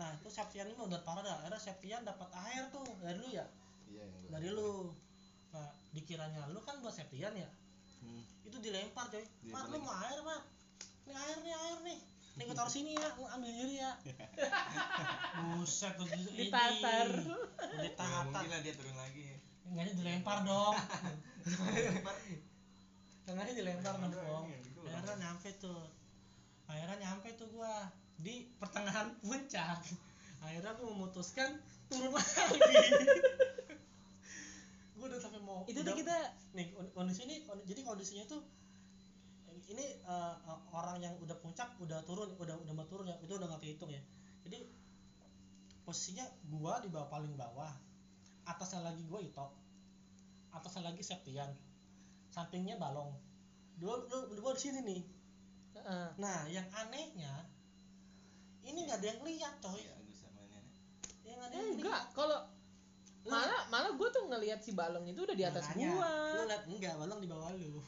Nah, 0.00 0.08
itu 0.16 0.28
Septian 0.32 0.64
ini 0.64 0.74
udah 0.80 1.04
parah 1.04 1.20
dah. 1.20 1.36
Akhirnya 1.44 1.60
Septian 1.60 2.00
dapat 2.02 2.32
air 2.48 2.64
tuh 2.72 2.80
dari 3.04 3.20
lu 3.20 3.28
ya, 3.28 3.44
iya 3.92 4.04
yang 4.08 4.32
dari 4.32 4.48
lu. 4.48 4.88
Nah, 5.52 5.68
dikiranya 5.92 6.48
lu 6.48 6.64
kan 6.64 6.80
buat 6.80 6.96
Septian 6.96 7.36
ya. 7.36 7.48
Hmm. 8.00 8.24
Itu 8.48 8.56
dilempar 8.58 9.12
coy. 9.12 9.20
Mak, 9.52 9.68
lu 9.68 9.76
mau 9.84 9.92
air, 10.00 10.18
Mak? 10.24 10.42
Nih 11.04 11.14
air 11.14 11.38
nih, 11.44 11.52
air 11.52 11.78
nih. 11.84 11.98
Nih 12.40 12.42
gua 12.48 12.56
taruh 12.56 12.72
sini 12.72 12.96
ya, 12.96 13.12
lu 13.20 13.28
ambil 13.28 13.52
sendiri 13.52 13.84
ya. 13.84 13.92
Buset 15.52 15.92
tuh 16.00 16.08
ini. 16.08 16.48
Ditatar. 16.48 17.08
Udah 17.12 17.76
Ya, 17.76 17.78
Ditatar. 17.84 18.24
mungkin 18.32 18.48
lah 18.48 18.60
dia 18.64 18.72
turun 18.72 18.96
lagi 18.96 19.36
Enggaknya 19.72 19.94
dilempar 19.96 20.44
dong. 20.44 20.76
Lempar. 21.72 22.14
Tangannya 23.24 23.54
dilempar 23.56 23.94
dong. 23.96 24.12
doang, 24.12 24.44
ya, 24.52 24.58
gitu. 24.60 24.80
Akhirnya 24.84 25.16
nyampe 25.16 25.48
tuh. 25.56 25.82
Akhirnya 26.68 26.96
nyampe 27.00 27.28
tuh 27.34 27.48
gua 27.50 27.88
di 28.20 28.52
pertengahan 28.60 29.16
puncak. 29.24 29.80
Akhirnya 30.44 30.76
aku 30.76 30.84
memutuskan 30.92 31.56
turun 31.88 32.12
lagi. 32.16 32.28
gua 34.94 35.06
udah 35.10 35.18
sampai 35.18 35.42
mau 35.42 35.66
itu 35.66 35.82
udah- 35.82 35.90
tuh 35.90 35.98
kita 35.98 36.16
nih 36.54 36.70
kon- 36.70 36.92
kondisi 36.94 37.26
ini 37.26 37.42
jadi 37.66 37.82
kondisinya 37.82 38.24
tuh 38.30 38.38
ini 39.66 39.98
eh, 39.98 40.34
eh, 40.46 40.58
orang 40.70 41.02
yang 41.02 41.10
udah 41.18 41.34
puncak 41.42 41.74
udah 41.82 41.98
turun 42.06 42.30
udah 42.38 42.54
udah 42.54 42.74
mau 42.74 42.86
turun 42.86 43.10
ya 43.10 43.16
itu 43.18 43.34
udah 43.34 43.50
nggak 43.50 43.62
kehitung 43.66 43.90
ya 43.90 43.98
jadi 44.46 44.62
posisinya 45.82 46.22
gua 46.54 46.78
di 46.78 46.86
bawah 46.86 47.10
paling 47.10 47.34
bawah 47.34 47.74
atasnya 48.46 48.86
lagi 48.86 49.02
gua 49.10 49.18
itok 49.18 49.50
atasnya 50.52 50.86
lagi 50.86 51.02
Septian. 51.02 51.50
Sampingnya 52.28 52.76
balong. 52.76 53.12
Dua 53.76 54.04
dua, 54.04 54.28
dua 54.30 54.50
di 54.52 54.60
sini 54.60 54.80
nih. 54.82 55.02
Heeh. 55.72 56.06
nah 56.20 56.44
yang 56.46 56.68
anehnya 56.70 57.48
ini 58.62 58.84
nggak 58.84 59.00
ada 59.00 59.08
yang 59.08 59.22
lihat 59.24 59.54
coy. 59.58 59.80
Nenek. 59.80 60.64
yang 61.24 61.40
ada 61.40 61.54
yang 61.56 61.68
enggak. 61.74 62.02
kalau 62.12 62.38
malah 63.22 63.62
malah 63.70 63.90
gue 63.94 64.08
tuh 64.10 64.26
ngelihat 64.28 64.60
si 64.60 64.74
balong 64.74 65.06
itu 65.06 65.22
udah 65.22 65.32
di 65.32 65.46
atas 65.46 65.64
Makanya, 65.70 65.88
gua. 65.94 66.10
lu 66.36 66.42
lihat 66.44 66.62
enggak 66.68 66.94
balong 66.94 67.20
di 67.20 67.28
bawah 67.30 67.50
lu. 67.54 67.80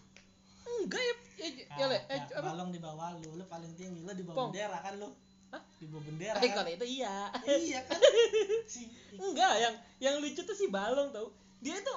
Enggak 0.64 1.02
ya 1.02 1.14
ya, 1.36 1.48
ya, 1.76 1.86
le, 1.86 1.98
eh, 2.08 2.18
Kagak, 2.24 2.40
apa? 2.40 2.48
Balong 2.50 2.70
di 2.72 2.80
bawah 2.80 3.08
lu. 3.20 3.30
Lu 3.36 3.44
paling 3.44 3.72
tinggi 3.76 4.00
lu 4.00 4.10
di 4.10 4.24
bawah 4.24 4.36
Pong. 4.38 4.50
bendera 4.50 4.78
kan 4.80 4.94
lu? 4.96 5.10
Hah? 5.52 5.62
di 5.76 5.86
bawah 5.86 6.04
bendera 6.08 6.36
Eh, 6.40 6.48
kan? 6.50 6.56
kalau 6.56 6.70
itu 6.72 6.86
iya. 6.88 7.16
Iya 7.44 7.80
kan? 7.84 8.00
Si 8.72 8.82
enggak 9.14 9.52
yang 9.60 9.74
yang 10.00 10.14
lucu 10.18 10.40
tuh 10.40 10.56
si 10.56 10.72
balong 10.72 11.12
tau. 11.12 11.28
Dia 11.60 11.76
itu 11.76 11.94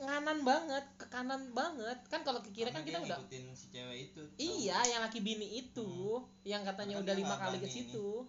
nganan 0.00 0.38
banget 0.42 0.84
ke 0.98 1.06
kanan 1.06 1.42
banget 1.54 1.98
kan 2.10 2.20
kalau 2.26 2.42
ke 2.42 2.50
kiri 2.50 2.70
kan 2.70 2.82
kita 2.82 2.98
udah 2.98 3.18
ngikutin 3.18 3.44
si 3.54 3.66
cewek 3.70 3.98
itu 4.10 4.20
tau. 4.26 4.36
iya 4.36 4.78
yang 4.90 5.00
laki 5.06 5.22
bini 5.22 5.62
itu 5.62 6.20
yang 6.42 6.66
katanya 6.66 6.98
Karena 6.98 7.06
udah 7.06 7.14
lima 7.14 7.36
kali 7.38 7.58
ke 7.62 7.68
situ 7.70 8.26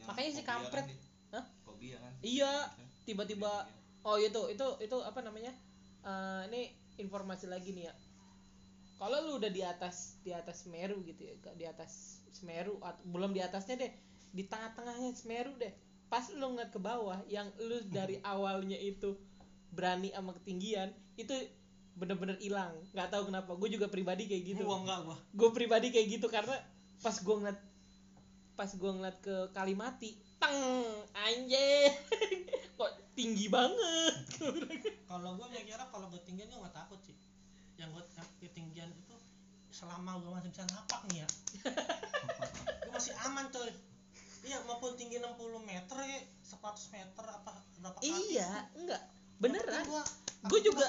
makanya 0.00 0.30
si 0.32 0.42
fobia 0.42 0.48
kampret. 0.48 0.86
kan. 0.88 0.96
Hah? 1.36 1.44
fobia 1.62 1.96
kan 2.00 2.12
iya 2.24 2.52
Kan? 2.72 2.86
tiba-tiba 3.04 3.52
oh 4.02 4.16
itu 4.16 4.40
itu 4.48 4.66
itu 4.80 4.96
apa 5.04 5.20
namanya 5.20 5.52
Eh, 6.00 6.42
ini 6.48 6.72
informasi 6.96 7.44
lagi 7.44 7.76
nih 7.76 7.92
ya 7.92 7.94
kalau 8.96 9.20
lu 9.20 9.36
udah 9.36 9.52
di 9.52 9.60
atas 9.60 10.16
di 10.24 10.32
atas 10.32 10.64
Semeru 10.64 11.04
gitu 11.04 11.28
ya 11.28 11.36
di 11.52 11.68
atas 11.68 12.24
Semeru 12.32 12.80
atau 12.80 13.04
belum 13.04 13.36
di 13.36 13.44
atasnya 13.44 13.76
deh 13.84 13.92
di 14.32 14.48
tengah-tengahnya 14.48 15.12
Semeru 15.12 15.52
deh 15.60 15.68
pas 16.08 16.24
lu 16.32 16.56
ngeliat 16.56 16.72
ke 16.72 16.80
bawah 16.80 17.20
yang 17.28 17.52
lu 17.60 17.84
dari 17.92 18.16
awalnya 18.32 18.80
itu 18.80 19.12
berani 19.70 20.10
sama 20.10 20.34
ketinggian 20.36 20.90
itu 21.14 21.34
bener-bener 21.98 22.38
hilang. 22.40 22.74
Nggak 22.94 23.08
tahu 23.12 23.22
kenapa. 23.28 23.50
Gue 23.58 23.68
juga 23.70 23.86
pribadi 23.90 24.26
kayak 24.30 24.42
gitu. 24.54 24.62
Gua 24.64 24.80
enggak 24.82 25.00
gua. 25.06 25.16
Gue 25.34 25.50
pribadi 25.52 25.92
kayak 25.92 26.06
gitu 26.20 26.26
karena 26.30 26.56
pas 27.00 27.16
gue 27.16 27.34
ngeliat 27.36 27.58
pas 28.54 28.68
gue 28.68 28.90
ngeliat 28.92 29.16
ke 29.24 29.36
Kalimati 29.56 30.12
teng 30.40 30.56
anjir 31.16 31.92
kok 32.78 32.90
tinggi 33.12 33.52
banget. 33.52 34.14
Kalau 35.10 35.36
gua 35.36 35.46
mikirnya 35.52 35.84
kalau 35.92 36.08
ketinggian 36.08 36.48
gua 36.48 36.64
nggak 36.64 36.76
takut 36.80 37.00
sih. 37.04 37.16
Yang 37.76 38.08
yang 38.16 38.28
ketinggian 38.40 38.88
itu 38.88 39.16
selama 39.68 40.16
gua 40.24 40.40
masih 40.40 40.48
bisa 40.48 40.64
napak 40.72 41.04
nih 41.12 41.24
ya. 41.24 41.28
Gua 42.88 42.92
masih 42.96 43.12
aman 43.28 43.52
coy. 43.52 43.68
Iya 44.40 44.56
maupun 44.64 44.96
tinggi 44.96 45.20
60 45.20 45.36
meter 45.68 45.96
ya 46.00 46.20
100 46.48 46.94
meter 46.96 47.24
apa 47.28 47.52
berapa 47.76 47.96
kaki 48.00 48.08
iya 48.32 48.68
enggak 48.72 49.02
beneran. 49.40 49.84
Gua 49.88 50.04
Gua 50.40 50.60
juga- 50.60 50.88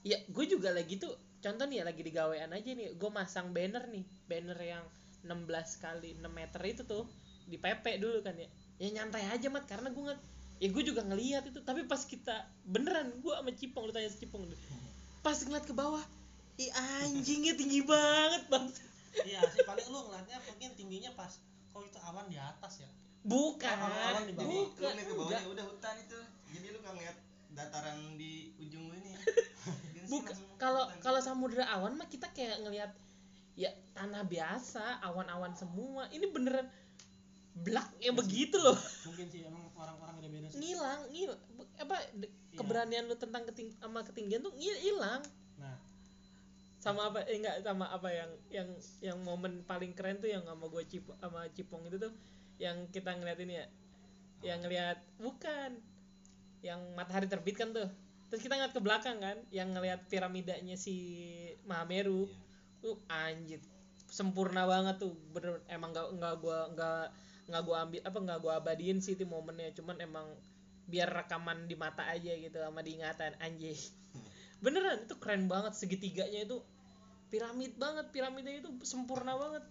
ya 0.00 0.16
gue 0.24 0.44
juga 0.48 0.72
lagi 0.72 0.96
tuh 0.96 1.12
contoh 1.44 1.68
nih 1.68 1.80
ya 1.80 1.84
lagi 1.84 2.00
di 2.00 2.12
gawean 2.12 2.52
aja 2.52 2.70
nih. 2.72 2.96
Gue 2.96 3.10
masang 3.12 3.52
banner 3.52 3.84
nih 3.88 4.04
banner 4.24 4.56
yang 4.56 4.84
16 5.24 5.82
kali 5.82 6.16
6 6.16 6.24
meter 6.32 6.60
itu 6.64 6.82
tuh 6.88 7.04
di 7.44 7.60
PP 7.60 8.00
dulu 8.00 8.24
kan 8.24 8.32
ya. 8.36 8.48
Ya 8.80 8.88
nyantai 8.96 9.28
aja 9.28 9.48
mat 9.52 9.68
karena 9.68 9.92
gue 9.92 10.02
nggak 10.04 10.20
ya 10.58 10.68
gue 10.72 10.82
juga 10.84 11.04
ngelihat 11.04 11.48
itu. 11.52 11.60
Tapi 11.60 11.84
pas 11.84 12.00
kita 12.00 12.48
beneran 12.64 13.12
gue 13.20 13.32
sama 13.32 13.52
Cipong 13.52 13.84
lu 13.88 13.92
tanya 13.92 14.08
Cipong 14.08 14.48
deh. 14.48 14.60
Pas 15.20 15.36
ngeliat 15.36 15.64
ke 15.68 15.74
bawah 15.76 16.04
ih 16.58 16.72
anjingnya 16.72 17.54
tinggi 17.54 17.84
banget 17.84 18.48
bang. 18.48 18.66
Iya 19.24 19.40
sih 19.52 19.62
paling 19.68 19.86
lu 19.88 20.00
ngeliatnya 20.10 20.38
mungkin 20.48 20.68
tingginya 20.74 21.10
pas 21.12 21.36
kalau 21.70 21.84
itu 21.86 21.98
awan 22.02 22.24
di 22.32 22.40
atas 22.40 22.82
ya? 22.82 22.90
Bukan. 23.22 23.68
Awan-awan 23.68 24.24
di 24.24 24.32
bawah. 24.32 24.48
jadi 24.48 24.56
lu 24.56 24.64
bukan 24.72 24.88
ngeliat 24.88 25.06
ke 25.06 25.14
bawahnya 25.14 25.48
udah 25.52 25.64
hutan 25.68 25.94
itu. 26.00 26.18
Jadi 26.56 26.66
lu 26.72 26.78
nggak 26.80 26.94
ngeliat 26.96 27.16
dataran 27.58 27.98
di 28.14 28.54
ujung 28.62 28.94
ini. 28.94 29.18
Bukan 30.12 30.34
kalau 30.56 30.86
kalau 31.02 31.18
samudra 31.18 31.66
awan 31.74 31.98
mah 31.98 32.06
kita 32.06 32.30
kayak 32.30 32.62
ngelihat 32.62 32.94
ya 33.58 33.74
tanah 33.98 34.22
biasa 34.24 35.02
awan-awan 35.02 35.52
semua. 35.58 36.06
Ini 36.14 36.30
beneran 36.30 36.70
blak 37.58 37.90
ya 37.98 38.14
begitu 38.14 38.54
loh. 38.54 38.78
mungkin 39.02 39.26
sih 39.26 39.42
emang 39.42 39.66
orang-orang 39.74 40.14
beda-beda 40.22 40.46
sih. 40.54 40.62
Ngilang 40.62 41.00
ngilang 41.10 41.40
apa 41.82 41.96
Iya. 42.14 42.58
keberanian 42.58 43.04
lu 43.06 43.14
tentang 43.14 43.42
keting 43.50 43.70
sama 43.78 44.02
ketinggian 44.02 44.42
tuh 44.42 44.54
hilang. 44.58 45.22
Nah. 45.58 45.76
Sama 46.78 47.10
apa 47.10 47.26
eh 47.26 47.38
enggak 47.38 47.66
sama 47.66 47.90
apa 47.90 48.08
yang 48.14 48.30
yang 48.50 48.68
yang 49.02 49.18
momen 49.26 49.66
paling 49.66 49.94
keren 49.94 50.22
tuh 50.22 50.30
yang 50.30 50.46
sama 50.46 50.70
gue 50.70 50.82
cip 50.86 51.06
sama 51.18 51.46
cipong 51.54 51.86
itu 51.90 51.98
tuh 51.98 52.14
yang 52.62 52.86
kita 52.94 53.14
ngeliat 53.14 53.38
ini 53.42 53.54
ya. 53.58 53.66
Yang 54.54 54.58
ngeliat 54.66 54.98
bukan 55.18 55.70
yang 56.62 56.80
matahari 56.94 57.30
terbit 57.30 57.56
kan 57.58 57.70
tuh. 57.70 57.88
Terus 58.28 58.44
kita 58.44 58.60
ngeliat 58.60 58.74
ke 58.76 58.82
belakang 58.84 59.18
kan 59.24 59.38
yang 59.48 59.72
ngeliat 59.72 60.04
piramidanya 60.10 60.76
si 60.76 60.96
Mahameru. 61.64 62.28
Iya. 62.28 62.46
tuh 62.78 62.94
anjir. 63.10 63.58
Sempurna 64.06 64.62
banget 64.68 65.02
tuh. 65.02 65.16
Bener 65.34 65.58
emang 65.66 65.90
nggak 65.90 66.08
nggak 66.14 66.34
gua 66.38 66.58
nggak 66.76 67.04
nggak 67.48 67.62
gua 67.64 67.76
ambil 67.88 68.00
apa 68.04 68.18
nggak 68.22 68.38
gua 68.44 68.52
abadiin 68.62 68.98
sih 69.02 69.18
itu 69.18 69.24
momennya. 69.26 69.74
Cuman 69.74 69.98
emang 69.98 70.26
biar 70.88 71.10
rekaman 71.10 71.68
di 71.68 71.76
mata 71.76 72.06
aja 72.06 72.32
gitu 72.38 72.54
sama 72.60 72.84
diingatan 72.84 73.34
anjir. 73.42 73.74
Beneran 74.64 75.08
itu 75.08 75.16
keren 75.18 75.50
banget. 75.50 75.74
Segitiganya 75.74 76.46
itu 76.46 76.62
piramid 77.32 77.74
banget. 77.80 78.12
Piramidnya 78.14 78.62
itu 78.62 78.70
sempurna 78.86 79.34
banget. 79.34 79.64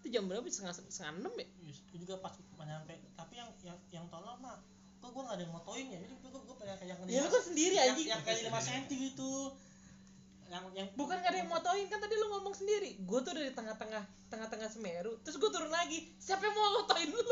Itu 0.00 0.14
jam 0.14 0.30
berapa? 0.30 0.46
Setengah 0.46 0.78
setengah 0.78 1.12
enam 1.26 1.32
ya? 1.36 1.46
Yes, 1.66 1.82
itu 1.90 2.06
juga 2.06 2.22
pas 2.22 2.32
nyampe. 2.66 2.94
Tapi 3.14 3.34
yang 3.38 3.50
yang 3.62 3.78
yang 3.90 4.06
tolong 4.10 4.38
mah 4.42 4.58
kok 5.06 5.14
gue 5.14 5.22
gak 5.22 5.36
ada 5.38 5.44
yang 5.46 5.54
motoin 5.54 5.86
ya? 5.86 5.98
Jadi 6.02 6.14
gue 6.18 6.30
gue 6.34 6.56
pengen 6.58 6.76
kayak 6.82 6.90
yang 6.90 6.98
ya 7.06 7.20
lu 7.22 7.30
kan 7.30 7.42
sendiri 7.46 7.74
yang, 7.78 7.94
anjing. 7.94 8.08
yang 8.10 8.22
kayak 8.26 8.40
lima 8.42 8.58
senti 8.58 8.94
gitu. 8.98 9.34
Yang 10.50 10.64
yang 10.74 10.88
bukan 10.98 11.16
gak 11.22 11.30
ada 11.30 11.38
yang 11.46 11.50
motoin 11.50 11.86
kan 11.86 11.98
tadi 12.02 12.14
lu 12.18 12.26
ngomong 12.34 12.54
sendiri. 12.58 12.90
Gue 13.06 13.18
tuh 13.22 13.32
dari 13.38 13.54
tengah-tengah 13.54 14.02
tengah-tengah 14.26 14.66
Semeru 14.66 15.22
terus 15.22 15.38
gue 15.38 15.50
turun 15.54 15.70
lagi. 15.70 16.10
Siapa 16.18 16.42
yang 16.42 16.54
mau 16.58 16.82
motoin 16.82 17.08
lu? 17.14 17.22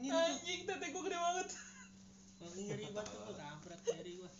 Gue 0.00 0.16
anjing 0.16 0.64
tete 0.64 0.86
gue 0.90 1.02
gede 1.06 1.18
banget. 1.20 1.48
Ngiri 2.40 2.88
banget 2.92 3.12
tuh 3.12 3.36
kampret 3.36 3.80
ngiri 3.84 4.12
gue 4.20 4.30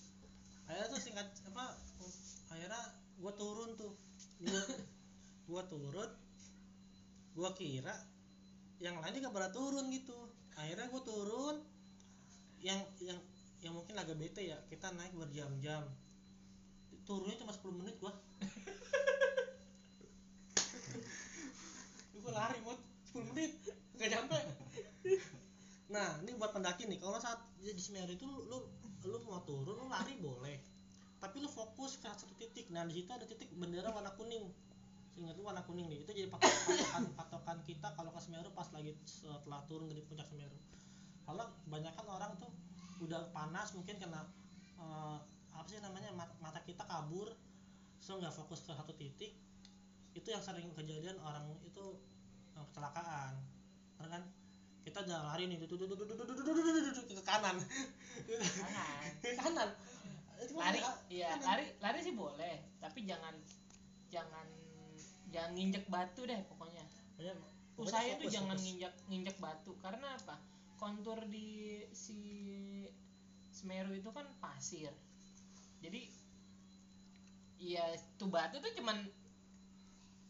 akhirnya 0.70 0.86
tuh 0.86 1.00
singkat 1.02 1.26
apa 1.50 1.76
akhirnya 2.48 2.82
gue 3.20 3.32
turun 3.36 3.70
tuh. 3.76 3.92
Gue 4.40 4.62
gue 5.52 5.62
turun 5.68 6.11
gue 7.30 7.50
kira 7.56 7.94
yang 8.80 8.96
lain 8.98 9.20
juga 9.20 9.30
pada 9.30 9.48
turun 9.52 9.86
gitu 9.92 10.16
akhirnya 10.61 10.86
gue 10.92 11.02
turun. 11.02 11.56
Yang 12.61 12.80
yang 13.00 13.18
yang 13.61 13.72
mungkin 13.76 13.96
agak 13.96 14.16
bete 14.16 14.44
ya 14.44 14.56
kita 14.68 14.92
naik 14.96 15.12
berjam-jam. 15.16 15.84
Turunnya 17.04 17.36
cuma 17.40 17.52
10 17.52 17.80
menit 17.80 17.96
gua. 18.00 18.12
Gua 22.20 22.32
lari 22.32 22.61
mut. 22.64 22.80
10 23.12 23.28
menit 23.32 23.52
nggak 23.96 24.11
nyampe. 24.16 24.38
Nah 25.92 26.08
ini 26.24 26.36
buat 26.40 26.52
pendaki 26.56 26.88
nih. 26.88 27.00
Kalau 27.00 27.20
saat 27.20 27.40
di 27.61 27.82
Semeru 27.82 28.16
itu 28.16 28.24
lu, 28.24 28.40
lu 28.46 28.58
lu 29.04 29.18
mau 29.28 29.42
turun 29.44 29.76
lu 29.76 29.86
lari 29.88 30.16
boleh. 30.20 30.56
Tapi 31.20 31.36
lu 31.40 31.48
fokus 31.52 32.00
ke 32.00 32.08
satu 32.08 32.32
titik. 32.40 32.72
Nah 32.72 32.88
di 32.88 33.00
situ 33.00 33.12
ada 33.12 33.28
titik 33.28 33.52
bendera 33.56 33.92
warna 33.92 34.12
kuning 34.16 34.48
ingat 35.20 35.36
gue 35.36 35.44
warna 35.44 35.62
kuning 35.68 35.86
nih. 35.92 36.00
Itu 36.02 36.16
jadi 36.16 36.28
patokan 36.32 37.12
patokan 37.18 37.58
kita 37.68 37.92
kalau 37.92 38.10
ke 38.10 38.20
Semeru 38.24 38.50
pas 38.56 38.68
lagi 38.72 38.96
setelah 39.04 39.60
turun 39.68 39.92
dari 39.92 40.00
puncak 40.08 40.24
Semeru. 40.26 40.56
Kalau 41.28 41.44
kebanyakan 41.68 42.06
orang 42.08 42.32
tuh 42.40 42.50
udah 43.04 43.28
panas 43.36 43.72
mungkin 43.76 43.96
kena 44.00 44.24
uh, 44.80 45.20
apa 45.52 45.66
sih 45.68 45.80
namanya 45.80 46.12
mata 46.16 46.60
kita 46.64 46.84
kabur 46.84 47.32
so 48.00 48.16
nggak 48.16 48.32
fokus 48.32 48.64
ke 48.64 48.72
satu 48.72 48.92
titik 48.96 49.36
itu 50.16 50.28
yang 50.28 50.40
sering 50.40 50.72
kejadian 50.72 51.20
orang 51.20 51.44
itu 51.62 52.00
uh, 52.56 52.64
kecelakaan. 52.72 53.36
Karena 54.00 54.10
kan? 54.18 54.24
Kita 54.80 55.04
jalan 55.04 55.28
lari 55.28 55.44
nih 55.44 55.60
tuh 55.68 55.76
ke 55.76 57.22
kanan. 57.22 57.60
Ke 59.20 59.30
kanan. 59.44 59.68
Lari 60.56 60.80
iya 61.12 61.36
lari 61.44 61.68
lari 61.84 62.00
sih 62.00 62.16
boleh 62.16 62.80
tapi 62.80 63.04
jangan 63.04 63.36
jangan 64.08 64.48
jangan 65.30 65.50
nginjek 65.54 65.86
batu 65.86 66.26
deh 66.26 66.38
pokoknya. 66.50 66.84
Pokoknya 67.16 67.34
usahain 67.80 68.18
tuh 68.20 68.28
fokus, 68.28 68.34
jangan 68.34 68.56
fokus. 68.58 68.64
nginjak 68.66 68.94
nginjak 69.08 69.36
batu. 69.38 69.72
Karena 69.80 70.08
apa? 70.18 70.36
Kontur 70.76 71.18
di 71.30 71.80
si 71.94 72.18
Semeru 73.50 73.92
itu 73.94 74.10
kan 74.10 74.26
pasir. 74.40 74.92
Jadi 75.80 76.08
ya 77.60 77.84
tuh 78.16 78.28
batu 78.32 78.56
tuh 78.60 78.72
cuman 78.76 78.96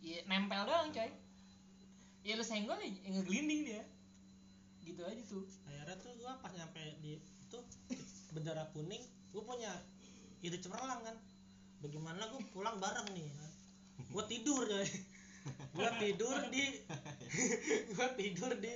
ya 0.03 0.21
nempel 0.27 0.67
doang 0.67 0.91
coy. 0.91 1.11
Ya 2.21 2.37
lu 2.37 2.45
senggol 2.45 2.79
ya 2.83 2.91
ngegelinding 3.09 3.61
dia. 3.67 3.83
Gitu 4.85 5.01
aja 5.01 5.23
tuh. 5.27 5.47
Akhirnya 5.67 5.97
tuh 6.03 6.13
gua 6.21 6.37
pas 6.43 6.53
nyampe 6.53 6.83
di 7.01 7.17
itu 7.19 7.59
bendera 8.31 8.69
kuning 8.75 9.03
gua 9.31 9.43
punya 9.47 9.73
ide 10.43 10.59
cemerlang 10.59 11.01
kan. 11.07 11.17
Bagaimana 11.81 12.27
gua 12.29 12.43
pulang 12.53 12.77
bareng 12.83 13.09
nih 13.15 13.31
gua 14.09 14.25
tidur 14.25 14.65
coy. 14.65 14.89
Gua 15.77 15.91
tidur 15.97 16.39
di 16.53 16.65
gua 17.95 18.09
tidur 18.17 18.53
di 18.61 18.73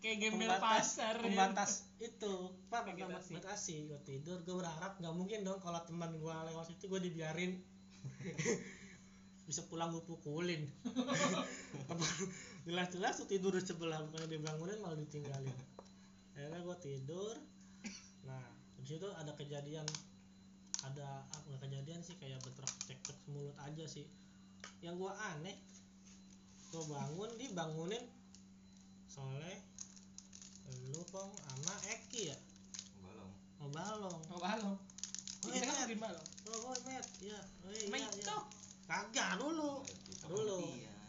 kayak 0.00 0.16
gembel 0.16 0.48
pembatas 0.48 0.64
pasar 0.64 1.14
ya. 1.20 1.24
pembatas 1.28 1.70
itu. 2.00 2.34
Pak 2.72 2.82
vegetasi 2.96 3.90
gua 3.90 4.00
tidur 4.02 4.38
gua 4.46 4.64
berharap 4.64 4.92
nggak 4.98 5.14
mungkin 5.14 5.44
dong 5.44 5.60
kalau 5.60 5.80
teman 5.84 6.10
gua 6.18 6.46
lewat 6.48 6.72
situ 6.72 6.88
gua 6.88 6.98
dibiarin. 7.02 7.60
Bisa 9.48 9.66
pulang 9.68 9.92
gua 9.92 10.02
pukulin. 10.02 10.66
Jelas-jelas 12.66 13.18
tuh 13.20 13.28
tidur 13.28 13.54
di 13.56 13.62
sebelah 13.62 14.02
bukannya 14.08 14.28
dibangunin 14.30 14.78
malah 14.80 14.98
ditinggalin. 14.98 15.56
Akhirnya 16.34 16.60
gua 16.64 16.76
tidur. 16.80 17.34
Nah 18.26 18.44
di 18.80 18.86
situ 18.88 19.06
ada 19.14 19.30
kejadian. 19.36 19.86
Ada 20.80 21.28
apa 21.28 21.44
nggak 21.44 21.60
kejadian 21.68 22.00
sih 22.00 22.16
kayak 22.16 22.40
bentrok 22.40 22.72
cekcok 22.88 23.18
mulut 23.28 23.52
aja 23.60 23.84
sih 23.84 24.08
yang 24.80 24.96
gua 24.96 25.12
aneh 25.34 25.56
gua 26.70 26.82
bangun 26.86 27.30
dibangunin 27.36 28.04
soleh 29.10 29.58
lu 30.90 31.02
pong 31.10 31.30
sama 31.46 31.74
Eki 31.86 32.34
ya? 32.34 32.38
Balong. 33.02 33.32
Mau 33.62 33.68
balong. 33.70 34.20
Oh 34.30 34.38
balong? 34.42 34.78
Oh, 35.40 35.48
kita 35.50 35.66
kan 35.66 35.74
iya. 35.74 35.86
bikin 35.86 36.00
balong. 36.02 36.26
Oh 36.50 36.58
boy 36.66 36.78
met 36.86 37.06
ya 37.22 37.40
oh, 37.62 37.70
iya, 37.70 37.86
Main 37.90 38.06
iya. 38.10 38.22
cok. 38.26 38.44
kagak 38.90 39.30
dulu. 39.38 39.82
Dulu. 40.26 40.60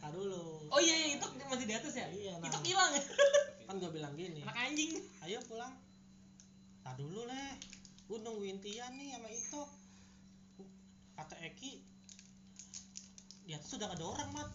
Ah 0.02 0.10
dulu. 0.10 0.66
oh 0.70 0.80
iya 0.82 0.96
iya 0.98 1.08
itu 1.18 1.28
masih 1.46 1.66
di 1.66 1.74
atas 1.78 1.94
ya? 1.94 2.08
Iya, 2.10 2.34
nah. 2.42 2.50
itu 2.50 2.74
hilang. 2.74 2.90
Kan 3.70 3.76
gua 3.82 3.92
bilang 3.94 4.14
gini. 4.18 4.42
Anak 4.46 4.58
anjing. 4.70 4.98
Ayo 5.26 5.38
pulang. 5.46 5.74
Tak 6.82 6.98
dulu 6.98 7.26
leh. 7.26 7.54
Gua 8.10 8.18
nungguin 8.22 8.62
Tian 8.62 8.98
nih 8.98 9.18
sama 9.18 9.30
Ito 9.30 9.64
kata 11.22 11.38
Eki 11.38 11.86
di 13.52 13.60
atas 13.60 13.76
sudah 13.76 13.92
ada 13.92 14.08
orang 14.08 14.32
mat. 14.32 14.48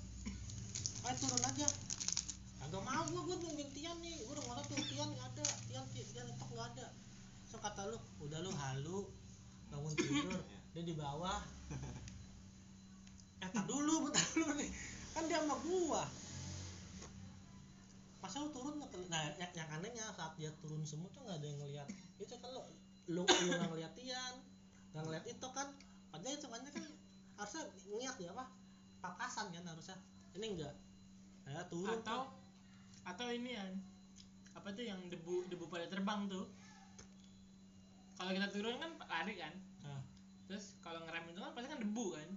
Ayo 1.05 1.15
turun 1.21 1.45
aja. 1.45 1.69
Kagak 2.65 2.81
mau 2.81 3.05
gua 3.13 3.29
gua 3.29 3.37
nungguin 3.45 3.69
Tian 3.77 3.93
nih. 4.01 4.25
Gua 4.25 4.41
udah 4.41 4.45
ngeliat 4.49 4.67
tuh 4.73 4.81
Tian 4.89 5.09
nggak 5.13 5.29
ada. 5.37 5.47
Tian 5.69 5.85
Tian 5.93 6.25
Tok 6.33 6.49
nggak 6.57 6.69
ada. 6.73 6.87
So 7.45 7.61
kata 7.61 7.93
lu 7.93 8.01
udah 8.25 8.41
lu 8.41 8.49
halu 8.57 9.05
bangun 9.69 9.93
tidur. 10.01 10.41
Dia 10.73 10.81
di 10.81 10.97
bawah. 10.97 11.45
Eh 13.45 13.49
dulu 13.69 14.09
bentar 14.09 14.25
dulu 14.33 14.57
nih. 14.65 14.71
Kan 15.13 15.29
dia 15.29 15.45
sama 15.45 15.61
gua. 15.61 16.03
Masa 18.25 18.37
lu 18.41 18.49
turun 18.49 18.81
nah 19.13 19.21
yang, 19.37 19.53
yang 19.53 19.69
anehnya 19.77 20.09
saat 20.17 20.33
dia 20.41 20.49
turun 20.65 20.81
semua 20.89 21.13
tuh 21.13 21.21
nggak 21.21 21.37
ada 21.37 21.45
yang 21.45 21.61
ngeliat. 21.61 21.89
Itu 22.17 22.33
kan 22.41 22.49
lu 22.49 22.65
lu, 23.13 23.29
lu 23.29 23.53
nggak 23.61 23.77
ngeliat 23.77 23.93
Tian. 23.93 24.41
Nggak 24.97 25.05
ngeliat 25.05 25.25
itu 25.29 25.49
kan. 25.53 25.69
Padahal 26.09 26.33
itu 26.33 26.49
kan 26.49 26.65
harusnya 27.37 27.69
niat 27.93 28.17
ya 28.17 28.33
apa 28.33 28.65
papasan 29.07 29.55
kan 29.55 29.63
harusnya. 29.63 29.97
Ini 30.35 30.47
enggak. 30.59 30.75
Ya 31.47 31.63
turun 31.71 32.03
atau 32.03 32.27
atau 33.07 33.27
ini 33.31 33.55
ya 33.55 33.63
apa 34.59 34.75
tuh 34.75 34.83
yang 34.83 34.99
debu 35.07 35.47
debu 35.47 35.71
pada 35.71 35.87
terbang 35.87 36.27
tuh? 36.27 36.51
Kalau 38.19 38.31
kita 38.35 38.49
turun 38.51 38.75
kan 38.83 38.91
lari 39.07 39.35
kan. 39.39 39.55
Nah. 39.87 40.03
terus 40.47 40.79
kalau 40.79 41.03
ngerem 41.07 41.27
itu 41.31 41.39
kan 41.39 41.53
pasti 41.55 41.69
kan 41.71 41.79
debu 41.79 42.05
kan. 42.19 42.29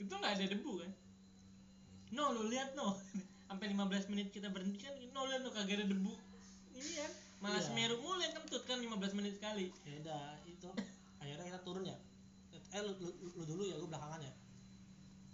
Itu 0.00 0.12
nggak 0.16 0.32
ada 0.40 0.46
debu 0.48 0.72
kan? 0.80 0.90
No 2.16 2.32
lu 2.32 2.48
lihat 2.48 2.72
no. 2.72 2.96
Sampai 3.50 3.66
15 3.74 4.12
menit 4.14 4.30
kita 4.30 4.48
berhenti 4.48 4.80
kan 4.80 4.96
no 5.12 5.20
lihat 5.28 5.44
no 5.44 5.52
kagak 5.52 5.84
ada 5.84 5.86
debu. 5.88 6.16
Ini 6.76 6.90
kan 6.96 7.12
malah 7.40 7.56
Iya. 7.60 7.72
semeru 7.72 7.96
mulu 8.04 8.20
yang 8.20 8.36
kentut 8.36 8.64
kan 8.68 8.80
15 8.80 9.16
menit 9.16 9.36
sekali. 9.36 9.68
Ya 9.84 9.94
udah 10.00 10.24
itu. 10.48 10.68
Akhirnya 11.20 11.44
kita 11.52 11.60
turun 11.60 11.84
ya. 11.84 11.96
Eh 12.70 12.80
lu, 12.86 12.92
lu, 13.02 13.10
lu 13.36 13.42
dulu 13.44 13.62
ya 13.66 13.76
lu 13.76 13.90
belakangan 13.90 14.22
ya 14.22 14.32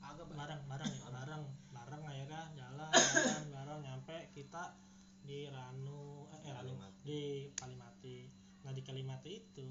kagak 0.07 0.27
Bang. 0.31 0.39
bareng 0.39 0.61
bareng 0.71 0.93
ya? 0.95 1.09
Bareng. 1.11 1.43
Bareng 1.75 2.03
akhirnya 2.07 2.43
jalan 2.55 2.91
jalan 3.15 3.45
bareng 3.51 3.81
nyampe 3.83 4.17
kita 4.31 4.79
di 5.27 5.51
Ranu 5.51 6.31
eh, 6.31 6.41
eh, 6.47 6.53
Ranu 6.55 6.73
Kalimati. 6.79 7.03
di 7.03 7.21
Kalimati 7.59 8.17
nah 8.63 8.73
di 8.75 8.83
Kalimati 8.83 9.31
itu. 9.35 9.67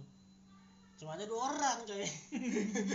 Cuma 0.95 1.15
ada 1.15 1.27
dua 1.27 1.51
orang 1.51 1.83
coy. 1.87 2.03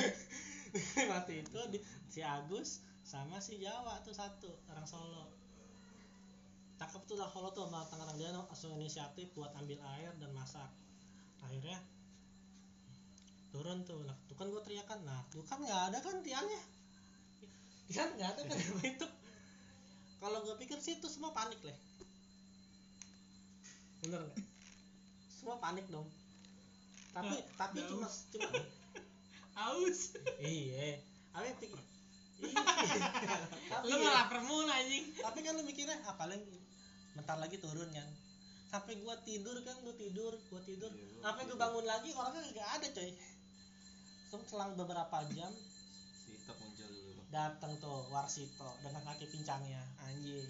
Kalimati 0.96 1.34
itu 1.40 1.60
di, 1.72 1.78
si 2.08 2.20
Agus 2.20 2.84
sama 3.04 3.40
si 3.40 3.60
Jawa 3.60 4.04
tuh 4.04 4.12
satu 4.12 4.48
orang 4.68 4.84
Solo. 4.84 5.32
Cakep 6.76 7.02
tuh 7.08 7.16
orang 7.20 7.32
Solo 7.32 7.48
tuh 7.52 7.68
sama 7.68 7.84
orang 7.88 8.16
dia 8.20 8.32
langsung 8.32 8.76
inisiatif 8.76 9.32
buat 9.32 9.52
ambil 9.56 9.80
air 9.96 10.12
dan 10.20 10.32
masak. 10.36 10.68
Akhirnya 11.44 11.80
turun 13.52 13.84
tuh. 13.84 14.00
Nah 14.04 14.16
tuh 14.28 14.36
kan 14.36 14.48
gue 14.48 14.62
teriakan. 14.64 15.04
Nah 15.04 15.24
tuh 15.28 15.44
kan 15.44 15.60
nggak 15.60 15.92
ada 15.92 15.98
kan 16.00 16.20
tiangnya 16.24 16.79
tiang 17.90 18.10
nggak? 18.14 18.28
Ada 18.38 18.42
kan 18.46 18.58
itu. 18.86 19.06
Kalau 20.20 20.38
gue 20.46 20.54
pikir 20.62 20.78
sih 20.78 21.02
itu 21.02 21.08
semua 21.10 21.34
panik 21.34 21.58
leh 21.66 21.74
bener 24.00 24.20
nggak? 24.24 24.38
Semua 25.28 25.56
panik 25.60 25.86
dong. 25.92 26.08
Tapi 27.12 27.36
tapi 27.56 27.78
cuma 27.88 28.08
cuma 28.08 28.50
aus. 29.60 30.00
Iya. 30.40 31.04
Apa 31.36 31.52
pikir 31.60 31.76
iya. 32.48 32.56
Tapi, 33.68 33.92
lu 33.92 34.08
lapar 34.08 34.40
mulu 34.40 34.64
anjing. 34.72 35.12
tapi 35.20 35.44
kan 35.44 35.52
lu 35.52 35.62
mikirnya 35.68 36.00
ah 36.08 36.16
paling 36.16 36.40
bentar 37.12 37.36
lagi 37.36 37.60
turun 37.60 37.88
kan. 37.92 38.08
Sampai 38.72 38.96
gua 39.04 39.20
tidur 39.20 39.60
kan. 39.60 39.76
Gua 39.84 39.94
tidur 40.00 40.32
gua 40.48 40.60
tidur. 40.64 40.88
Iya, 40.88 41.04
lu 41.12 41.20
sampai 41.20 41.42
gua 41.52 41.58
bangun 41.68 41.84
lagi 41.84 42.10
orangnya 42.16 42.40
nggak 42.48 42.70
ada 42.80 42.86
coy. 42.96 43.10
Selang 44.48 44.78
beberapa 44.78 45.16
jam 45.36 45.52
datang 47.30 47.72
tuh 47.78 48.10
Warsito 48.10 48.70
dengan 48.82 49.02
kaki 49.06 49.26
pincangnya. 49.30 49.82
Anjir. 50.02 50.42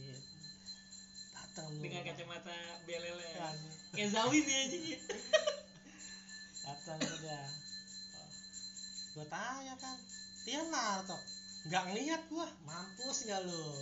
Datang 1.37 1.68
lu. 1.70 1.81
Dengan 1.81 2.03
kacamata 2.05 2.57
belele. 2.85 3.28
Kan 3.37 3.57
kayak 3.93 4.11
Zawin 4.11 4.45
ya 4.47 4.59
anjing 4.64 4.85
datang 6.64 6.99
udah 7.03 7.45
gua 9.11 9.26
tanya 9.26 9.74
kan 9.74 9.99
Tian 10.47 10.70
Narto 10.70 11.18
nggak 11.66 11.83
ngeliat 11.91 12.22
gua. 12.31 12.47
Mampus 12.64 13.26
nggak 13.26 13.43
lu? 13.45 13.64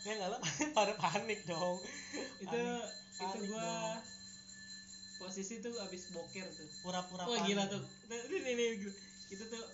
Ya 0.00 0.16
nggak 0.16 0.32
lu 0.32 0.38
pada 0.76 0.96
panik 0.96 1.44
dong. 1.44 1.76
Itu 2.40 2.48
Panik- 2.48 2.88
itu 2.88 3.20
panik 3.20 3.40
gua 3.52 3.60
dong. 3.60 4.00
posisi 5.20 5.60
tuh 5.60 5.76
abis 5.78 6.08
boker 6.10 6.46
tuh. 6.48 6.68
Pura-pura 6.80 7.24
wah 7.24 7.36
panik. 7.36 7.52
gila 7.52 7.64
tuh 7.68 7.84
ini 8.08 8.36
ini, 8.40 8.64
ini. 8.80 8.90
Itu 9.28 9.44
tuh 9.46 9.64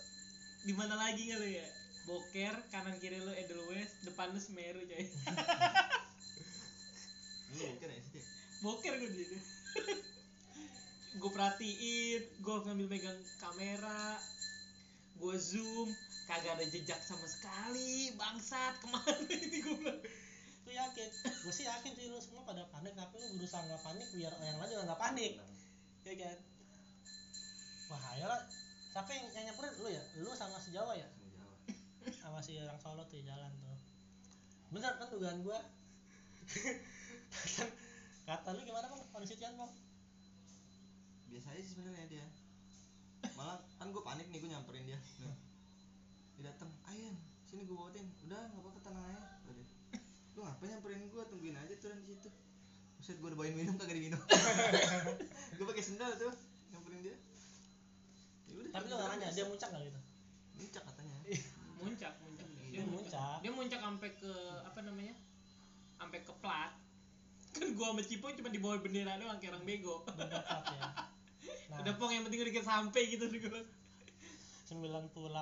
di 0.67 0.75
mana 0.75 0.99
lagi 0.99 1.31
nggak 1.31 1.39
lu 1.39 1.49
ya? 1.49 1.67
Boker 2.11 2.55
kanan 2.75 2.99
kiri 2.99 3.23
lu 3.23 3.31
Edelweiss 3.31 4.03
depan 4.03 4.35
lu 4.35 4.41
Semeru 4.43 4.83
coy. 4.83 5.07
Lu 7.57 7.63
bukan 7.63 7.89
ya 7.89 8.03
sih 8.11 8.25
boker 8.61 8.93
gue 8.99 9.11
di 9.15 9.19
situ. 9.23 9.39
Gue 11.23 11.31
perhatiin 11.33 12.23
gue 12.45 12.57
ngambil 12.69 12.87
megang 12.93 13.17
kamera 13.41 14.21
gue 15.17 15.37
zoom 15.41 15.89
kagak 16.29 16.61
ada 16.61 16.67
jejak 16.69 17.01
sama 17.01 17.25
sekali 17.25 18.13
bangsat 18.21 18.77
ke 18.83 18.87
mana 18.91 19.25
ini 19.33 19.59
gue 19.65 19.77
bilang. 19.81 20.01
Lu 20.67 20.71
yakin? 20.75 21.09
Gue 21.47 21.53
sih 21.55 21.65
yakin 21.65 21.93
sih 21.97 22.13
lu 22.13 22.21
semua 22.21 22.45
pada 22.45 22.69
panik 22.69 22.93
tapi 22.93 23.17
lu 23.17 23.41
berusaha 23.41 23.65
nggak 23.65 23.81
panik 23.81 24.09
biar 24.13 24.35
yang 24.45 24.61
lain 24.61 24.69
juga 24.77 24.83
nggak 24.93 25.01
panik. 25.01 25.33
Ya 26.05 26.15
kan? 26.21 26.37
Wah 27.89 28.13
ya 28.19 28.27
lah 28.29 28.43
siapa 28.97 29.13
yang, 29.13 29.29
yang 29.37 29.45
nyamperin 29.53 29.77
lu 29.85 29.93
ya? 29.93 30.01
Lu 30.25 30.33
sama 30.33 30.57
si 30.57 30.73
Jawa 30.73 30.97
ya? 30.97 31.05
Sama 31.05 31.29
Jawa. 31.37 31.55
Sama 32.17 32.41
si 32.41 32.57
orang 32.57 32.81
Solo 32.81 33.05
tuh 33.05 33.21
jalan 33.21 33.53
tuh. 33.61 33.77
Bener 34.73 34.97
kan 34.97 35.13
dugaan 35.13 35.45
gua? 35.45 35.61
Kata, 37.29 37.69
kata 38.33 38.49
lu 38.57 38.65
gimana 38.65 38.89
bang? 38.89 39.03
Kondisi 39.13 39.37
Tian 39.37 39.53
bang? 39.61 39.69
Biasa 41.29 41.53
aja 41.53 41.61
sih 41.61 41.77
sebenarnya 41.77 42.09
dia. 42.09 42.25
Malah 43.37 43.61
kan 43.77 43.93
gue 43.93 44.01
panik 44.01 44.33
nih 44.33 44.41
gue 44.41 44.49
nyamperin 44.49 44.89
dia. 44.89 44.97
Nah, 45.21 45.37
dia 46.41 46.49
datang 46.49 46.73
ayan 46.89 47.13
sini 47.53 47.69
gue 47.69 47.77
bawain 47.77 48.01
udah 48.01 48.49
nggak 48.49 48.65
apa-apa 48.65 48.81
tenang 48.81 49.05
aja. 49.13 49.21
Udah 49.45 49.67
lu 50.33 50.41
ngapain 50.41 50.73
nyamperin 50.73 51.05
gue 51.05 51.23
tungguin 51.29 51.57
aja 51.61 51.75
turun 51.85 52.01
di 52.01 52.17
situ. 52.17 52.33
Buset 52.97 53.21
gue 53.21 53.29
udah 53.29 53.37
bawain 53.45 53.61
minum 53.61 53.77
kagak 53.77 54.01
diminum 54.01 54.17
gue 55.61 55.67
pakai 55.69 55.85
sendal 55.85 56.17
tuh 56.17 56.33
nyamperin 56.73 57.13
dia 57.13 57.17
tapi 58.73 58.87
lu 58.89 58.97
nanya 58.97 59.29
dia 59.33 59.45
muncak 59.45 59.69
nggak 59.73 59.85
gitu? 59.89 60.01
Muncak 60.57 60.83
katanya. 60.89 61.17
Muncak 61.81 62.13
muncak. 62.25 62.47
Iya, 62.49 62.71
dia 62.73 62.85
muncak. 62.85 62.93
muncak. 62.93 63.37
dia 63.45 63.53
muncak 63.53 63.81
sampai 63.85 64.11
ke 64.17 64.33
apa 64.65 64.79
namanya? 64.85 65.15
Sampai 65.97 66.19
ke 66.25 66.33
plat. 66.41 66.73
Kan 67.57 67.73
gua 67.73 67.93
sama 67.93 68.03
Cipo 68.05 68.27
cuma 68.33 68.49
di 68.53 68.61
bawah 68.61 68.81
bendera 68.81 69.17
doang 69.21 69.37
kayak 69.41 69.57
orang 69.57 69.65
bego. 69.65 70.05
Bener 70.09 70.29
ya. 70.33 70.89
Nah. 71.67 71.83
Udah 71.83 71.99
pong 71.99 72.15
yang 72.15 72.23
penting 72.23 72.47
udah 72.47 72.55
kita 72.55 72.63
sampai 72.63 73.11
gitu 73.11 73.27
gue 73.27 73.63
98,9 74.71 75.35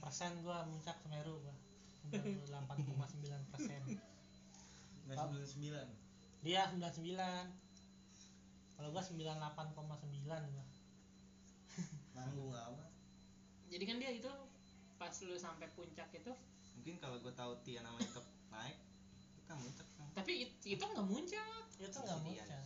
persen 0.00 0.30
gua 0.40 0.64
muncak 0.64 0.96
Semeru 1.04 1.36
gua. 1.36 1.52
98,9 2.16 3.52
persen. 3.52 3.80
Nggak 5.04 5.16
sembilan 5.20 5.48
sembilan. 5.48 5.86
Dia 6.40 6.64
99 6.72 7.12
kalau 8.80 8.88
gua 8.88 9.04
98,9 9.04 10.24
gua 10.24 10.64
nanggung 12.12 12.52
amat 12.52 12.92
jadi 13.72 13.84
kan 13.88 13.96
dia 13.96 14.12
itu 14.12 14.28
pas 15.00 15.14
lu 15.24 15.34
sampai 15.40 15.66
puncak 15.72 16.12
itu? 16.12 16.32
Mungkin 16.76 16.94
kalau 17.00 17.16
gue 17.24 17.32
tahu 17.32 17.56
Tia 17.64 17.80
nama 17.80 17.96
itu 17.96 18.20
naik 18.52 18.76
kita 19.40 19.54
muncak 19.56 19.88
kan? 19.96 20.08
Tapi 20.12 20.32
it- 20.44 20.60
itu 20.68 20.84
nggak 20.84 21.06
muncak. 21.08 21.64
Itu 21.80 21.98
nggak 22.04 22.20
muncak. 22.20 22.60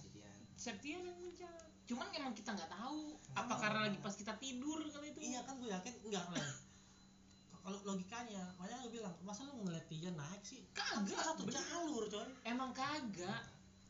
Septian 0.58 1.06
yang 1.06 1.14
muncak. 1.22 1.62
Cuman 1.86 2.10
emang 2.10 2.34
kita 2.34 2.58
nggak 2.58 2.66
tahu 2.66 3.14
apa 3.38 3.54
tahu. 3.54 3.62
karena 3.62 3.80
lagi 3.86 3.98
pas 4.02 4.14
kita 4.18 4.34
tidur 4.42 4.82
kali 4.90 5.14
itu? 5.14 5.20
Iya 5.22 5.46
kan 5.46 5.62
gue 5.62 5.70
yakin 5.70 5.94
enggak 6.10 6.26
lah 6.34 6.50
kalau 7.66 7.82
logikanya 7.82 8.46
makanya 8.62 8.78
gue 8.86 8.92
bilang 8.94 9.14
masa 9.26 9.42
lu 9.42 9.58
ngeliat 9.62 9.86
dia 9.90 10.10
naik 10.10 10.42
sih? 10.42 10.62
Kan 10.70 11.02
kagak 11.02 11.18
satu 11.22 11.46
bener. 11.46 11.62
jalur 11.62 12.02
coy 12.10 12.26
emang 12.46 12.70
kagak. 12.74 13.42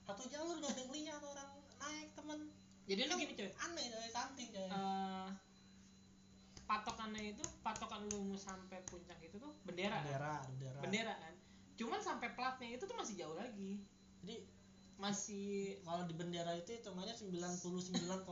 Satu 0.04 0.22
jalur 0.32 0.60
gak 0.64 0.72
ada 0.76 0.80
yang 0.80 0.92
lihat 0.92 1.20
orang 1.24 1.50
naik 1.80 2.08
temen. 2.12 2.40
Jadi 2.88 3.00
lu 3.04 3.12
Kan 3.12 3.20
gini 3.24 3.32
coy 3.36 3.50
aneh 3.52 3.84
coy 3.88 4.08
something 4.12 4.48
coy 4.52 4.68
eh 4.68 5.28
patokannya 6.66 7.25
itu 7.36 7.44
patokan 7.60 8.00
lu 8.08 8.24
mau 8.24 8.34
sampai 8.34 8.80
puncak 8.82 9.20
itu 9.20 9.36
tuh 9.36 9.52
bendera. 9.62 9.92
Kan? 9.94 10.02
bendera 10.02 10.34
bendera. 10.48 10.78
Bendera 10.80 11.14
kan. 11.14 11.34
Cuman 11.76 12.00
sampai 12.00 12.32
platnya 12.32 12.72
itu 12.72 12.82
tuh 12.82 12.96
masih 12.96 13.14
jauh 13.14 13.36
lagi. 13.36 13.84
Jadi 14.24 14.48
masih 14.96 15.46
kalau 15.84 16.02
di 16.02 16.16
bendera 16.16 16.56
itu 16.56 16.72
hitungannya 16.72 17.12
99,8 17.12 18.24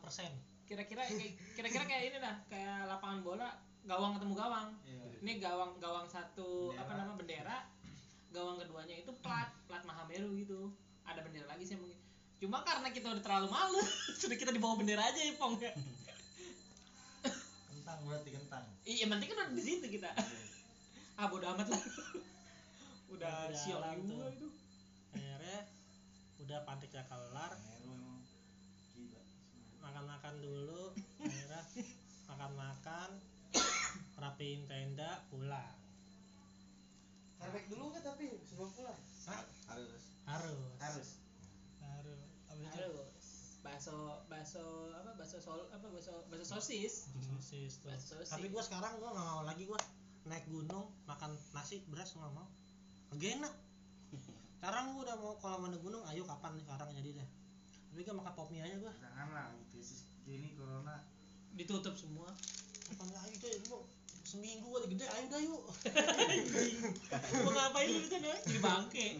persen. 0.00 0.32
Kira-kira 0.64 1.04
kayak- 1.04 1.36
kira-kira 1.54 1.84
kayak 1.84 2.02
ini 2.08 2.16
dah 2.18 2.36
kayak 2.48 2.88
lapangan 2.88 3.20
bola 3.20 3.48
gawang 3.84 4.16
ketemu 4.16 4.34
gawang. 4.34 4.68
Iya. 4.82 5.04
Ini 5.20 5.32
gawang 5.38 5.76
gawang 5.76 6.08
satu 6.08 6.72
Bendera. 6.72 6.82
apa 6.82 6.92
nama 6.96 7.12
bendera. 7.14 7.56
Gawang 8.28 8.56
keduanya 8.58 8.96
itu 8.96 9.12
plat 9.20 9.52
plat 9.64 9.84
Mahameru 9.84 10.32
gitu. 10.34 10.72
Ada 11.04 11.20
bendera 11.20 11.46
lagi 11.46 11.62
sih 11.62 11.76
mungkin. 11.76 12.00
Cuma 12.36 12.60
karena 12.60 12.88
kita 12.90 13.08
udah 13.08 13.22
terlalu 13.22 13.48
malu 13.48 13.80
sudah 14.20 14.34
kita 14.34 14.50
di 14.50 14.58
bawah 14.58 14.76
bendera 14.76 15.04
aja 15.04 15.20
ya 15.20 15.36
pong. 15.36 15.60
ya 15.60 15.70
kentang 17.86 18.02
berarti 18.02 18.30
kentang. 18.34 18.64
Iya 18.82 19.06
yang 19.06 19.10
penting 19.14 19.28
kan 19.30 19.36
udah 19.46 19.54
di 19.54 19.62
situ 19.62 19.86
kita. 19.86 20.10
Ah 21.16 21.30
bodo 21.30 21.46
amat 21.48 21.70
lah. 21.70 21.80
Udah 23.14 23.48
sial 23.56 23.80
juga 24.02 24.28
tuh. 24.28 24.28
itu. 24.36 24.48
Akhirnya 25.16 25.60
udah 26.42 26.58
paniknya 26.66 27.08
kelar. 27.08 27.56
Makan-makan 29.80 30.34
dulu 30.42 30.92
akhirnya 31.22 31.62
makan-makan 32.28 33.10
rapiin 34.20 34.66
tenda 34.68 35.24
pulang. 35.32 35.78
Herbek 37.40 37.70
dulu 37.72 37.96
nggak 37.96 38.02
tapi 38.02 38.28
sebelum 38.44 38.76
pulang? 38.76 39.00
Hah? 39.30 39.40
harus. 39.72 40.02
Harus. 40.26 40.60
Harus. 40.82 41.10
Harus. 41.80 42.20
Habis 42.50 42.66
itu 42.66 42.82
Halo, 42.82 43.02
bakso 43.76 44.24
bakso 44.32 44.64
apa 44.96 45.12
bakso 45.20 45.36
sol 45.36 45.60
apa 45.68 45.84
bakso 45.92 46.16
bakso 46.32 46.56
sosis. 46.56 47.12
Sosis 47.12 47.84
tuh 47.84 47.92
Bakso 47.92 48.16
sosis. 48.16 48.32
tapi 48.32 48.48
gua 48.48 48.64
sekarang 48.64 48.96
gua 48.96 49.12
nggak 49.12 49.26
mau 49.28 49.44
lagi 49.44 49.68
gua. 49.68 49.76
Naik 50.24 50.48
gunung 50.48 50.88
makan 51.04 51.36
nasi 51.52 51.84
beras 51.92 52.16
nggak 52.16 52.32
mau. 52.32 52.48
Kagak 53.12 53.36
enak. 53.36 53.52
Sekarang 54.56 54.96
gua 54.96 55.04
udah 55.04 55.16
mau 55.20 55.36
kalau 55.36 55.60
mau 55.60 55.68
naik 55.68 55.84
gunung 55.84 56.00
ayo 56.08 56.24
kapan 56.24 56.56
nih 56.56 56.64
sekarang 56.64 56.88
jadi 56.96 57.10
deh. 57.20 57.28
Tapi 57.92 58.00
gua 58.00 58.16
makan 58.16 58.32
pop 58.32 58.48
mie 58.48 58.64
aja 58.64 58.76
gua. 58.80 58.92
Jangan 58.96 59.28
lah 59.36 59.52
krisis 59.68 60.08
gini 60.24 60.56
corona. 60.56 60.96
Ditutup 61.52 61.92
semua. 62.00 62.32
Makan 62.96 63.12
ayo 63.12 63.34
deh 63.36 63.60
lu 63.68 63.84
seminggu 64.24 64.72
gua 64.72 64.88
gede 64.88 65.04
ayo 65.04 65.24
dah 65.28 65.40
yuk. 65.44 65.62
Mau 67.44 67.52
ngapain 67.52 67.92
lu 67.92 68.00
di 68.00 68.08
sana 68.08 68.32
jadi 68.40 68.60
bangke. 68.64 69.06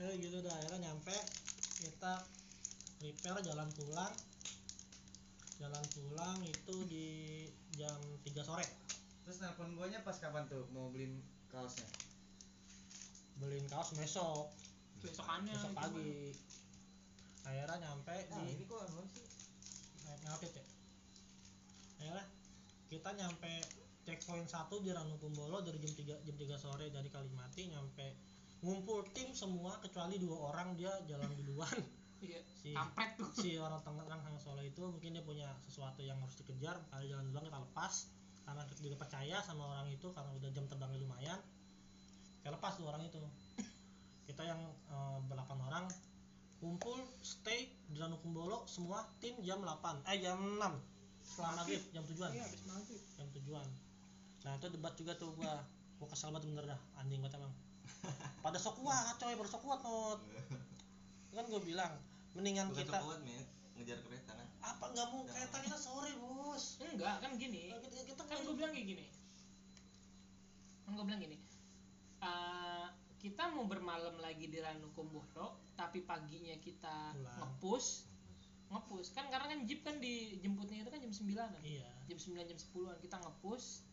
Ya 0.00 0.16
gitu 0.16 0.38
dah 0.40 0.54
akhirnya 0.54 0.88
nyampe. 0.88 1.12
Kita 1.76 2.24
prepare 3.00 3.40
jalan 3.40 3.68
pulang. 3.72 4.12
Jalan 5.56 5.84
pulang 5.96 6.38
itu 6.44 6.76
di 6.84 7.08
jam 7.72 7.96
3 7.96 8.44
sore. 8.44 8.66
Terus 9.24 9.40
nelpon 9.40 9.72
guanya 9.72 10.04
pas 10.04 10.20
kapan 10.20 10.44
tuh 10.52 10.68
mau 10.76 10.92
beliin 10.92 11.16
kaosnya? 11.48 11.88
Beliin 13.40 13.64
kaos 13.72 13.96
besok. 13.96 14.52
Besokannya 15.00 15.56
besok 15.56 15.72
pagi. 15.72 16.36
Akhirnya 17.48 17.88
nyampe 17.88 18.16
Nah, 18.28 18.44
di 18.44 18.52
ini 18.52 18.64
kok 18.68 18.84
anu 18.84 19.02
sih? 19.16 19.24
ngapit 20.20 20.52
ya? 20.52 20.64
Akhirnya 21.96 22.24
kita 22.92 23.10
nyampe 23.16 23.52
checkpoint 24.04 24.48
satu 24.48 24.84
di 24.84 24.92
Ranukumbolo 24.92 25.64
dari 25.64 25.80
jam 25.80 26.20
3 26.20 26.26
jam 26.28 26.36
3 26.36 26.60
sore 26.60 26.86
dari 26.92 27.08
Kalimati 27.08 27.72
nyampe 27.72 28.06
ngumpul 28.60 29.08
tim 29.16 29.32
semua 29.32 29.80
kecuali 29.80 30.20
dua 30.20 30.52
orang 30.52 30.76
dia 30.76 30.92
jalan 31.08 31.32
duluan 31.32 31.72
iya 32.20 32.40
si 32.60 32.76
kampret 32.76 33.16
tuh. 33.16 33.28
si 33.36 33.56
orang 33.56 33.80
Tangerang 33.80 34.20
sama 34.20 34.38
Solo 34.40 34.62
itu 34.64 34.84
mungkin 34.84 35.16
dia 35.16 35.24
punya 35.24 35.48
sesuatu 35.64 36.04
yang 36.04 36.20
harus 36.20 36.36
dikejar 36.36 36.76
kalau 36.92 37.04
jalan 37.04 37.24
duluan 37.28 37.44
kita 37.48 37.60
lepas. 37.60 37.94
Karena 38.40 38.66
kita 38.66 38.80
juga 38.82 38.96
percaya 39.06 39.36
sama 39.46 39.62
orang 39.62 39.86
itu 39.94 40.10
karena 40.10 40.30
udah 40.34 40.50
jam 40.50 40.66
terbangnya 40.66 40.98
lumayan 41.06 41.38
kita 42.40 42.56
lepas 42.56 42.72
tuh 42.80 42.88
orang 42.88 43.04
itu. 43.04 43.20
Kita 44.24 44.42
yang 44.48 44.60
berdelapan 45.28 45.58
orang 45.60 45.84
kumpul 46.60 47.00
stay 47.24 47.68
di 47.88 47.96
Ranukumbolo 48.00 48.68
semua 48.68 49.04
tim 49.20 49.36
jam 49.44 49.64
8 49.64 50.04
eh 50.12 50.20
jam 50.20 50.36
6 50.36 50.60
setelah 51.24 51.52
maghrib. 51.60 51.82
jam 51.92 52.04
tujuan. 52.08 52.30
Iya 52.32 52.44
habis 52.48 52.62
maghrib. 52.64 53.02
Jam 53.16 53.28
tujuan. 53.36 53.66
Nah 54.44 54.52
itu 54.56 54.66
debat 54.72 54.92
juga 54.96 55.12
tuh 55.20 55.36
gua. 55.36 55.60
Gua 56.00 56.08
kesel 56.08 56.32
banget 56.32 56.48
bener 56.48 56.64
dah 56.64 56.80
anjing 56.96 57.20
banget 57.20 57.36
emang 57.36 57.52
pada 58.44 58.56
sok 58.56 58.80
kuat 58.80 59.20
coy 59.20 59.36
pada 59.36 59.50
sok 59.52 59.60
kuat 59.68 59.80
not 59.84 60.20
kan 61.36 61.44
gua 61.44 61.60
bilang 61.60 61.92
mendingan 62.34 62.70
bukan 62.70 62.86
kita 62.86 62.98
kuat 63.02 63.20
met 63.26 63.48
ngejar 63.80 63.98
kereta 64.04 64.32
kan? 64.36 64.48
Apa 64.60 64.84
nggak 64.92 65.06
mau 65.08 65.22
kereta 65.24 65.56
kita? 65.64 65.76
Sore 65.80 66.12
bos. 66.20 66.76
Enggak 66.84 67.24
kan 67.24 67.32
gini. 67.40 67.72
Kita, 67.72 67.96
kita 68.12 68.22
kan 68.28 68.38
gue 68.44 68.54
bilang 68.54 68.72
kayak 68.76 68.86
gini. 68.92 69.06
Kan 70.84 70.90
gue 71.00 71.04
bilang 71.08 71.20
gini. 71.24 71.36
Eh, 72.20 72.86
kita 73.16 73.48
mau 73.56 73.64
bermalam 73.64 74.20
lagi 74.20 74.52
di 74.52 74.60
Ranukumbolo 74.60 75.64
tapi 75.72 76.04
paginya 76.04 76.52
kita 76.60 77.16
ngepus. 77.16 78.04
Ngepus. 78.68 79.06
Kan 79.16 79.32
karena 79.32 79.48
kan 79.48 79.60
jeep 79.64 79.80
kan 79.80 79.96
dijemputnya 79.96 80.84
itu 80.84 80.90
kan 80.92 81.00
jam 81.00 81.12
9 81.12 81.64
iya. 81.64 81.88
Jam 82.06 82.18
9 82.20 82.36
jam 82.52 82.58
10 82.60 83.00
kita 83.00 83.16
ngepus. 83.16 83.88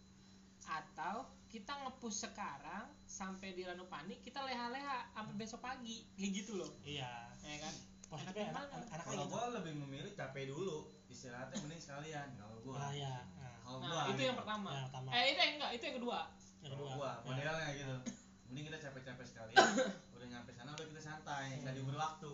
Atau 0.68 1.32
kita 1.48 1.80
ngepus 1.80 2.28
sekarang 2.28 2.92
sampai 3.08 3.56
di 3.56 3.64
Ranupani 3.64 4.20
kita 4.20 4.44
leha-leha 4.44 5.16
sampai 5.16 5.34
besok 5.40 5.64
pagi. 5.64 6.04
Kayak 6.20 6.44
gitu 6.44 6.60
loh. 6.60 6.72
Iya. 6.84 7.32
Ya 7.48 7.58
kan 7.64 7.76
enak, 8.10 8.34
enak, 8.34 8.66
enak 8.72 9.04
kalau 9.04 9.16
gitu 9.20 9.30
gua 9.30 9.44
lebih 9.54 9.74
memilih 9.78 10.12
capek 10.14 10.44
dulu 10.48 10.78
istirahatnya 11.08 11.58
mending 11.60 11.78
sekalian 11.78 12.28
kalau 12.34 12.58
gua. 12.62 12.76
Nah 12.78 12.92
iya. 12.92 13.16
Nah, 13.34 13.54
kalau 13.60 13.78
nah 13.78 13.88
gua 13.90 14.02
itu 14.02 14.12
gitu. 14.14 14.22
yang 14.26 14.38
pertama. 14.38 14.70
Yang 14.72 14.86
pertama. 14.88 15.10
Eh 15.10 15.24
itu 15.26 15.40
yang 15.40 15.54
enggak 15.54 15.72
itu 15.72 15.84
yang 15.84 15.98
kedua. 15.98 16.20
Yang 16.24 16.62
kalau 16.64 16.72
kedua 16.74 16.90
gua 16.94 17.12
Ya. 17.12 17.26
modelnya 17.26 17.68
gitu. 17.74 17.96
Mending 18.48 18.64
kita 18.66 18.78
capek-capek 18.82 19.26
sekalian 19.26 19.60
udah 20.16 20.28
nyampe 20.30 20.52
sana 20.52 20.72
udah 20.72 20.88
kita 20.88 21.02
santai 21.04 21.46
nggak 21.58 21.68
Hmm. 21.68 21.78
diuber 21.78 21.98
waktu. 21.98 22.34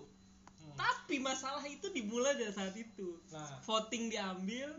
Hmm. 0.55 0.79
tapi 0.79 1.19
masalah 1.19 1.59
itu 1.65 1.89
dimulai 1.89 2.33
dari 2.33 2.49
saat 2.49 2.71
itu. 2.73 3.19
Nah. 3.27 3.59
Voting 3.59 4.07
diambil 4.07 4.71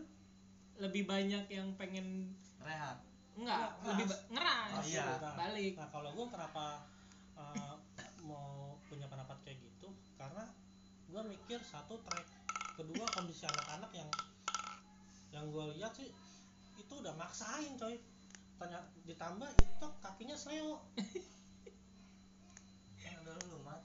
lebih 0.77 1.05
banyak 1.05 1.45
yang 1.47 1.69
pengen 1.75 2.33
rehat. 2.57 2.97
Enggak 3.33 3.69
Ngeras. 3.75 3.85
lebih 3.85 4.05
ba- 4.07 4.23
ngeras. 4.31 4.69
Oh, 4.73 4.83
iya. 4.83 5.05
Nah, 5.13 5.33
balik. 5.35 5.73
Nah 5.75 5.87
kalau 5.87 6.09
gue 6.09 6.25
kenapa 6.27 6.65
uh, 7.35 7.75
mau 8.21 8.49
punya 8.83 9.05
pendapat 9.05 9.37
kayak 9.43 9.61
gitu? 9.61 9.93
Karena 10.15 10.41
gue 10.41 10.64
mikir 11.25 11.59
satu 11.65 11.97
track. 12.05 12.25
Kedua 12.75 13.05
kondisi 13.13 13.43
anak-anak 13.47 13.91
yang 13.95 14.09
yang 15.33 15.45
gue 15.51 15.65
lihat 15.75 15.91
sih 15.97 16.07
itu 16.79 16.93
udah 16.93 17.13
maksain 17.17 17.75
coy. 17.75 17.97
Tanya 18.55 18.79
ditambah 19.03 19.49
itu 19.59 19.87
kakinya 19.99 20.37
sleo 20.39 20.79
udah 23.25 23.33
lu 23.49 23.57
mat? 23.65 23.81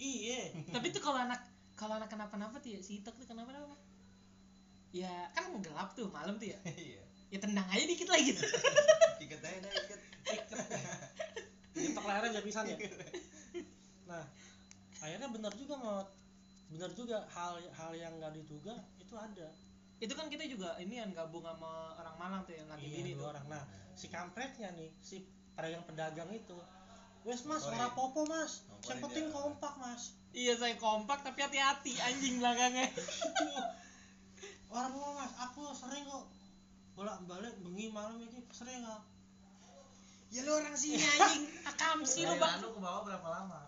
Iya. 0.00 0.56
Tapi 0.72 0.86
tuh 0.88 1.02
kalau 1.04 1.20
anak 1.20 1.40
kalau 1.76 2.00
anak 2.00 2.08
kenapa-napa 2.08 2.56
tuh 2.60 2.72
ya 2.76 2.80
si 2.80 3.04
Itok 3.04 3.20
tuh 3.20 3.28
kenapa-napa? 3.28 3.76
Ya 4.90 5.28
kan 5.36 5.60
gelap 5.60 5.92
tuh 5.92 6.08
malam 6.08 6.40
tuh 6.40 6.48
ya. 6.48 6.58
Iya. 6.74 7.04
Ya 7.30 7.38
tendang 7.38 7.68
aja 7.70 7.86
dikit 7.86 8.10
lagi 8.10 8.34
tuh 8.34 8.42
ikat 9.22 9.38
aja 9.38 9.70
ikat 10.26 10.66
Getok 11.70 12.02
lehernya 12.02 12.34
biar 12.34 12.42
pisan 12.42 12.66
ya. 12.66 12.76
Nah 14.10 14.26
akhirnya 14.98 15.28
benar 15.30 15.52
juga 15.54 15.78
mau 15.78 16.02
benar 16.70 16.90
juga 16.94 17.26
hal 17.34 17.58
hal 17.74 17.92
yang 17.98 18.14
nggak 18.22 18.32
diduga 18.38 18.74
itu 19.02 19.14
ada. 19.18 19.50
Itu 20.00 20.14
kan 20.16 20.30
kita 20.30 20.46
juga 20.46 20.78
ini 20.78 21.02
kan 21.02 21.10
gabung 21.12 21.44
sama 21.44 21.92
orang 21.98 22.16
Malang 22.16 22.42
tuh 22.46 22.54
yang 22.56 22.66
ngantin 22.70 22.88
iya 22.88 22.98
ini 23.02 23.10
dua 23.18 23.20
tuh. 23.20 23.30
orang. 23.34 23.44
Nah 23.50 23.62
si 23.98 24.06
kampretnya 24.06 24.70
nih 24.78 24.90
si 25.02 25.26
pedagang 25.58 25.84
pedagang 25.84 26.30
itu 26.32 26.56
wes 27.26 27.44
mas 27.44 27.68
ora 27.68 27.92
popo 27.92 28.24
mas 28.24 28.64
yang 28.88 29.02
penting 29.02 29.28
dia. 29.28 29.34
kompak 29.34 29.74
mas. 29.76 30.14
Iya 30.30 30.54
saya 30.56 30.78
kompak 30.78 31.26
tapi 31.26 31.42
hati-hati 31.42 31.98
anjing 32.00 32.38
belakangnya. 32.38 32.86
Orang 34.72 34.94
popo 34.94 35.10
mas 35.18 35.32
aku 35.42 35.68
sering 35.74 36.06
kok 36.06 36.24
bolak 36.94 37.18
balik 37.26 37.54
bengi 37.60 37.90
malam 37.90 38.16
ini 38.22 38.40
sering 38.54 38.86
kok 38.86 39.02
ya 40.30 40.46
lu 40.46 40.54
orang 40.54 40.78
sini 40.78 41.02
anjing. 41.02 41.44
Akam 41.74 42.06
sih 42.06 42.22
lu 42.22 42.38
bang. 42.38 42.62
Ranu 42.62 42.78
ke 42.78 42.80
bawah 42.80 43.02
berapa 43.02 43.28
lama 43.28 43.66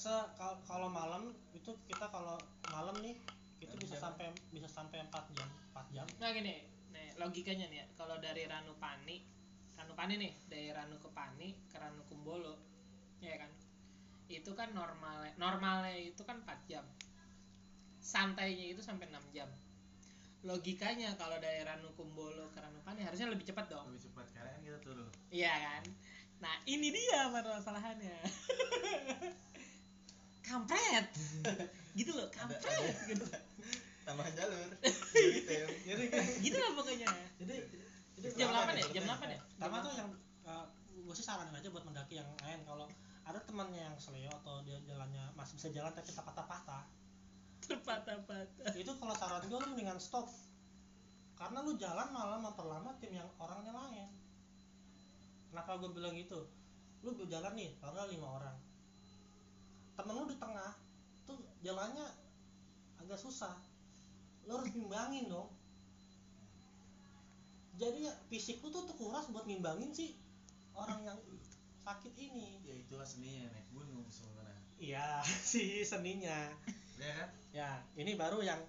se 0.00 0.08
kal- 0.40 0.64
kalau 0.64 0.88
malam 0.88 1.28
itu 1.52 1.76
kita 1.84 2.08
kalau 2.08 2.40
malam 2.72 2.96
nih 3.04 3.12
itu 3.60 3.76
bisa 3.76 4.00
jam? 4.00 4.08
sampai 4.08 4.32
bisa 4.48 4.64
sampai 4.64 5.04
4 5.04 5.36
jam 5.36 5.48
4 5.76 5.92
jam. 5.92 6.06
Nah 6.16 6.32
gini 6.32 6.64
nih 6.96 7.08
logikanya 7.20 7.68
nih 7.68 7.84
ya. 7.84 7.86
Kalau 8.00 8.16
dari 8.16 8.48
Ranupani 8.48 9.20
Ranupani 9.76 10.14
nih 10.16 10.32
dari 10.48 10.72
Ranu 10.72 10.96
ke 10.96 11.12
Pani 11.12 11.52
ke 11.68 11.76
Ranu 11.76 12.00
Kumbolo 12.08 12.56
ya 13.20 13.36
kan? 13.36 13.52
Itu 14.32 14.56
kan 14.56 14.72
normalnya 14.72 15.36
normalnya 15.36 15.92
itu 15.92 16.24
kan 16.24 16.40
4 16.48 16.64
jam. 16.64 16.84
Santainya 18.00 18.72
itu 18.72 18.80
sampai 18.80 19.04
6 19.12 19.20
jam. 19.36 19.52
Logikanya 20.48 21.12
kalau 21.20 21.36
dari 21.36 21.60
Ranu 21.60 21.92
Kumbolo 21.92 22.48
ke 22.56 22.64
Ranu 22.64 22.80
Pani 22.80 23.04
harusnya 23.04 23.28
lebih 23.28 23.44
cepat 23.44 23.68
dong. 23.68 23.84
Lebih 23.92 24.08
cepat 24.08 24.32
karena 24.32 24.48
kan 24.56 24.64
kita 24.64 24.78
turun. 24.80 25.12
Iya 25.28 25.52
kan? 25.52 25.84
Nah 26.40 26.56
ini 26.64 26.88
dia 26.88 27.28
permasalahannya 27.28 28.16
kampret. 30.50 31.06
Gitu 31.98 32.10
loh 32.14 32.26
kampret 32.34 32.62
gitu. 33.06 33.24
Tambahan 34.06 34.32
jalur. 34.34 34.70
Jadi 35.14 35.40
tem 35.46 35.62
jadi 35.86 36.04
gitu 36.42 36.56
lah 36.58 36.72
pokoknya. 36.74 37.08
Jadi 37.38 37.54
jadi 38.18 38.28
jam 38.34 38.48
Pertama 38.50 38.72
8 38.74 38.74
ya? 38.74 38.74
Nih, 38.74 38.86
jam. 38.90 39.04
8 39.06 39.34
ya? 39.34 39.40
Pertama 39.54 39.76
tuh 39.82 39.92
yang 39.94 40.10
gue 41.00 41.14
sih 41.14 41.26
saranin 41.26 41.54
aja 41.54 41.68
buat 41.70 41.84
mendaki 41.86 42.14
yang 42.18 42.28
lain. 42.42 42.60
Kalau 42.66 42.86
ada 43.26 43.38
temannya 43.42 43.82
yang 43.90 43.96
seleo 44.02 44.30
atau 44.42 44.62
dia 44.66 44.78
jalannya 44.86 45.30
masih 45.38 45.58
bisa 45.58 45.68
jalan 45.70 45.94
tapi 45.94 46.10
tak 46.10 46.26
patah-patah 46.26 46.82
terpatah-patah. 47.70 48.74
Itu 48.74 48.92
kalau 48.98 49.14
saran 49.14 49.46
gue 49.46 49.58
lu 49.58 49.68
mendingan 49.74 50.00
stop. 50.02 50.26
Karena 51.38 51.62
lu 51.62 51.78
jalan 51.78 52.08
malah 52.10 52.40
memperlama 52.42 52.98
tim 52.98 53.14
yang 53.14 53.28
orangnya 53.38 53.70
lain. 53.72 54.10
Kenapa 55.50 55.78
gue 55.78 55.90
bilang 55.94 56.14
gitu? 56.18 56.50
Lu 57.06 57.14
berjalan 57.14 57.54
nih 57.54 57.78
taruhlah 57.78 58.10
lima 58.10 58.26
orang 58.26 58.69
temen 60.00 60.16
lu 60.16 60.26
di 60.32 60.38
tengah 60.40 60.72
tuh 61.28 61.36
jalannya 61.60 62.08
agak 63.04 63.20
susah. 63.20 63.52
Lu 64.48 64.56
harus 64.56 64.72
ngimbangin 64.72 65.28
dong. 65.28 65.52
Jadi 67.76 68.08
ya 68.08 68.12
fisik 68.32 68.64
lu 68.64 68.72
tuh 68.72 68.88
terkuras 68.88 69.28
buat 69.28 69.44
ngimbangin 69.44 69.92
sih 69.92 70.16
orang 70.72 71.04
yang 71.04 71.18
sakit 71.84 72.16
ini. 72.16 72.64
Ya 72.64 72.74
itulah 72.80 73.04
seninya 73.04 73.52
naik 73.52 73.68
gunung 73.76 74.08
sebenarnya. 74.08 74.60
Iya 74.80 75.06
si 75.52 75.84
seninya. 75.84 76.48
Ya 76.96 77.12
kan? 77.20 77.28
Ya 77.52 77.68
ini 78.00 78.16
baru 78.16 78.40
yang 78.40 78.60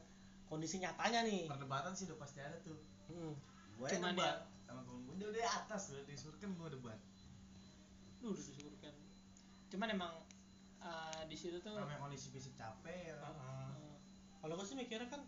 kondisi 0.51 0.83
nyatanya 0.83 1.23
nih. 1.23 1.47
Perdebatan 1.47 1.95
sih 1.95 2.11
udah 2.11 2.19
pasti 2.19 2.43
ada 2.43 2.59
tuh. 2.59 2.75
Hmm. 3.07 3.35
gue 3.81 3.89
yang 3.89 4.03
Cuman 4.03 4.13
debat 4.13 4.45
sama 4.69 4.85
temen 4.85 5.01
gue 5.09 5.15
dia 5.17 5.27
udah 5.33 5.41
di 5.41 5.43
atas 5.47 5.81
udah 5.95 6.03
disurkan 6.05 6.51
gue 6.53 6.67
debat. 6.75 6.99
Duh, 8.21 8.35
udah 8.35 8.43
disyukurkan 8.43 8.93
cuman 9.71 9.87
emang 9.95 10.13
eh, 10.81 11.21
di 11.29 11.37
situ 11.37 11.57
tuh 11.61 11.77
namanya 11.77 12.01
kondisi 12.01 12.33
fisik 12.33 12.53
capek 12.57 13.13
ya. 13.13 13.15
Kan? 13.21 13.33
Heeh. 13.37 13.69
eh, 13.77 13.95
kalau 14.41 14.57
gue 14.57 14.65
sih 14.65 14.73
mikirnya 14.73 15.05
kan 15.05 15.21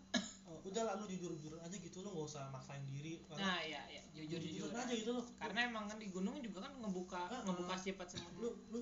oh, 0.50 0.58
udah 0.68 0.82
lah 0.82 0.94
lu 0.98 1.06
jujur 1.06 1.30
jujur 1.38 1.54
aja 1.62 1.76
gitu 1.78 2.02
lu 2.02 2.10
nggak 2.10 2.26
usah 2.26 2.50
maksain 2.50 2.82
diri. 2.90 3.22
Karena 3.30 3.46
nah 3.46 3.58
iya 3.62 3.82
iya. 3.86 4.02
Jujur 4.14 4.42
jujur 4.42 4.68
aja 4.74 4.90
gitu 4.90 5.14
loh. 5.14 5.26
Karena 5.38 5.70
emang 5.70 5.86
kan 5.86 5.98
di 6.02 6.10
gunung 6.10 6.34
juga 6.42 6.66
kan 6.66 6.72
ngebuka 6.82 7.22
Heeh. 7.30 7.42
ngebuka 7.46 7.74
sifat 7.78 8.06
semua. 8.10 8.30
Lu 8.38 8.50
lu 8.74 8.78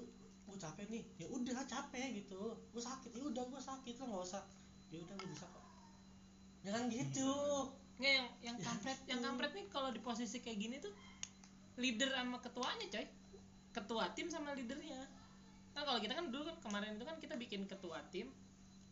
gue 0.49 0.57
capek 0.57 0.87
nih. 0.89 1.03
Ya 1.21 1.27
udah 1.29 1.65
capek 1.69 2.09
gitu. 2.25 2.57
Gue 2.73 2.83
sakit. 2.83 3.13
Ya 3.13 3.23
udah 3.29 3.45
gue 3.45 3.61
sakit 3.61 3.95
lo 4.01 4.05
nggak 4.09 4.25
usah. 4.25 4.43
Ya 4.89 4.99
udah 5.05 5.15
gue 5.21 5.29
bisa 5.29 5.45
kok. 5.49 5.65
Jangan 6.65 6.85
gitu. 6.89 7.33
Nggak 8.01 8.13
yang 8.17 8.29
yang 8.41 8.57
kampret 8.65 8.99
yang 9.05 9.21
kampret 9.21 9.53
nih 9.53 9.67
kalau 9.69 9.93
di 9.93 10.01
posisi 10.01 10.41
kayak 10.41 10.59
gini 10.59 10.77
tuh 10.81 10.93
leader 11.77 12.09
sama 12.09 12.41
ketuanya 12.41 12.89
coy. 12.89 13.07
Ketua 13.73 14.05
tim 14.17 14.29
sama 14.33 14.53
leadernya 14.57 15.01
kan 15.73 15.83
kalau 15.89 15.99
kita 16.01 16.13
kan 16.13 16.29
dulu 16.29 16.43
kan 16.49 16.57
kemarin 16.61 16.97
itu 17.01 17.05
kan 17.09 17.17
kita 17.17 17.35
bikin 17.37 17.65
ketua 17.65 18.05
tim 18.13 18.29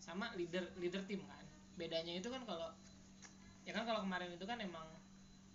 sama 0.00 0.32
leader 0.36 0.64
leader 0.80 1.04
tim 1.04 1.20
kan. 1.24 1.44
Bedanya 1.76 2.16
itu 2.16 2.28
kan 2.32 2.42
kalau 2.48 2.72
ya 3.64 3.72
kan 3.76 3.84
kalau 3.84 4.00
kemarin 4.04 4.32
itu 4.32 4.44
kan 4.48 4.58
emang 4.60 4.88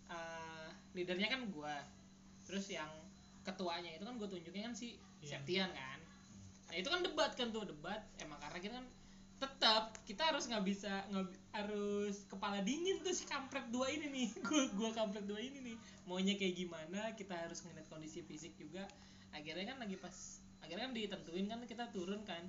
eh, 0.10 0.70
leadernya 0.94 1.28
kan 1.30 1.50
gua. 1.50 1.82
Terus 2.46 2.70
yang 2.70 2.90
ketuanya 3.46 3.94
itu 3.94 4.04
kan 4.06 4.18
gue 4.18 4.26
tunjukin 4.26 4.70
kan 4.70 4.74
si 4.74 4.98
Iya. 5.26 5.42
Septian 5.42 5.70
kan. 5.74 6.00
Nah 6.70 6.76
itu 6.78 6.88
kan 6.90 7.02
debat 7.02 7.32
kan 7.34 7.50
tuh 7.50 7.66
debat. 7.66 8.02
Emang 8.22 8.38
karena 8.38 8.60
kita 8.62 8.74
kan 8.78 8.88
tetap 9.36 9.84
kita 10.08 10.32
harus 10.32 10.48
nggak 10.48 10.64
bisa 10.64 11.04
nggak 11.12 11.28
harus 11.52 12.24
kepala 12.32 12.64
dingin 12.64 13.04
tuh 13.04 13.12
si 13.12 13.26
kampret 13.26 13.66
dua 13.74 13.90
ini 13.90 14.08
nih. 14.14 14.28
Gua 14.48 14.64
gua 14.78 14.90
kampret 14.94 15.26
dua 15.26 15.42
ini 15.42 15.74
nih. 15.74 15.78
Maunya 16.06 16.38
kayak 16.38 16.56
gimana 16.56 17.18
kita 17.18 17.34
harus 17.34 17.66
ngeliat 17.66 17.90
kondisi 17.90 18.22
fisik 18.22 18.54
juga. 18.56 18.86
Akhirnya 19.34 19.76
kan 19.76 19.82
lagi 19.82 19.98
pas 20.00 20.45
akhirnya 20.66 20.90
kan 20.90 20.96
ditentuin 20.98 21.46
kan 21.46 21.60
kita 21.70 21.86
turun 21.94 22.26
kan. 22.26 22.42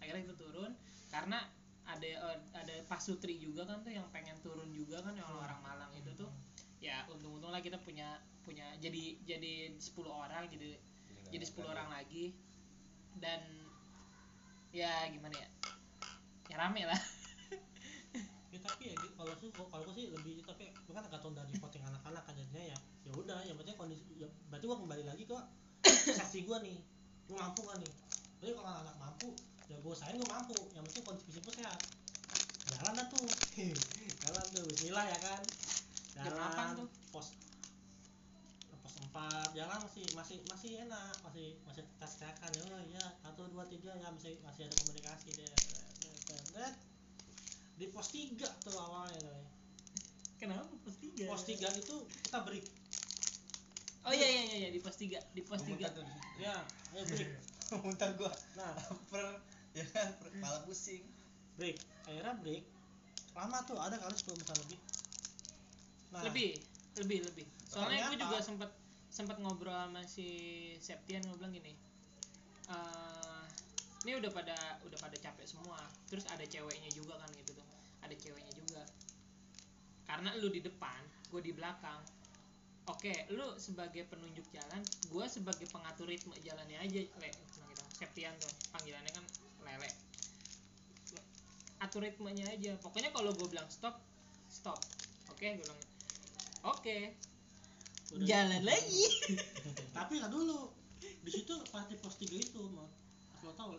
Akhirnya 0.00 0.24
kita 0.24 0.36
turun 0.40 0.72
karena 1.12 1.44
ada 1.84 2.08
eh, 2.08 2.38
ada 2.56 2.74
Pak 2.88 3.00
Sutri 3.04 3.36
juga 3.36 3.68
kan 3.68 3.84
tuh 3.84 3.92
yang 3.92 4.08
pengen 4.08 4.40
turun 4.40 4.72
juga 4.72 5.04
kan 5.04 5.12
yang 5.12 5.28
orang 5.28 5.60
Malang 5.60 5.92
itu 5.92 6.08
tuh. 6.16 6.32
Ya 6.80 7.04
untung-untung 7.12 7.52
lah 7.52 7.60
kita 7.60 7.76
punya 7.84 8.16
punya 8.40 8.64
jadi 8.80 9.20
jadi 9.28 9.76
10 9.76 9.92
orang 10.08 10.48
jadi 10.48 10.80
jadi 11.28 11.44
10 11.44 11.68
orang 11.68 11.92
lagi. 11.92 12.32
dan 13.18 13.42
ya 14.70 15.10
gimana 15.10 15.34
ya? 15.34 15.48
Ya 16.48 16.56
rame 16.56 16.86
lah. 16.86 16.96
Ya 18.48 18.56
tapi 18.64 18.88
ya 18.88 18.96
gitu, 18.96 19.12
kalau 19.12 19.34
sih 19.36 19.52
kalau 19.52 19.82
gue 19.84 19.94
sih 19.98 20.06
lebih 20.08 20.40
tapi 20.40 20.72
gue 20.72 20.94
kan 20.96 21.04
tahu 21.04 21.36
dari 21.36 21.52
voting 21.60 21.84
anak-anak 21.84 22.22
kan 22.24 22.32
jadinya 22.32 22.72
ya. 22.72 22.78
Ya 23.04 23.12
udah 23.12 23.44
yang 23.44 23.60
penting 23.60 23.76
kondisi 23.76 24.16
ya, 24.16 24.28
berarti 24.48 24.64
gue 24.64 24.78
kembali 24.78 25.04
lagi 25.04 25.22
ke 25.28 25.36
seksi 25.84 26.48
gue 26.48 26.56
nih 26.64 26.78
gue 27.28 27.36
mampu 27.36 27.60
kan 27.68 27.76
nih? 27.76 27.92
Jadi 28.40 28.52
kalau 28.56 28.70
anak 28.72 28.96
mampu 28.96 29.28
ya 29.68 29.76
gue 29.76 29.92
usahain 29.92 30.16
gue 30.16 30.30
mampu. 30.32 30.56
Yang 30.72 30.84
penting 30.88 31.04
kondisi 31.04 31.24
fisik 31.28 31.42
gue 31.44 31.54
sehat. 31.60 31.80
Jalan 32.72 32.92
dah 32.96 33.06
tuh. 33.12 33.28
Jalan 34.24 34.44
tuh 34.56 34.64
Bismillah 34.64 35.06
ya 35.06 35.18
kan. 35.20 35.42
Jam 36.16 36.24
delapan 36.32 36.66
tuh. 36.80 36.88
pos 37.12 37.26
pos 38.80 38.94
empat. 39.04 39.48
Jalan 39.52 39.78
masih 39.84 40.04
masih 40.16 40.36
masih 40.48 40.70
enak. 40.88 41.14
Masih 41.20 41.60
masih 41.68 41.84
tes 42.00 42.12
tekan 42.16 42.50
ya 42.56 42.62
oh, 42.64 42.82
iya 42.88 43.04
satu 43.20 43.44
dua 43.52 43.68
tiga. 43.68 43.92
Ya 43.92 44.08
masih 44.08 44.40
masih 44.40 44.64
ada 44.64 44.74
komunikasi 44.80 45.28
deh. 45.36 45.52
Deh, 46.56 46.72
di 47.76 47.86
pos 47.92 48.08
tiga 48.10 48.48
tuh 48.64 48.74
awalnya 48.74 49.20
tuh 49.20 49.44
kenapa 50.40 50.64
pos 50.82 50.96
tiga? 50.96 51.28
Pos 51.28 51.44
tiga 51.44 51.68
itu 51.76 51.96
kita 52.24 52.38
break 52.42 52.66
oh 54.08 54.14
iya 54.16 54.28
iya 54.28 54.42
iya 54.48 54.56
iya, 54.64 54.68
di 54.72 54.80
pos 54.80 54.96
tiga 54.96 55.20
di 55.36 55.42
pos 55.44 55.60
tiga. 55.60 55.92
Muntah 55.92 56.00
tuh 56.00 56.04
di 56.04 56.12
situ. 56.16 56.40
ya 56.40 56.56
ayo 56.96 57.02
break 57.04 57.30
muntah 57.84 58.10
gua. 58.16 58.32
Nah. 58.56 58.72
Lapar 58.72 59.26
ya 59.76 59.84
kan 59.92 60.08
per- 60.16 60.32
kepala 60.32 60.58
pusing. 60.64 61.04
Break 61.60 61.76
akhirnya 62.08 62.34
break. 62.40 62.64
Lama 63.36 63.58
tuh 63.68 63.76
ada 63.76 64.00
kali 64.00 64.16
10 64.16 64.34
menit 64.34 64.48
lebih. 64.48 64.80
Nah. 66.08 66.22
Lebih 66.24 66.50
lebih 66.98 67.18
lebih. 67.28 67.46
Soalnya 67.68 68.08
gue 68.08 68.18
juga 68.18 68.40
sempet 68.40 68.70
sempet 69.12 69.36
ngobrol 69.44 69.76
sama 69.76 70.00
si 70.08 70.28
Septian 70.80 71.24
gue 71.24 71.36
bilang 71.36 71.52
gini 71.52 71.74
eh 72.68 73.44
ini 74.06 74.14
udah 74.14 74.30
pada 74.30 74.56
udah 74.88 74.98
pada 74.98 75.16
capek 75.20 75.44
semua. 75.44 75.78
Terus 76.08 76.24
ada 76.32 76.44
ceweknya 76.48 76.88
juga 76.96 77.20
kan 77.20 77.28
gitu 77.36 77.52
tuh. 77.52 77.66
Ada 78.00 78.16
ceweknya 78.16 78.52
juga. 78.56 78.82
Karena 80.08 80.32
lu 80.40 80.48
di 80.48 80.64
depan 80.64 81.04
gue 81.28 81.44
di 81.44 81.52
belakang 81.52 82.00
oke 82.88 83.12
lu 83.36 83.46
sebagai 83.60 84.08
penunjuk 84.08 84.44
jalan 84.52 84.82
gue 84.82 85.24
sebagai 85.28 85.68
pengatur 85.68 86.08
ritme 86.08 86.34
jalannya 86.40 86.78
aja 86.80 87.00
le 87.04 87.28
cuma 87.52 87.68
gitu 87.68 87.84
Septian 87.98 88.30
tuh 88.38 88.52
panggilannya 88.70 89.10
kan 89.10 89.24
lele. 89.66 89.90
Atur 91.82 92.06
ritmenya 92.06 92.46
aja 92.46 92.78
pokoknya 92.78 93.10
kalau 93.10 93.34
gue 93.34 93.48
bilang 93.50 93.66
stop 93.68 93.98
stop. 94.46 94.78
Oke 95.34 95.58
gue 95.58 95.62
bilang 95.62 95.80
oke. 96.66 96.96
Udah. 98.08 98.24
jalan 98.24 98.62
lagi. 98.64 99.04
Tapi 99.96 100.12
nggak 100.22 100.32
dulu. 100.32 100.72
Di 100.98 101.30
situ 101.30 101.54
pas 101.68 101.84
di 101.90 101.98
pos 102.00 102.16
tiga 102.16 102.40
itu 102.40 102.62
mau 102.72 102.88
lo 103.44 103.52
tahu 103.54 103.76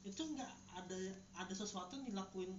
itu 0.00 0.22
nggak 0.24 0.52
ada 0.80 0.98
ada 1.36 1.54
sesuatu 1.54 2.00
yang 2.00 2.06
dilakuin 2.08 2.50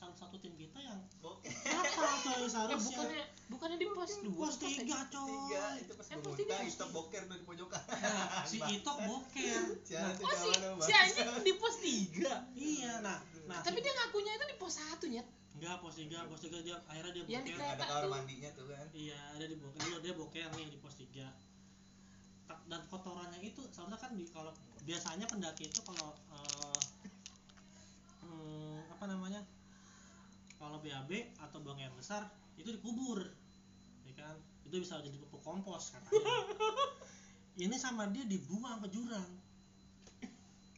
salah 0.00 0.16
satu 0.16 0.40
tim 0.40 0.56
kita 0.56 0.80
yang 0.80 0.96
apa 1.20 2.16
tuh 2.24 2.30
yang 2.32 2.40
eh, 2.40 2.48
seharusnya 2.48 2.96
bukannya 2.96 3.24
bukannya 3.52 3.76
di 3.76 3.86
pos 3.92 4.12
dua 4.24 4.48
pos 4.48 4.56
tiga 4.56 4.98
coy. 5.12 5.28
Tiga 5.28 5.64
itu 5.76 5.92
pas 5.92 6.06
Eh, 6.08 6.18
pos 6.24 6.34
tiga, 6.40 6.56
pos 6.56 6.72
itu 6.72 6.86
boker 6.88 7.22
tuh 7.28 7.36
di 7.36 7.44
pojokan. 7.44 7.82
Nah, 7.84 8.48
si 8.48 8.56
Itok 8.80 8.96
boker 9.04 9.60
tuh 9.84 10.24
oh 10.24 10.34
si 10.40 10.50
si 10.88 10.92
anjing 10.96 11.28
di 11.44 11.52
pos 11.60 11.76
tiga? 11.84 12.32
Iya 12.56 13.04
nah 13.04 13.20
nah 13.44 13.60
tapi 13.60 13.84
dia 13.84 13.92
ngakunya 13.92 14.32
itu 14.40 14.46
di 14.48 14.56
pos 14.56 14.72
satu 14.80 15.04
nyet. 15.04 15.28
Enggak 15.60 15.76
pos 15.84 15.94
tiga 16.00 16.24
pos 16.24 16.40
tiga 16.40 16.58
dia 16.64 16.76
akhirnya 16.88 17.12
dia 17.20 17.24
Yang 17.28 17.44
boker. 17.52 17.68
ada 17.68 17.84
kamar 17.84 18.04
mandinya 18.08 18.50
tuh 18.56 18.64
kan? 18.72 18.88
Iya 18.96 19.20
ada 19.36 19.44
di 19.44 19.56
boker. 19.60 19.80
Dia, 19.84 19.96
dia 20.00 20.12
boker 20.16 20.48
nih 20.56 20.66
di 20.72 20.78
pos 20.80 20.96
tiga. 20.96 21.28
Dan 22.48 22.80
kotorannya 22.88 23.44
itu 23.44 23.60
soalnya 23.68 24.00
kan 24.00 24.16
di 24.16 24.24
kalau 24.32 24.56
biasanya 24.88 25.28
pendaki 25.28 25.68
itu 25.68 25.84
kalau 25.84 26.16
eh, 26.32 26.80
hmm, 28.24 28.96
apa 28.96 29.04
namanya 29.06 29.44
kalau 30.60 30.76
BAB 30.84 31.40
atau 31.40 31.58
buang 31.64 31.80
air 31.80 31.90
besar 31.96 32.28
itu 32.60 32.68
dikubur. 32.76 33.24
Ya 34.04 34.12
kan? 34.12 34.36
Itu 34.68 34.76
bisa 34.76 35.00
jadi 35.00 35.16
pupuk 35.16 35.40
kompos 35.40 35.96
katanya. 35.96 36.20
Ini 37.64 37.76
sama 37.80 38.12
dia 38.12 38.28
dibuang 38.28 38.84
ke 38.84 38.92
jurang. 38.92 39.40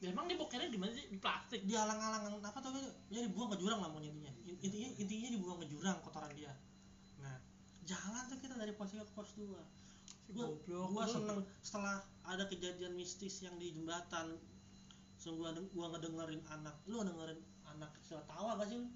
Emang 0.02 0.26
dia 0.26 0.34
bokernya 0.34 0.66
di 0.66 0.78
mana 0.78 0.90
sih? 0.94 1.06
Di 1.10 1.18
plastik? 1.18 1.62
Di 1.62 1.78
alang-alang 1.78 2.42
apa 2.42 2.58
tuh? 2.58 2.74
Dia 3.10 3.22
dibuang 3.26 3.54
ke 3.54 3.58
jurang 3.58 3.82
lah 3.82 3.90
mau 3.90 4.02
intinya. 4.02 4.30
Intinya 4.62 4.88
intinya 4.98 5.28
dibuang 5.34 5.58
ke 5.62 5.66
jurang 5.70 5.98
kotoran 6.02 6.30
dia. 6.34 6.54
Nah 7.18 7.38
jalan 7.82 8.22
tuh 8.30 8.38
kita 8.38 8.54
dari 8.54 8.74
pos 8.74 8.94
3 8.94 9.02
ke 9.02 9.12
pos 9.14 9.30
2 9.34 9.46
gua, 10.32 10.46
goblok. 10.48 10.86
gua 10.90 11.04
seneng. 11.06 11.38
Setelah 11.62 12.02
ada 12.26 12.46
kejadian 12.50 12.98
mistis 12.98 13.42
yang 13.46 13.54
di 13.62 13.74
jembatan 13.74 14.38
sungguh 15.22 15.54
gua, 15.70 15.94
ngedengerin 15.94 16.42
anak. 16.50 16.74
Lu 16.90 17.02
dengerin 17.02 17.38
anak 17.70 17.94
kecil 17.98 18.18
tawa 18.26 18.58
gak 18.58 18.74
sih 18.74 18.78
lu? 18.82 18.90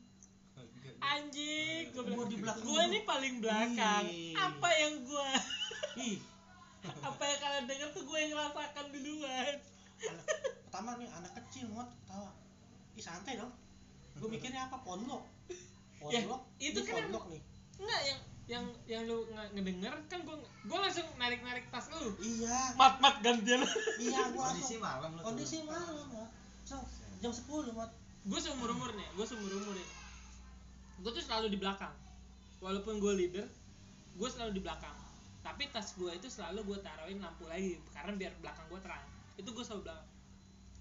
Anjing 0.99 1.85
gue 1.89 2.03
Gua 2.07 2.25
di 2.25 2.37
belakang 2.37 2.63
gue 2.63 2.83
ini 2.85 3.01
paling 3.03 3.35
belakang. 3.39 4.05
Ih. 4.07 4.35
apa 4.35 4.69
yang 4.73 4.95
gue 5.03 5.29
ih. 5.99 6.17
Apa 7.03 7.23
yang 7.23 7.39
kalian 7.39 7.65
dengar 7.65 7.89
tuh 7.91 8.03
gue 8.03 8.19
yang 8.19 8.31
ngerasakan 8.33 8.87
duluan. 8.91 9.55
Anak 9.99 10.25
pertama 10.63 10.91
nih 10.97 11.09
anak 11.11 11.33
kecil 11.35 11.67
ngot 11.71 11.89
tawa. 12.05 12.31
Ih 12.93 13.03
santai 13.03 13.37
dong. 13.37 13.53
Gua 14.17 14.29
mikirnya 14.29 14.67
apa? 14.67 14.79
Pondok. 14.81 15.23
Ya, 16.07 16.23
pondok? 16.23 16.41
itu 16.59 16.77
ini 16.77 16.87
kan 16.87 16.95
yang- 16.95 17.09
pondok 17.09 17.25
nih. 17.29 17.43
Enggak 17.77 18.01
yang 18.05 18.19
yang 18.47 18.65
yang 18.87 19.03
lu 19.05 19.27
nge- 19.27 19.51
ngedenger 19.53 19.95
kan 20.07 20.23
gue 20.23 20.37
gue 20.39 20.79
langsung 20.79 21.03
narik 21.17 21.43
narik 21.43 21.67
tas 21.67 21.91
lu. 21.91 22.15
Iya. 22.21 22.79
Mat 22.79 23.03
mat 23.03 23.19
gantian 23.19 23.67
iya 23.99 24.31
gua 24.31 24.55
kondisi 24.55 24.79
malam 24.79 25.11
lu 25.11 25.21
kondisi 25.21 25.57
malam 25.67 26.07
so, 26.63 26.79
jam 27.19 27.33
10 27.33 27.43
mat 27.73 27.91
gue 28.23 28.39
seumur 28.39 28.71
umur 28.71 28.91
nih 28.93 29.07
gue 29.15 29.23
seumur 29.23 29.51
umur 29.51 29.75
nih 29.75 29.89
gue 31.01 31.11
tuh 31.13 31.25
selalu 31.25 31.53
di 31.53 31.59
belakang. 31.61 31.93
Walaupun 32.65 32.99
gue 33.01 33.13
leader 33.13 33.47
gue 34.17 34.29
selalu 34.33 34.57
di 34.57 34.63
belakang. 34.65 34.97
Tapi 35.45 35.63
tas 35.71 35.95
gue 35.95 36.11
itu 36.11 36.27
selalu 36.27 36.75
gue 36.75 36.79
taruhin 36.83 37.21
lampu 37.23 37.47
lagi 37.47 37.79
karena 37.93 38.13
biar 38.17 38.33
belakang 38.41 38.67
gue 38.73 38.81
terang. 38.81 39.05
Itu 39.37 39.53
gue 39.53 39.65
selalu 39.65 39.83
belakang. 39.87 40.09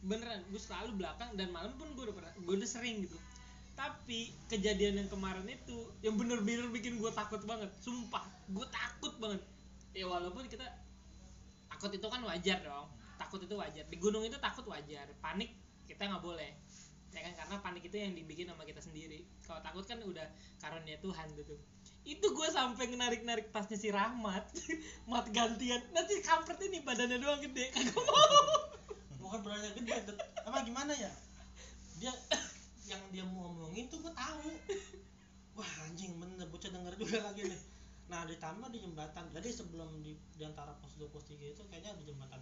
Beneran 0.05 0.39
gue 0.49 0.61
selalu 0.61 0.89
belakang 0.97 1.29
dan 1.35 1.47
malam 1.51 1.75
pun 1.75 1.91
gue 1.93 2.03
udah 2.07 2.15
pernah 2.15 2.31
gue 2.33 2.53
udah 2.55 2.69
sering 2.69 3.03
gitu. 3.03 3.17
Tapi 3.75 4.31
kejadian 4.47 5.03
yang 5.03 5.09
kemarin 5.11 5.43
itu 5.51 5.91
yang 5.99 6.15
bener-bener 6.15 6.71
bikin 6.71 6.95
gue 6.95 7.11
takut 7.11 7.43
banget. 7.43 7.67
Sumpah 7.83 8.23
gue 8.47 8.65
takut 8.71 9.13
banget. 9.19 9.43
Ya 9.91 10.07
walaupun 10.07 10.47
kita 10.47 10.65
takut 11.67 11.91
itu 11.91 12.07
kan 12.07 12.23
wajar 12.23 12.63
dong. 12.63 12.87
Takut 13.19 13.43
itu 13.43 13.55
wajar. 13.59 13.83
Di 13.91 13.97
gunung 13.99 14.23
itu 14.23 14.39
takut 14.39 14.63
wajar. 14.71 15.11
Panik 15.19 15.51
kita 15.85 16.07
nggak 16.07 16.23
boleh 16.23 16.51
ya 17.15 17.23
kan? 17.31 17.33
Karena 17.39 17.55
panik 17.63 17.83
itu 17.87 17.95
yang 17.95 18.11
dibikin 18.11 18.51
sama 18.51 18.67
kita 18.67 18.83
sendiri. 18.83 19.23
Kalau 19.47 19.63
takut 19.63 19.87
kan 19.87 19.99
udah 20.03 20.27
karunia 20.59 20.99
Tuhan 20.99 21.27
gitu. 21.39 21.55
Itu 22.05 22.27
gue 22.35 22.47
sampai 22.51 22.91
narik 22.93 23.23
narik 23.23 23.49
tasnya 23.55 23.79
si 23.79 23.89
Rahmat. 23.89 24.43
Mat 25.11 25.31
gantian. 25.31 25.81
Nanti 25.95 26.19
kampret 26.21 26.59
ini 26.67 26.83
badannya 26.83 27.17
doang 27.17 27.39
gede 27.39 27.71
kagak 27.71 27.95
mau. 27.95 28.43
Bukan 29.23 29.39
berani 29.41 29.71
gede 29.79 30.13
apa 30.45 30.57
gimana 30.67 30.93
ya? 30.93 31.09
Dia 31.97 32.11
yang 32.85 33.01
dia 33.09 33.23
mau 33.25 33.49
ngomongin 33.49 33.89
tuh 33.89 34.03
gua 34.03 34.13
tahu. 34.13 34.51
Wah 35.57 35.71
anjing 35.87 36.13
bener. 36.19 36.45
Bocah 36.51 36.69
denger 36.69 36.93
juga 36.99 37.25
lagi 37.25 37.47
nih. 37.47 37.61
Nah 38.11 38.27
ditambah 38.27 38.69
di 38.69 38.83
jembatan. 38.83 39.25
Jadi 39.33 39.49
sebelum 39.49 40.03
di, 40.05 40.13
di 40.35 40.43
antara 40.45 40.75
pos 40.77 40.93
2 40.99 41.09
pos 41.09 41.25
3 41.25 41.41
itu 41.41 41.63
kayaknya 41.71 41.95
ada 41.95 42.03
jembatan. 42.05 42.41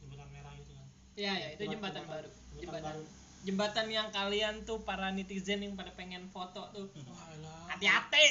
Jembatan 0.00 0.28
merah 0.32 0.54
gitu 0.56 0.72
kan. 0.72 0.86
Ya 1.18 1.36
ya 1.36 1.48
itu 1.52 1.68
jembatan 1.68 2.06
baru. 2.08 2.30
Jembatan 2.32 2.64
jembatan 2.64 2.84
baru 2.96 3.25
jembatan 3.46 3.86
yang 3.86 4.10
kalian 4.10 4.66
tuh 4.66 4.82
para 4.82 5.14
netizen 5.14 5.62
yang 5.62 5.78
pada 5.78 5.94
pengen 5.94 6.26
foto 6.34 6.66
tuh. 6.74 6.90
Elah. 6.98 7.70
hati-hati. 7.70 8.26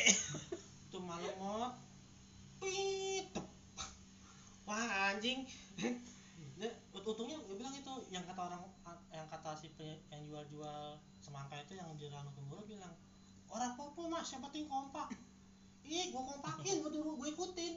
Mot. 1.40 1.76
Pit 2.60 3.28
tep. 3.32 3.48
wah 4.68 5.12
anjing. 5.12 5.48
Untungnya 7.06 7.38
gue 7.38 7.56
bilang 7.56 7.76
itu 7.78 7.94
yang 8.10 8.26
kata 8.26 8.42
orang 8.50 8.66
yang 9.14 9.28
kata 9.30 9.54
si 9.56 9.70
yang 10.10 10.22
jual-jual 10.26 10.98
semangka 11.22 11.62
itu 11.62 11.78
yang 11.78 11.94
di 11.96 12.10
Ranu 12.10 12.34
Kemuru 12.34 12.66
bilang 12.66 12.92
orang 13.54 13.78
popo 13.78 14.10
mas 14.10 14.26
yang 14.34 14.42
penting 14.42 14.66
kompak? 14.66 15.14
Ih 15.86 16.10
gue 16.10 16.24
kompakin 16.24 16.82
gue 16.82 16.92
dulu 16.92 17.22
gue 17.22 17.30
ikutin. 17.32 17.76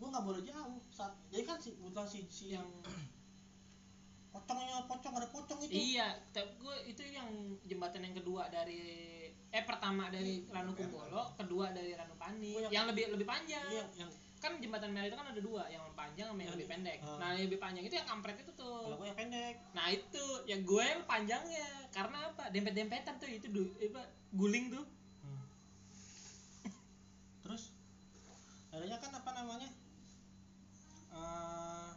Gue 0.00 0.08
nggak 0.08 0.24
boleh 0.24 0.42
jauh. 0.42 0.80
Saat 0.88 1.12
jadi 1.28 1.44
kan 1.44 1.60
si 1.60 1.76
kebetulan 1.76 2.08
si 2.08 2.18
si 2.32 2.44
yang 2.56 2.66
pocongnya 4.32 4.88
pocong 4.88 5.14
ada 5.14 5.28
pocong 5.28 5.60
itu. 5.68 5.72
Iya 5.72 6.08
tapi 6.32 6.50
gue 6.56 6.76
itu 6.88 7.02
yang 7.12 7.28
jembatan 7.68 8.00
yang 8.00 8.16
kedua 8.16 8.48
dari 8.48 8.82
eh 9.52 9.64
pertama 9.68 10.08
dari 10.08 10.40
hmm. 10.40 10.48
Ranu 10.48 10.72
Kumbolo 10.72 11.36
kedua 11.36 11.70
dari 11.76 11.92
Ranu 11.92 12.16
Pani. 12.16 12.56
Yang, 12.66 12.72
yang 12.72 12.84
lebih 12.88 13.04
lebih 13.12 13.26
panjang. 13.28 13.68
Iya, 13.68 13.84
yang 14.00 14.10
kan 14.42 14.58
jembatan 14.58 14.90
merah 14.90 15.06
itu 15.06 15.14
kan 15.14 15.30
ada 15.30 15.38
dua 15.38 15.70
yang 15.70 15.86
panjang 15.94 16.26
sama 16.26 16.42
yang, 16.42 16.50
yang 16.50 16.54
lebih 16.58 16.68
pendek. 16.74 16.98
Uh. 17.06 17.14
nah 17.22 17.30
yang 17.30 17.46
lebih 17.46 17.60
panjang 17.62 17.84
itu 17.86 17.94
yang 17.94 18.08
kampret 18.08 18.36
itu 18.42 18.50
tuh. 18.58 18.90
Kalau 18.90 18.98
gue 18.98 19.06
yang 19.06 19.18
pendek. 19.20 19.54
Nah 19.70 19.86
itu 19.94 20.24
ya 20.50 20.56
gue 20.58 20.82
yang 20.82 21.02
panjangnya. 21.06 21.68
Karena 21.94 22.18
apa? 22.32 22.50
Dempet 22.50 22.74
dempetan 22.74 23.14
tuh 23.22 23.30
itu 23.30 23.46
du, 23.52 23.70
apa 23.78 24.02
guling 24.34 24.72
tuh. 24.74 24.84
Hmm. 25.22 25.44
terus 27.46 27.70
adanya 28.72 28.98
kan 28.98 29.12
apa 29.14 29.30
namanya? 29.36 29.70
Uh, 31.12 31.91